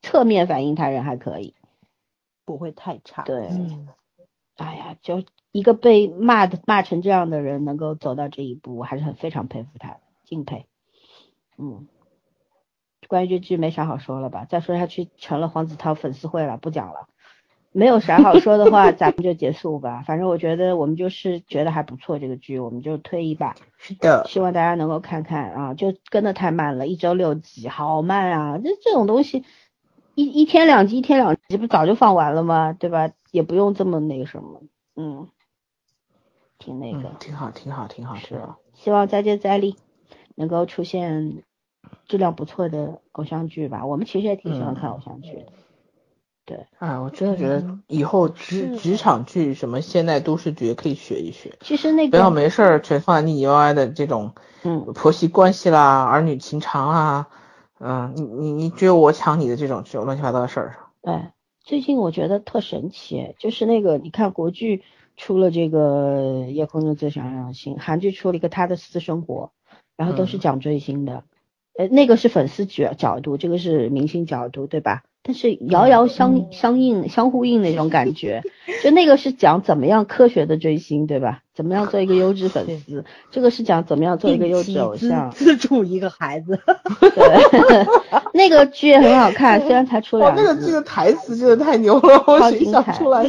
[0.00, 1.54] 侧面反映他人还可以，
[2.46, 3.22] 不会太差。
[3.24, 3.50] 对，
[4.56, 5.22] 哎呀，就。
[5.54, 10.66] 一个被骂的骂成这样的人能够走到这一步，我还是很非常佩服他，敬佩。
[11.56, 11.86] 嗯，
[13.06, 14.46] 关于这剧没啥好说了吧？
[14.46, 17.06] 再说下去成了黄子韬粉丝会了，不讲了。
[17.70, 20.02] 没有啥好说的话， 咱们就结束吧。
[20.04, 23.54] 反正我觉得我们就是觉得还不错这个剧，我们就推一把。
[23.78, 24.26] 是的。
[24.26, 28.58] 希望大家能够看看啊，就跟的太慢了，一周六集，好慢啊！
[28.58, 29.44] 这这种东西，
[30.16, 32.72] 一一天两集，一天两集不早就放完了吗？
[32.72, 33.12] 对吧？
[33.30, 34.62] 也不用这么那个什么，
[34.96, 35.28] 嗯。
[36.64, 38.56] 挺那个，挺好，挺好，挺好，是吧？
[38.72, 39.76] 希望再接再厉，
[40.34, 41.42] 能够出现
[42.08, 43.84] 质量不错的偶像剧吧。
[43.84, 45.52] 我们其实也挺喜欢看偶像剧的。
[46.46, 51.54] 对，啊，我真的觉得以后职职场剧什么现代都市剧可以学一学。
[51.60, 54.32] 其实那个不要没事儿全放在腻腻歪歪的这种，
[54.62, 57.28] 嗯，婆媳关系啦、儿女情长啊，
[57.78, 60.76] 嗯，你你你只有我抢你的这种这种乱七八糟的事儿。
[61.02, 61.28] 对，
[61.60, 64.82] 最近我觉得特神奇，就是那个你看国剧。
[65.16, 69.52] 出了这个夜空中最闪亮的星，韩剧出了一个他的私生活，
[69.96, 71.22] 然后都是讲追星的，
[71.76, 75.02] 呃，那个是粉丝角角度，这个是明星角度，对吧？
[75.26, 78.42] 但是遥遥相相应、相呼应那种感觉，
[78.82, 81.40] 就那个是讲怎么样科学的追星，对吧？
[81.54, 83.06] 怎么样做一个优质粉丝？
[83.30, 86.60] 这个是讲怎么样做一个优质偶像，资助一个孩子。
[87.00, 87.86] 对，
[88.34, 90.36] 那个剧也很好看，虽然才出两。
[90.36, 93.24] 那个剧的台词真的太牛了，我欣赏出来。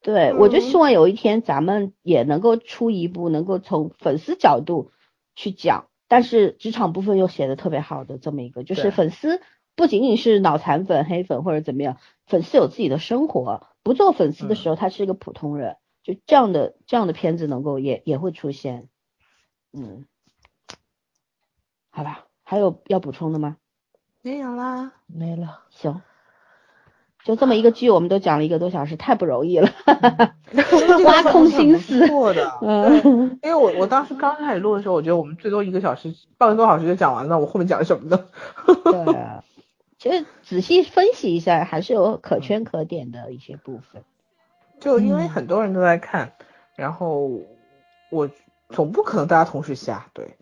[0.00, 4.92] 对，我就希望有一天咱们也能够出一部，能够从粉丝角度
[5.34, 9.40] 去讲，但是职场部分又写的特别好的这么一个，就是粉丝。
[9.74, 18.88] 不仅仅是脑残粉、黑粉或者怎么样，粉丝有自己的生活，不做粉丝的时候，他是一个普通人，就这样的这样的片子能够也也会出现，
[19.72, 20.06] 嗯，
[21.90, 23.56] 好吧，还有要补充的吗？
[24.20, 26.02] 没有啦，没了，行，
[27.28, 29.68] 就这么一个剧，我们都讲了一个多小时，太不容易了，
[31.04, 38.24] 挖空心思，错的，嗯，因为我我当时刚开始录的时候，我觉得我们最多一个小时，半个多小时就讲完了，我后面讲什么呢？
[38.82, 39.14] 对。
[39.98, 44.02] 其实仔细分析一下，还是有可圈可点的一些部分。
[44.80, 46.32] 就因为很多人都在看，
[46.76, 47.28] 然后
[48.10, 48.30] 我
[48.70, 50.06] 总不可能大家同时下。
[50.14, 50.38] 对，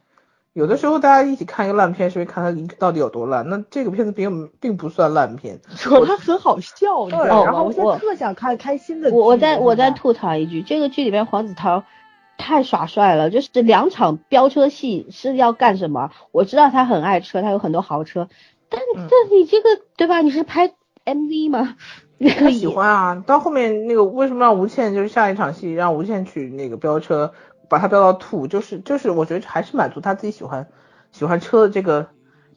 [0.56, 3.46] 有的时候大家一起看一个烂片，是会看它到底有多烂。
[3.50, 7.44] 那这个片子并并不算烂片， 说它很好笑，你知道吗？
[7.44, 9.10] 然后我特想看开心的。
[9.10, 11.84] 我我再我再吐槽一句，这个剧里面黄子韬
[12.38, 16.10] 太耍帅了，就是两场飙车戏是要干什么？
[16.32, 18.30] 我知道他很爱车，他有很多豪车。
[18.70, 20.22] 但但你这个对吧？
[20.22, 20.72] 你是拍
[21.04, 21.76] MV 吗？
[22.38, 23.22] 他喜欢啊。
[23.26, 27.34] 到后面那个为什么让吴倩就是下一场戏让吴倩去那个飙车，
[27.68, 30.68] 把它飙到吐，就是就是我觉得还是满足他自己喜欢
[31.12, 32.08] 喜欢车的这个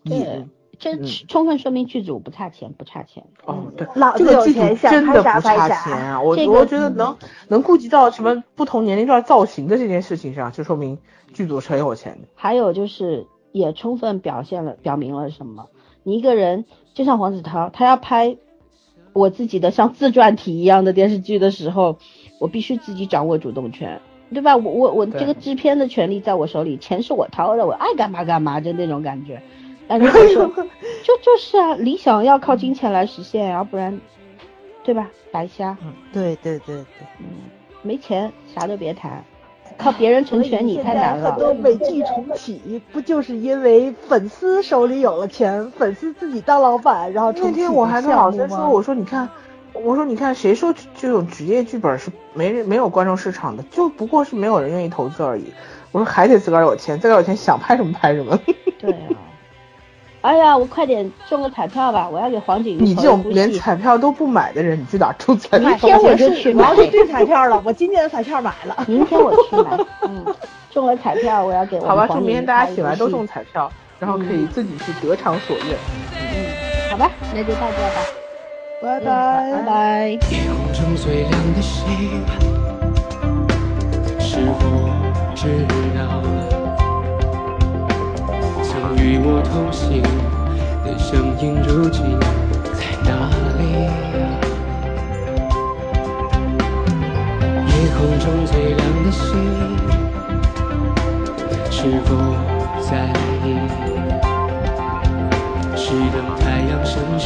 [0.04, 0.50] 瘾。
[0.82, 3.26] 这充分说明剧组不差钱，不差钱。
[3.44, 4.60] 哦，对，这个剧组
[4.90, 6.22] 真的不差钱啊！
[6.22, 7.18] 我我觉得能
[7.50, 10.98] 能顾及到什么不同年龄段造型的这件事情上，就说明
[11.34, 12.30] 剧组是很有钱的。
[12.34, 15.68] 还有就是也充分表现了表明了什么？
[16.04, 16.64] 你一个人
[16.94, 18.38] 就像黄子韬，他要拍
[19.12, 21.98] 我自己的像自传体一样的电视剧的时候，
[22.40, 24.00] 我必须自己掌握主动权，
[24.34, 24.56] 对吧？
[24.56, 29.42] 我我我这个制片的权利在我手里，钱是我掏的，我爱干嘛干嘛，就那种感觉。
[29.88, 30.48] 但是就
[31.22, 34.00] 就是啊，理想要靠金钱来实现，要不然，
[34.84, 35.10] 对吧？
[35.32, 35.76] 白瞎。
[35.84, 36.86] 嗯，对对对对，
[37.20, 37.26] 嗯，
[37.82, 39.24] 没钱啥都别谈。
[39.78, 41.32] 靠别人成全你太难了。
[41.32, 49.30] 很多美剧重启，不就是因为粉丝手里有了钱，粉丝自己当老板，然后那天我还跟老师说，我说你看，
[49.74, 53.64] 我说你看，谁说这种职业剧本是没人没有观众市场的？
[53.72, 55.54] 就不过是没有人愿意投资而已。
[55.92, 58.40] 我说还得自个儿有钱，自个儿有钱想拍什么拍什么。
[58.80, 59.18] 对啊。
[60.22, 62.10] 哎呀，我快点中个彩票吧！
[62.10, 65.70] 我要给黄景瑜你这种连彩票都不买的人，你去哪中彩票？
[65.70, 66.70] 明天我就去买。
[66.70, 68.76] 我要去订彩票了，我今年的彩票买了。
[68.86, 69.86] 明天我去买。
[70.02, 70.26] 嗯，
[70.72, 75.78] 中了彩票，我要给我好吧，祝明天大家醒来都中彩票，然后可以自己去得偿所愿。
[76.20, 78.29] 嗯，好吧，那就到这吧。
[78.82, 79.02] 拜拜。
[79.02, 79.66] 拜拜。
[79.66, 80.20] 拜拜
[84.20, 84.62] 是否
[85.36, 85.42] 知
[85.96, 86.00] 道
[88.64, 90.02] 曾与我同行
[90.86, 92.18] 的声音，如今
[92.74, 93.10] 在哪
[93.58, 93.62] 里？
[97.68, 99.28] 夜空中最亮的星，
[101.70, 102.08] 是否
[102.82, 102.90] 在
[103.44, 103.46] 意？
[105.76, 107.26] 是等太阳升起，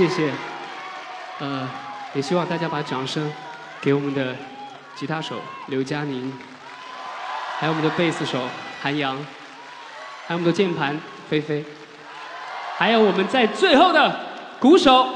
[0.00, 0.32] 谢谢，
[1.40, 1.68] 呃，
[2.14, 3.30] 也希望大家把掌声
[3.82, 4.34] 给我们的
[4.94, 5.36] 吉他手
[5.66, 6.32] 刘佳宁，
[7.58, 8.38] 还有我们的贝斯手
[8.80, 9.14] 韩阳，
[10.26, 10.98] 还有我们的键盘
[11.28, 11.62] 菲菲，
[12.78, 14.18] 还有我们在最后的
[14.58, 15.06] 鼓手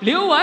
[0.00, 0.38] 刘伟。